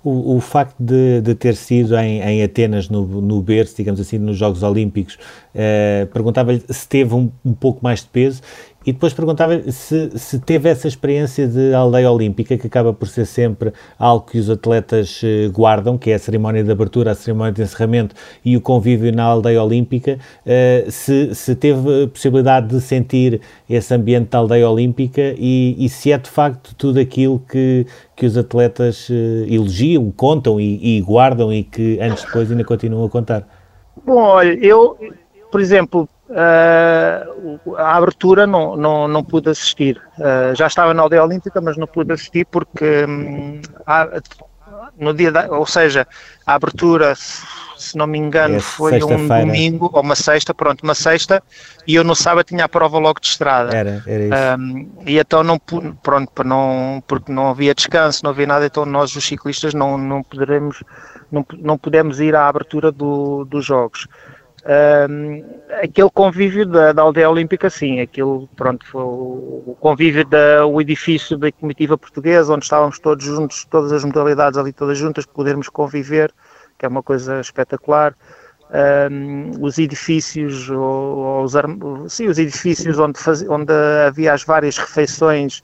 O, 0.04 0.36
o, 0.36 0.42
facto 0.42 0.76
de, 0.80 1.22
de 1.22 1.34
ter 1.34 1.56
sido 1.56 1.96
em, 1.98 2.22
em 2.22 2.44
Atenas, 2.44 2.90
no, 2.90 3.06
no 3.22 3.42
berço, 3.42 3.76
digamos 3.76 4.00
assim, 4.00 4.18
nos 4.18 4.38
Jogos 4.38 4.64
Olímpicos, 4.64 5.16
uh, 5.16 6.08
perguntava-lhe 6.08 6.62
se 6.70 6.88
teve 6.88 7.14
um, 7.14 7.32
um, 7.44 7.54
pouco 7.54 7.80
mais 7.82 8.02
de 8.02 8.08
peso 8.08 8.42
e 8.86 8.92
depois 8.92 9.14
perguntava 9.14 9.60
se, 9.72 10.12
se 10.18 10.40
teve 10.40 10.70
essa 10.70 10.88
experiência 10.88 11.48
de 11.48 11.74
aldeia 11.74 12.12
olímpica, 12.12 12.58
que 12.58 12.68
acaba 12.68 12.94
por 12.94 13.08
ser 13.08 13.26
sempre 13.26 13.72
algo 13.98 14.26
que 14.26 14.38
os 14.38 14.50
atletas 14.50 15.22
eh, 15.24 15.48
guardam, 15.50 15.98
que 15.98 16.12
é 16.12 16.16
a 16.16 16.20
cerimónia 16.20 16.64
de 16.64 16.72
abertura, 16.72 17.12
a 17.12 17.16
cerimónia 17.16 17.54
de 17.54 17.62
encerramento 17.62 18.16
e 18.44 18.58
o 18.58 18.62
convívio 18.62 19.14
na 19.14 19.24
aldeia 19.24 19.64
olímpica, 19.64 20.20
uh, 20.46 20.92
se, 20.92 21.34
se 21.34 21.56
teve 21.56 22.04
a 22.04 22.08
possibilidade 22.08 22.68
de 22.68 22.82
sentir 22.82 23.42
esse 23.70 23.94
ambiente 23.94 24.30
da 24.30 24.40
aldeia 24.40 24.70
olímpica 24.70 25.34
e, 25.38 25.76
e 25.78 25.90
se 25.90 26.12
é 26.12 26.18
de 26.18 26.30
facto 26.30 26.76
tudo 26.76 27.00
aquilo 27.00 27.40
que, 27.40 27.86
que 28.16 28.26
os 28.26 28.38
atletas 28.38 29.10
uh, 29.10 29.14
elogiam, 29.48 30.12
contam 30.12 30.60
e, 30.60 30.98
e 30.98 31.02
guardam 31.02 31.52
e 31.54 31.64
que 31.64 32.00
anos 32.00 32.24
depois 32.24 32.52
ainda 32.52 32.64
continuam 32.64 33.06
a 33.06 33.10
contar. 33.10 33.48
Bom, 34.06 34.18
olha, 34.18 34.54
eu, 34.54 34.98
por 35.52 35.62
exemplo, 35.62 36.10
Uh, 36.34 37.76
a 37.78 37.96
abertura 37.96 38.48
não, 38.48 38.76
não, 38.76 39.08
não 39.08 39.24
pude 39.24 39.50
assistir. 39.50 40.02
Uh, 40.18 40.56
já 40.56 40.66
estava 40.66 40.94
na 40.94 41.04
aldeia 41.04 41.24
olímpica, 41.24 41.62
mas 41.62 41.78
não 41.78 41.86
pude 41.86 42.12
assistir 42.12 42.46
porque 42.48 43.06
um, 43.08 43.62
há, 43.86 44.10
no 44.98 45.14
dia 45.14 45.32
da, 45.32 45.48
ou 45.48 45.66
seja, 45.66 46.08
a 46.46 46.56
abertura, 46.56 47.14
se 47.16 47.96
não 47.96 48.08
me 48.08 48.18
engano, 48.18 48.56
é 48.56 48.60
foi 48.60 49.04
um 49.04 49.28
domingo 49.28 49.92
ou 49.94 50.02
uma 50.02 50.16
sexta, 50.16 50.56
pronto, 50.56 50.82
uma 50.82 50.96
sexta, 50.96 51.44
e 51.88 51.94
eu 51.94 52.04
no 52.04 52.16
sábado 52.16 52.48
tinha 52.48 52.66
a 52.66 52.70
prova 52.70 52.98
logo 52.98 53.20
de 53.20 53.28
estrada. 53.28 53.76
Era, 53.76 54.04
era 54.08 54.24
isso. 54.24 54.60
Um, 54.60 54.92
e 55.06 55.20
então 55.20 55.44
não 55.44 55.60
pronto, 55.60 56.32
para 56.34 56.44
não, 56.44 57.04
porque 57.08 57.32
não 57.32 57.50
havia 57.50 57.76
descanso, 57.76 58.22
não 58.24 58.32
havia 58.32 58.48
nada, 58.48 58.66
então 58.66 58.86
nós 58.86 59.16
os 59.16 59.24
ciclistas 59.24 59.76
não, 59.76 59.98
não 60.00 60.24
poderemos 60.24 60.84
não, 61.32 61.46
não 61.60 61.78
pudemos 61.78 62.20
ir 62.20 62.36
à 62.36 62.48
abertura 62.48 62.92
do, 62.92 63.44
dos 63.46 63.66
jogos. 63.66 64.08
Um, 64.66 65.44
aquele 65.82 66.10
convívio 66.10 66.66
da, 66.66 66.94
da, 66.94 67.02
aldeia 67.02 67.30
olímpica, 67.30 67.70
sim, 67.70 68.00
aquilo, 68.00 68.48
pronto, 68.56 68.86
foi 68.88 69.02
o, 69.02 69.76
convívio 69.78 70.26
do 70.26 70.80
edifício 70.80 71.38
da 71.38 71.52
comitiva 71.52 71.98
portuguesa, 71.98 72.54
onde 72.54 72.64
estávamos 72.64 72.98
todos 72.98 73.26
juntos, 73.26 73.66
todas 73.66 73.92
as 73.92 74.06
modalidades 74.06 74.58
ali 74.58 74.72
todas 74.72 74.98
juntas, 74.98 75.26
podermos 75.26 75.68
conviver, 75.68 76.34
que 76.78 76.86
é 76.86 76.90
uma 76.90 77.04
coisa 77.04 77.42
espetacular. 77.42 78.16
Um, 79.12 79.52
os 79.62 79.78
edifícios, 79.78 80.70
ou, 80.70 80.80
ou 80.80 81.44
os, 81.44 81.54
sim, 82.08 82.28
os 82.28 82.40
edifícios 82.40 82.98
onde, 82.98 83.20
faz, 83.20 83.48
onde 83.48 83.74
havia 84.08 84.34
as 84.34 84.44
várias 84.44 84.78
refeições, 84.78 85.60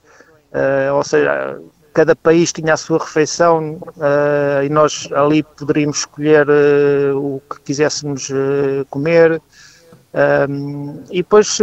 uh, 0.52 0.94
ou 0.94 1.02
seja, 1.02 1.58
cada 2.00 2.16
país 2.16 2.50
tinha 2.50 2.72
a 2.72 2.78
sua 2.78 2.98
refeição 2.98 3.74
uh, 3.74 4.64
e 4.64 4.70
nós 4.70 5.06
ali 5.12 5.42
poderíamos 5.42 5.98
escolher 5.98 6.48
uh, 6.48 7.14
o 7.14 7.42
que 7.50 7.60
quiséssemos 7.60 8.30
uh, 8.30 8.86
comer. 8.88 9.38
Um, 10.48 11.04
e 11.10 11.18
depois 11.18 11.58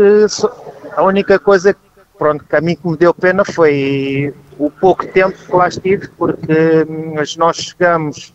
a 0.95 1.01
única 1.01 1.39
coisa 1.39 1.75
pronto, 2.19 2.43
que 2.43 2.55
a 2.55 2.61
mim 2.61 2.75
que 2.75 2.87
me 2.87 2.95
deu 2.95 3.15
pena 3.15 3.43
foi 3.43 4.31
o 4.59 4.69
pouco 4.69 5.07
tempo 5.07 5.35
que 5.35 5.55
lá 5.55 5.69
estive, 5.69 6.07
porque 6.09 6.85
mas 7.15 7.35
nós 7.35 7.57
chegamos, 7.57 8.31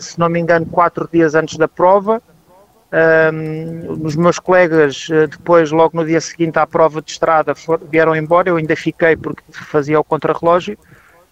se 0.00 0.18
não 0.18 0.30
me 0.30 0.40
engano, 0.40 0.64
quatro 0.64 1.06
dias 1.12 1.34
antes 1.34 1.58
da 1.58 1.68
prova. 1.68 2.22
Um, 3.32 4.04
os 4.04 4.16
meus 4.16 4.38
colegas, 4.38 5.06
depois, 5.30 5.70
logo 5.70 5.96
no 5.96 6.04
dia 6.04 6.20
seguinte 6.20 6.58
à 6.58 6.66
prova 6.66 7.00
de 7.00 7.10
estrada, 7.10 7.54
for, 7.54 7.78
vieram 7.90 8.16
embora. 8.16 8.48
Eu 8.48 8.56
ainda 8.56 8.74
fiquei 8.74 9.16
porque 9.16 9.42
fazia 9.52 10.00
o 10.00 10.04
contrarrelógio. 10.04 10.76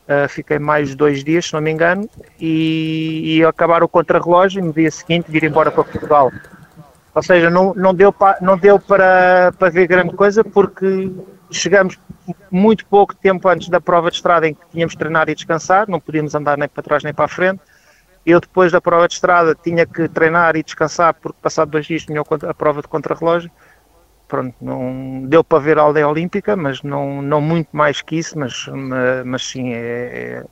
Uh, 0.09 0.26
fiquei 0.26 0.59
mais 0.59 0.94
dois 0.94 1.22
dias, 1.22 1.46
se 1.46 1.52
não 1.52 1.61
me 1.61 1.70
engano, 1.70 2.09
e, 2.40 3.36
e 3.36 3.44
acabar 3.44 3.82
o 3.82 3.88
contrarrelógio 3.88 4.61
e 4.61 4.62
no 4.62 4.72
dia 4.72 4.90
seguinte 4.90 5.30
vir 5.30 5.44
embora 5.44 5.70
para 5.70 5.84
Portugal. 5.84 6.32
Ou 7.14 7.22
seja, 7.22 7.50
não, 7.50 7.74
não 7.74 7.94
deu, 7.94 8.11
pa, 8.11 8.38
não 8.40 8.56
deu 8.56 8.78
para, 8.78 9.52
para 9.59 9.68
ver 9.68 9.86
grande 9.86 10.14
coisa 10.14 10.42
porque 10.42 11.11
chegamos 11.50 11.98
muito 12.50 12.86
pouco 12.86 13.14
tempo 13.14 13.48
antes 13.48 13.68
da 13.68 13.80
prova 13.80 14.09
de 14.11 14.16
estrada 14.16 14.48
em 14.48 14.54
que 14.54 14.61
tínhamos 14.70 14.92
de 14.92 14.98
treinar 14.98 15.28
e 15.28 15.34
descansar, 15.34 15.88
não 15.88 16.00
podíamos 16.00 16.34
andar 16.34 16.56
nem 16.56 16.68
para 16.68 16.82
trás 16.82 17.02
nem 17.02 17.12
para 17.12 17.24
a 17.26 17.28
frente. 17.28 17.61
Eu 18.24 18.40
depois 18.40 18.72
da 18.72 18.80
prova 18.80 19.09
de 19.09 19.14
estrada 19.14 19.54
tinha 19.54 19.84
que 19.86 20.09
treinar 20.09 20.56
e 20.56 20.62
descansar 20.62 21.14
porque 21.14 21.38
passado 21.42 21.70
dois 21.70 21.86
dias 21.86 22.04
tinha 22.04 22.20
a 22.20 22.54
prova 22.54 22.80
de 22.80 22.88
contrarrelógio 22.88 23.50
pronto, 24.29 24.55
não 24.61 25.22
deu 25.26 25.43
para 25.43 25.59
ver 25.59 25.79
a 25.79 25.83
aldeia 25.83 26.07
olímpica, 26.07 26.55
mas 26.55 26.83
não, 26.83 27.22
não 27.22 27.41
muito 27.41 27.68
mais 27.72 28.03
que 28.03 28.16
isso, 28.16 28.39
mas, 28.39 28.66
mas 29.24 29.43
sim, 29.43 29.72
é, 29.72 29.79
é 29.79 30.45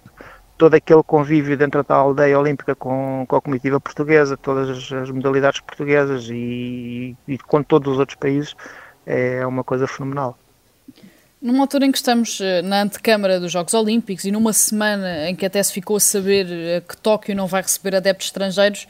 todo 0.57 0.75
aquele 0.75 1.03
convívio 1.03 1.57
dentro 1.57 1.85
da 1.85 1.95
aldeia 1.95 2.39
olímpica 2.39 2.75
com, 2.75 3.25
com 3.29 3.37
a 3.37 3.41
comitiva 3.41 3.79
portuguesa, 3.79 4.37
todas 4.37 4.93
as, 4.93 5.11
modalidades 5.11 5.61
portuguesas 5.61 6.29
e, 6.31 7.15
e, 7.29 7.39
com 7.39 7.63
todos 7.63 7.93
os 7.93 7.99
outros 7.99 8.17
países, 8.19 8.57
é 9.05 9.47
uma 9.47 9.63
coisa 9.63 9.87
fenomenal. 9.87 10.37
Numa 11.41 11.61
altura 11.61 11.85
em 11.85 11.93
que 11.93 11.99
estamos 11.99 12.41
eh, 12.41 12.63
na 12.63 12.83
antecâmara 12.83 13.39
dos 13.39 13.53
Jogos 13.53 13.75
Olímpicos 13.75 14.25
e 14.25 14.33
numa 14.33 14.55
semana 14.55 15.29
em 15.29 15.37
que 15.37 15.45
até 15.45 15.63
se 15.63 15.73
ficou 15.73 15.97
a 15.97 16.01
saber 16.01 16.47
eh, 16.51 16.81
que 16.81 16.97
Tóquio 16.97 17.37
não 17.37 17.47
vai 17.47 17.61
receber 17.61 17.95
adeptos 17.95 18.29
estrangeiros, 18.29 18.89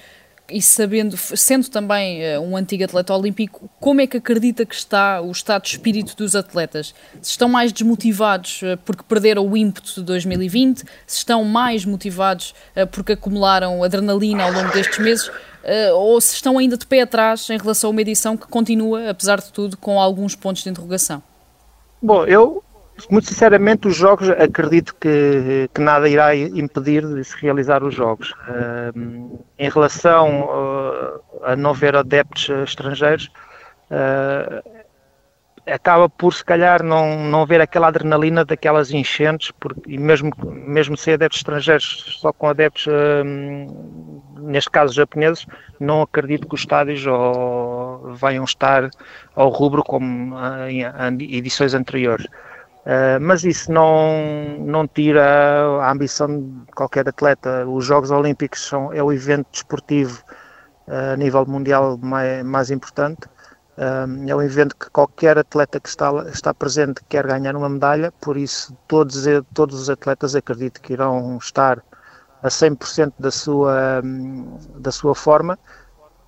e 0.48 0.62
sabendo, 0.62 1.16
sendo 1.16 1.68
também 1.68 2.20
uh, 2.36 2.40
um 2.40 2.56
antigo 2.56 2.84
atleta 2.84 3.14
olímpico, 3.14 3.68
como 3.80 4.00
é 4.00 4.06
que 4.06 4.16
acredita 4.16 4.64
que 4.64 4.74
está 4.74 5.20
o 5.20 5.30
estado 5.30 5.62
de 5.62 5.70
espírito 5.70 6.16
dos 6.16 6.36
atletas? 6.36 6.94
Se 7.20 7.30
estão 7.30 7.48
mais 7.48 7.72
desmotivados 7.72 8.62
uh, 8.62 8.78
porque 8.84 9.02
perderam 9.02 9.46
o 9.46 9.56
ímpeto 9.56 9.94
de 9.94 10.02
2020, 10.02 10.84
se 11.06 11.18
estão 11.18 11.44
mais 11.44 11.84
motivados 11.84 12.54
uh, 12.76 12.86
porque 12.86 13.12
acumularam 13.12 13.82
adrenalina 13.82 14.44
ao 14.44 14.52
longo 14.52 14.72
destes 14.72 14.98
meses, 14.98 15.30
ou 15.96 16.20
se 16.20 16.34
estão 16.34 16.58
ainda 16.58 16.76
de 16.76 16.86
pé 16.86 17.00
atrás 17.00 17.50
em 17.50 17.58
relação 17.58 17.88
a 17.88 17.90
uma 17.90 18.00
edição 18.00 18.36
que 18.36 18.46
continua, 18.46 19.10
apesar 19.10 19.40
de 19.40 19.52
tudo, 19.52 19.76
com 19.76 20.00
alguns 20.00 20.36
pontos 20.36 20.62
de 20.62 20.70
interrogação? 20.70 21.20
Bom, 22.00 22.24
eu 22.24 22.62
muito 23.10 23.28
sinceramente, 23.28 23.86
os 23.86 23.96
jogos, 23.96 24.28
acredito 24.30 24.94
que, 24.94 25.68
que 25.72 25.80
nada 25.80 26.08
irá 26.08 26.34
impedir 26.34 27.06
de 27.06 27.22
se 27.22 27.36
realizar 27.40 27.84
os 27.84 27.94
jogos. 27.94 28.32
Uh, 28.48 29.44
em 29.58 29.68
relação 29.68 30.42
uh, 30.42 31.20
a 31.44 31.54
não 31.54 31.74
ver 31.74 31.94
adeptos 31.94 32.48
estrangeiros, 32.48 33.30
uh, 33.90 34.62
acaba 35.66 36.08
por, 36.08 36.32
se 36.32 36.44
calhar, 36.44 36.82
não, 36.82 37.18
não 37.24 37.44
ver 37.44 37.60
aquela 37.60 37.88
adrenalina 37.88 38.44
daquelas 38.44 38.90
enchentes, 38.90 39.50
porque, 39.60 39.92
e 39.92 39.98
mesmo, 39.98 40.32
mesmo 40.44 40.96
sem 40.96 41.14
adeptos 41.14 41.40
estrangeiros, 41.40 42.18
só 42.20 42.32
com 42.32 42.48
adeptos, 42.48 42.86
neste 44.38 44.70
caso 44.70 44.94
japoneses, 44.94 45.44
não 45.80 46.02
acredito 46.02 46.48
que 46.48 46.54
os 46.54 46.60
estádios 46.60 47.04
ou, 47.04 48.14
venham 48.14 48.44
estar 48.44 48.88
ao 49.34 49.48
rubro 49.48 49.82
como 49.82 50.36
em 50.68 50.84
edições 51.36 51.74
anteriores. 51.74 52.26
Uh, 52.86 53.18
mas 53.20 53.42
isso 53.42 53.72
não, 53.72 54.58
não 54.60 54.86
tira 54.86 55.20
a 55.82 55.90
ambição 55.90 56.28
de 56.40 56.72
qualquer 56.72 57.08
atleta. 57.08 57.66
Os 57.66 57.84
Jogos 57.84 58.12
Olímpicos 58.12 58.64
são, 58.64 58.92
é 58.92 59.02
o 59.02 59.12
evento 59.12 59.48
desportivo 59.50 60.22
uh, 60.86 61.14
a 61.14 61.16
nível 61.16 61.44
mundial 61.46 61.98
mais, 61.98 62.44
mais 62.44 62.70
importante. 62.70 63.26
Uh, 63.76 64.30
é 64.30 64.36
um 64.36 64.40
evento 64.40 64.76
que 64.76 64.88
qualquer 64.90 65.36
atleta 65.36 65.80
que 65.80 65.88
está, 65.88 66.12
está 66.28 66.54
presente 66.54 67.02
quer 67.08 67.26
ganhar 67.26 67.56
uma 67.56 67.68
medalha, 67.68 68.12
por 68.20 68.36
isso 68.36 68.72
todos, 68.86 69.24
todos 69.52 69.80
os 69.80 69.90
atletas 69.90 70.36
acredito 70.36 70.80
que 70.80 70.92
irão 70.92 71.38
estar 71.38 71.82
a 72.40 72.48
100% 72.48 73.14
da 73.18 73.32
sua, 73.32 74.00
da 74.76 74.92
sua 74.92 75.14
forma. 75.14 75.58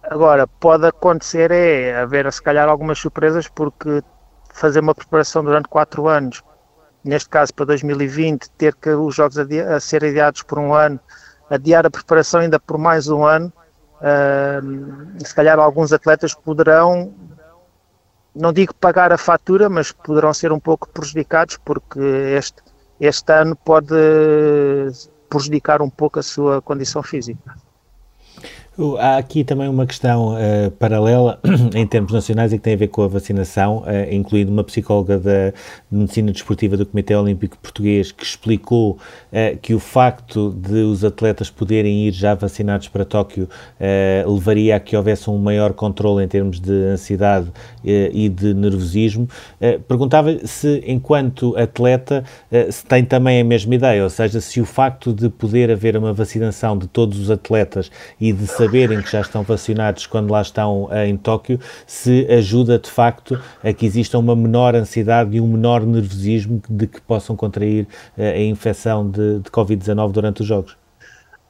Agora, 0.03 0.47
pode 0.47 0.87
acontecer 0.87 1.53
é 1.53 2.01
haver 2.01 2.31
se 2.33 2.43
calhar 2.43 2.69
algumas 2.69 2.99
surpresas 2.99 3.47
porque 3.47 4.03
fazer 4.59 4.81
uma 4.81 4.95
preparação 4.95 5.43
durante 5.43 5.69
quatro 5.69 6.09
anos 6.09 6.43
neste 7.05 7.29
caso 7.29 7.55
para 7.55 7.67
2020, 7.67 8.51
ter 8.51 8.75
que 8.75 8.91
os 8.91 9.15
jogos 9.15 9.39
a, 9.39 9.45
a 9.75 9.81
ser 9.81 10.05
adiados 10.05 10.43
por 10.43 10.59
um 10.59 10.75
ano, 10.75 11.01
adiar 11.49 11.87
a 11.87 11.91
preparação 11.91 12.41
ainda 12.41 12.59
por 12.61 12.77
mais 12.79 13.09
um 13.09 13.25
ano, 13.25 13.53
uh, 14.01 15.25
se 15.25 15.35
calhar 15.35 15.59
alguns 15.59 15.93
atletas 15.93 16.35
poderão, 16.35 17.15
não 18.35 18.53
digo 18.53 18.75
pagar 18.75 19.13
a 19.13 19.19
fatura, 19.19 19.69
mas 19.69 19.91
poderão 19.93 20.35
ser 20.35 20.53
um 20.53 20.61
pouco 20.61 20.89
prejudicados, 20.89 21.57
porque 21.65 21.99
este, 21.99 22.63
este 23.01 23.33
ano 23.33 23.57
pode 23.57 23.95
prejudicar 25.29 25.81
um 25.81 25.91
pouco 25.91 26.19
a 26.19 26.23
sua 26.23 26.61
condição 26.61 27.03
física. 27.03 27.55
Há 29.01 29.17
aqui 29.17 29.43
também 29.43 29.69
uma 29.69 29.85
questão 29.85 30.35
uh, 30.35 30.71
paralela 30.79 31.41
em 31.75 31.85
termos 31.85 32.13
nacionais 32.13 32.53
e 32.53 32.59
que 32.59 32.63
tem 32.63 32.75
a 32.75 32.77
ver 32.77 32.87
com 32.87 33.03
a 33.03 33.09
vacinação, 33.09 33.79
uh, 33.79 34.15
incluindo 34.15 34.53
uma 34.53 34.63
psicóloga 34.63 35.19
da 35.19 35.53
Medicina 35.91 36.31
Desportiva 36.31 36.77
do 36.77 36.87
Comitê 36.87 37.17
Olímpico 37.17 37.59
Português 37.61 38.13
que 38.13 38.23
explicou 38.23 38.93
uh, 38.93 39.59
que 39.61 39.75
o 39.75 39.81
facto 39.81 40.51
de 40.51 40.83
os 40.85 41.03
atletas 41.05 41.51
poderem 41.51 42.07
ir 42.07 42.13
já 42.13 42.37
vacinados 42.37 42.87
para 42.87 43.05
Tóquio 43.05 43.49
levaria 44.27 44.77
a 44.77 44.81
que 44.81 44.97
houvesse 44.97 45.29
um 45.29 45.39
maior 45.39 45.73
controle 45.73 46.25
em 46.25 46.29
termos 46.29 46.61
de 46.61 46.73
ansiedade 46.73 47.49
e 47.85 48.29
de 48.29 48.55
nervosismo. 48.55 49.29
perguntava 49.87 50.47
se, 50.47 50.83
enquanto 50.87 51.57
atleta, 51.57 52.25
se 52.71 52.85
tem 52.85 53.05
também 53.05 53.41
a 53.41 53.45
mesma 53.45 53.75
ideia, 53.75 54.03
ou 54.03 54.11
seja, 54.11 54.41
se 54.41 54.61
o 54.61 54.65
facto 54.65 55.13
de 55.13 55.29
poder 55.29 55.71
haver 55.71 55.97
uma 55.97 56.13
vacinação 56.13 56.77
de 56.77 56.87
todos 56.87 57.19
os 57.19 57.31
atletas 57.31 57.91
e 58.21 58.33
de 58.33 58.47
saber 58.47 58.68
saberem 58.69 59.01
que 59.01 59.11
já 59.11 59.23
estão 59.23 59.43
vacinados 59.43 60.07
quando 60.07 60.31
lá 60.31 60.43
estão 60.43 60.89
eh, 60.93 61.09
em 61.09 61.17
Tóquio, 61.17 61.59
se 61.87 62.27
ajuda 62.31 62.79
de 62.79 62.91
facto 62.91 63.41
a 63.65 63.73
que 63.73 63.87
exista 63.87 64.19
uma 64.19 64.37
menor 64.37 64.75
ansiedade 64.77 65.37
e 65.37 65.41
um 65.41 65.49
menor 65.49 65.87
nervosismo 65.87 66.61
de 66.69 66.87
que 66.87 67.01
possam 67.01 67.35
contrair 67.35 67.87
eh, 68.17 68.33
a 68.33 68.43
infecção 68.43 69.11
de, 69.11 69.41
de 69.41 69.51
Covid-19 69.51 70.13
durante 70.13 70.43
os 70.43 70.47
Jogos. 70.47 70.77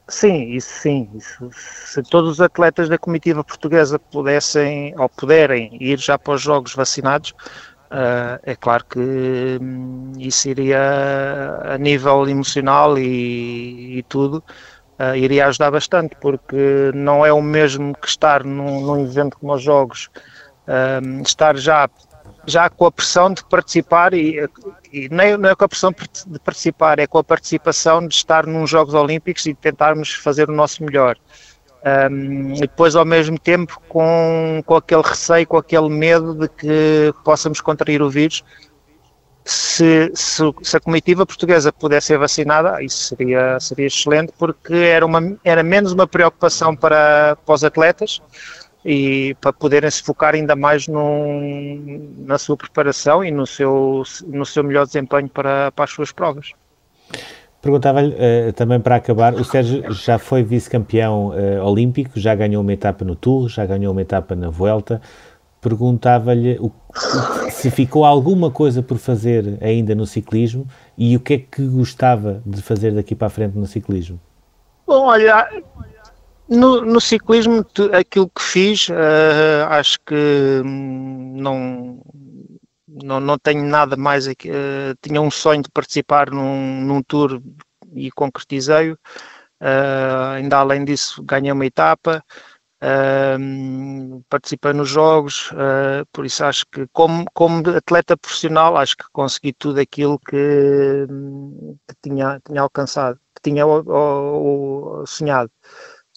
Sim, 0.07 0.49
isso 0.51 0.69
sim. 0.69 1.09
Isso, 1.13 1.49
se 1.51 2.01
todos 2.03 2.31
os 2.31 2.41
atletas 2.41 2.87
da 2.87 2.97
comitiva 2.97 3.43
portuguesa 3.43 3.99
pudessem 3.99 4.97
ou 4.97 5.09
puderem 5.09 5.77
ir 5.79 5.99
já 5.99 6.17
para 6.17 6.35
os 6.35 6.41
Jogos 6.41 6.73
vacinados, 6.73 7.33
Uh, 7.91 8.37
é 8.43 8.55
claro 8.55 8.85
que 8.85 8.99
hum, 8.99 10.11
isso 10.19 10.47
iria 10.47 10.79
a 11.73 11.75
nível 11.79 12.29
emocional 12.29 12.99
e, 12.99 13.97
e 13.97 14.03
tudo 14.03 14.43
uh, 14.99 15.15
iria 15.15 15.47
ajudar 15.47 15.71
bastante, 15.71 16.15
porque 16.19 16.91
não 16.93 17.25
é 17.25 17.31
o 17.31 17.41
mesmo 17.41 17.95
que 17.95 18.07
estar 18.07 18.43
num, 18.43 18.81
num 18.81 19.03
evento 19.03 19.37
como 19.37 19.53
os 19.53 19.61
Jogos, 19.61 20.09
uh, 20.67 21.21
estar 21.21 21.55
já, 21.57 21.89
já 22.45 22.69
com 22.69 22.85
a 22.85 22.91
pressão 22.91 23.33
de 23.33 23.43
participar 23.45 24.13
e, 24.13 24.47
e 24.91 25.07
nem, 25.09 25.37
não 25.37 25.49
é 25.49 25.55
com 25.55 25.65
a 25.65 25.69
pressão 25.69 25.91
de 25.91 26.39
participar, 26.39 26.99
é 26.99 27.07
com 27.07 27.17
a 27.17 27.23
participação 27.23 28.05
de 28.05 28.13
estar 28.13 28.45
nos 28.45 28.69
Jogos 28.69 28.93
Olímpicos 28.93 29.45
e 29.45 29.53
tentarmos 29.53 30.13
fazer 30.13 30.49
o 30.49 30.53
nosso 30.53 30.83
melhor. 30.83 31.17
Um, 32.11 32.55
e 32.55 32.59
depois 32.59 32.93
ao 32.93 33.05
mesmo 33.05 33.39
tempo 33.39 33.81
com, 33.87 34.61
com 34.65 34.75
aquele 34.75 35.01
receio, 35.01 35.47
com 35.47 35.55
aquele 35.55 35.87
medo 35.87 36.35
de 36.35 36.49
que 36.49 37.13
possamos 37.23 37.61
contrair 37.61 38.01
o 38.01 38.09
vírus, 38.09 38.43
se, 39.51 40.11
se, 40.13 40.43
se, 40.61 40.77
a 40.77 40.79
comitiva 40.79 41.25
portuguesa 41.25 41.71
pudesse 41.71 42.07
ser 42.07 42.17
vacinada, 42.17 42.83
isso 42.83 43.15
seria, 43.15 43.59
seria 43.59 43.87
excelente, 43.87 44.31
porque 44.37 44.73
era, 44.73 45.05
uma, 45.05 45.37
era 45.43 45.63
menos 45.63 45.91
uma 45.91 46.07
preocupação 46.07 46.75
para, 46.75 47.35
para 47.45 47.55
os 47.55 47.63
atletas 47.63 48.21
e 48.85 49.35
para 49.41 49.51
poderem 49.51 49.89
se 49.89 50.03
focar 50.03 50.35
ainda 50.35 50.55
mais 50.55 50.87
num, 50.87 52.13
na 52.19 52.37
sua 52.37 52.55
preparação 52.55 53.23
e 53.23 53.31
no 53.31 53.47
seu, 53.47 54.03
no 54.27 54.45
seu 54.45 54.63
melhor 54.63 54.85
desempenho 54.85 55.27
para, 55.27 55.71
para 55.71 55.85
as 55.85 55.91
suas 55.91 56.11
provas. 56.11 56.51
Perguntava-lhe 57.61 58.15
uh, 58.15 58.53
também 58.53 58.79
para 58.79 58.95
acabar, 58.95 59.33
o 59.33 59.43
Sérgio 59.43 59.91
já 59.91 60.17
foi 60.17 60.43
vice-campeão 60.43 61.29
uh, 61.29 61.65
olímpico, 61.65 62.17
já 62.17 62.33
ganhou 62.33 62.61
uma 62.61 62.71
etapa 62.71 63.03
no 63.03 63.15
Tour, 63.15 63.49
já 63.49 63.65
ganhou 63.65 63.91
uma 63.91 64.01
etapa 64.01 64.33
na 64.33 64.49
Vuelta. 64.49 65.01
Perguntava-lhe 65.61 66.59
se 67.51 67.69
ficou 67.69 68.05
alguma 68.05 68.49
coisa 68.49 68.81
por 68.81 68.97
fazer 68.97 69.57
ainda 69.61 69.93
no 69.93 70.05
ciclismo 70.05 70.65
e 70.97 71.15
o 71.15 71.19
que 71.19 71.33
é 71.33 71.37
que 71.37 71.65
gostava 71.67 72.41
de 72.45 72.61
fazer 72.61 72.93
daqui 72.93 73.13
para 73.13 73.27
a 73.27 73.29
frente 73.29 73.57
no 73.57 73.65
ciclismo. 73.65 74.19
Bom, 74.87 75.05
olha, 75.05 75.47
no, 76.49 76.81
no 76.81 76.99
ciclismo 76.99 77.63
aquilo 77.93 78.27
que 78.29 78.41
fiz, 78.41 78.89
uh, 78.89 79.67
acho 79.69 79.99
que 80.05 80.61
hum, 80.65 81.35
não, 81.37 82.01
não, 82.87 83.19
não 83.19 83.37
tenho 83.37 83.63
nada 83.63 83.95
mais 83.95 84.27
aqui. 84.27 84.49
Uh, 84.49 84.95
tinha 85.01 85.21
um 85.21 85.29
sonho 85.29 85.61
de 85.61 85.69
participar 85.69 86.31
num, 86.31 86.81
num 86.81 87.03
tour 87.03 87.39
e 87.93 88.09
concretizei-o. 88.11 88.95
Uh, 89.61 90.35
ainda 90.37 90.57
além 90.57 90.85
disso, 90.85 91.21
ganhei 91.21 91.51
uma 91.51 91.65
etapa, 91.65 92.23
uh, 92.83 94.23
participei 94.29 94.73
nos 94.73 94.89
jogos, 94.89 95.51
uh, 95.51 96.05
por 96.11 96.25
isso 96.25 96.43
acho 96.43 96.65
que, 96.71 96.87
como, 96.91 97.25
como 97.33 97.69
atleta 97.69 98.17
profissional, 98.17 98.77
acho 98.77 98.97
que 98.97 99.05
consegui 99.11 99.53
tudo 99.53 99.79
aquilo 99.79 100.19
que, 100.19 101.05
que 101.87 101.95
tinha, 102.01 102.39
tinha 102.45 102.61
alcançado, 102.61 103.19
que 103.35 103.51
tinha 103.51 103.65
o, 103.65 103.81
o, 103.81 105.01
o 105.01 105.05
sonhado. 105.05 105.51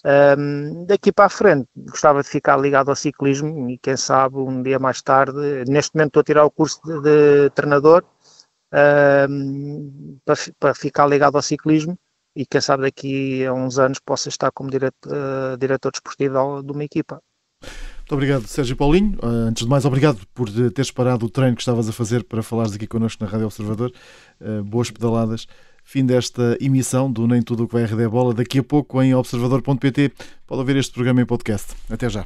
Um, 0.05 0.85
daqui 0.85 1.13
para 1.13 1.25
a 1.25 1.29
frente, 1.29 1.69
gostava 1.77 2.21
de 2.21 2.27
ficar 2.27 2.57
ligado 2.57 2.89
ao 2.89 2.95
ciclismo 2.95 3.69
e 3.69 3.77
quem 3.77 3.95
sabe 3.95 4.35
um 4.35 4.61
dia 4.61 4.77
mais 4.77 5.01
tarde, 5.01 5.63
neste 5.65 5.95
momento 5.95 6.09
estou 6.09 6.21
a 6.21 6.23
tirar 6.25 6.45
o 6.45 6.51
curso 6.51 6.81
de, 6.83 7.01
de 7.01 7.49
treinador 7.51 8.03
um, 9.29 10.19
para, 10.25 10.35
para, 10.59 10.73
ficar 10.73 11.07
ligado 11.07 11.37
ao 11.37 11.41
ciclismo 11.41 11.97
e 12.35 12.45
quem 12.45 12.61
sabe 12.61 12.83
daqui 12.83 13.45
a 13.45 13.53
uns 13.53 13.77
anos 13.77 13.99
possa 13.99 14.29
estar 14.29 14.51
como 14.51 14.69
diretor, 14.69 15.11
uh, 15.11 15.57
diretor 15.57 15.91
desportivo 15.91 16.63
de 16.63 16.71
uma 16.71 16.83
equipa. 16.83 17.21
Muito 17.61 18.13
obrigado, 18.13 18.47
Sérgio 18.47 18.75
Paulinho. 18.75 19.17
Uh, 19.23 19.47
antes 19.47 19.63
de 19.63 19.69
mais, 19.69 19.85
obrigado 19.85 20.19
por 20.33 20.49
teres 20.49 20.91
parado 20.91 21.25
o 21.25 21.29
treino 21.29 21.55
que 21.55 21.61
estavas 21.61 21.87
a 21.87 21.93
fazer 21.93 22.23
para 22.23 22.43
falares 22.43 22.73
aqui 22.73 22.85
connosco 22.85 23.23
na 23.23 23.29
Rádio 23.29 23.45
Observador. 23.45 23.93
Uh, 24.41 24.63
boas 24.63 24.91
pedaladas. 24.91 25.47
Fim 25.83 26.05
desta 26.05 26.57
emissão 26.61 27.11
do 27.11 27.27
Nem 27.27 27.41
Tudo 27.41 27.63
o 27.63 27.67
que 27.67 27.73
vai 27.73 27.85
Rede 27.85 28.03
é 28.03 28.07
Bola. 28.07 28.33
Daqui 28.33 28.59
a 28.59 28.63
pouco 28.63 29.01
em 29.01 29.13
observador.pt 29.13 30.11
pode 30.47 30.59
ouvir 30.59 30.77
este 30.77 30.93
programa 30.93 31.21
em 31.21 31.25
podcast. 31.25 31.73
Até 31.89 32.09
já. 32.09 32.25